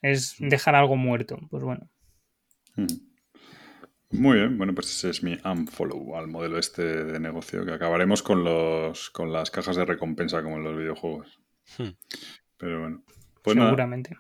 [0.02, 1.38] Es dejar algo muerto.
[1.50, 1.88] Pues bueno.
[2.74, 2.86] Hmm.
[4.12, 8.22] Muy bien, bueno, pues ese es mi unfollow al modelo este de negocio, que acabaremos
[8.22, 11.40] con los con las cajas de recompensa como en los videojuegos.
[11.76, 11.90] Hmm.
[12.56, 13.02] Pero bueno.
[13.42, 14.16] Pues Seguramente.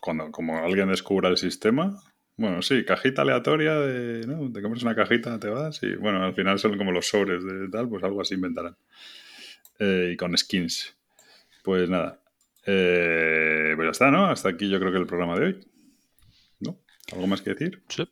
[0.00, 2.02] cuando como alguien descubra el sistema,
[2.38, 4.50] bueno, sí, cajita aleatoria de, ¿no?
[4.50, 7.68] Te compras una cajita, te vas y, bueno, al final son como los sobres de
[7.68, 8.76] tal, pues algo así inventarán.
[9.78, 10.96] Eh, y con skins.
[11.62, 12.20] Pues nada,
[12.64, 14.26] Eh, pues ya está, ¿no?
[14.26, 15.66] Hasta aquí yo creo que el programa de hoy.
[16.60, 16.78] ¿No?
[17.12, 17.82] ¿Algo más que decir?
[17.88, 18.08] Sí,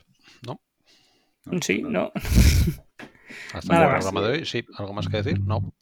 [0.46, 0.60] no.
[1.60, 2.12] Sí, no.
[3.52, 4.04] Hasta Nada el más.
[4.04, 4.64] programa de hoy, sí.
[4.78, 5.40] ¿Algo más que decir?
[5.40, 5.72] No.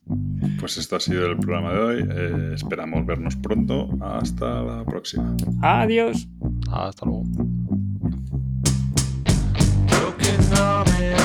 [0.61, 2.07] Pues esto ha sido el programa de hoy.
[2.11, 3.89] Eh, esperamos vernos pronto.
[4.03, 5.37] Hasta la próxima.
[5.63, 6.27] Adiós.
[6.71, 7.25] Hasta luego.
[10.27, 11.24] American army.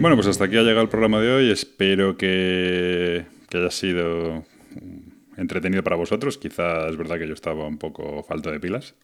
[0.00, 1.50] Bueno, pues hasta aquí ha llegado el programa de hoy.
[1.50, 4.44] Espero que, haya sido
[5.36, 6.38] entretenido para vosotros.
[6.38, 8.94] Quizá es verdad que yo estaba un poco falto de pilas.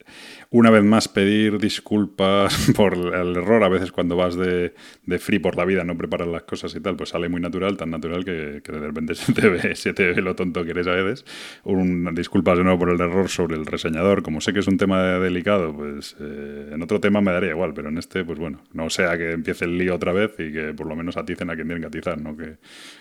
[0.50, 3.64] Una vez más, pedir disculpas por el error.
[3.64, 4.74] A veces cuando vas de,
[5.06, 7.76] de free por la vida, no preparas las cosas y tal, pues sale muy natural,
[7.76, 10.70] tan natural que, que de repente se te, ve, se te ve lo tonto que
[10.70, 11.24] eres a veces.
[11.64, 14.22] Un, disculpas de nuevo por el error sobre el reseñador.
[14.22, 17.72] Como sé que es un tema delicado, pues eh, en otro tema me daría igual,
[17.74, 20.74] pero en este, pues bueno, no sea que empiece el lío otra vez y que
[20.74, 22.56] por lo menos aticen a quien tienen que atizar, no que,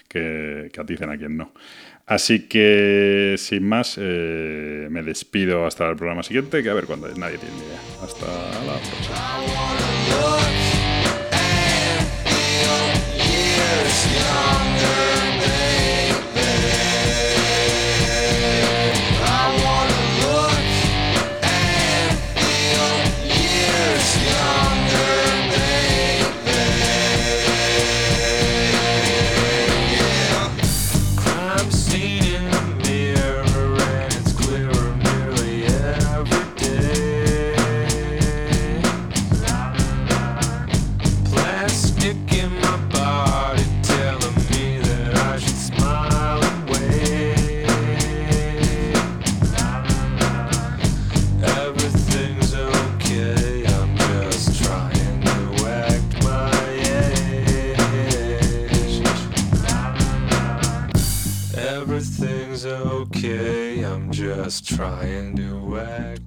[0.08, 1.52] que, que aticen a quien no.
[2.08, 7.10] Así que, sin más, eh, me despido hasta el programa siguiente, que a ver cuándo
[7.10, 7.82] es, nadie tiene idea.
[8.02, 8.26] Hasta
[8.66, 9.78] la próxima.
[64.48, 66.26] Just trying to act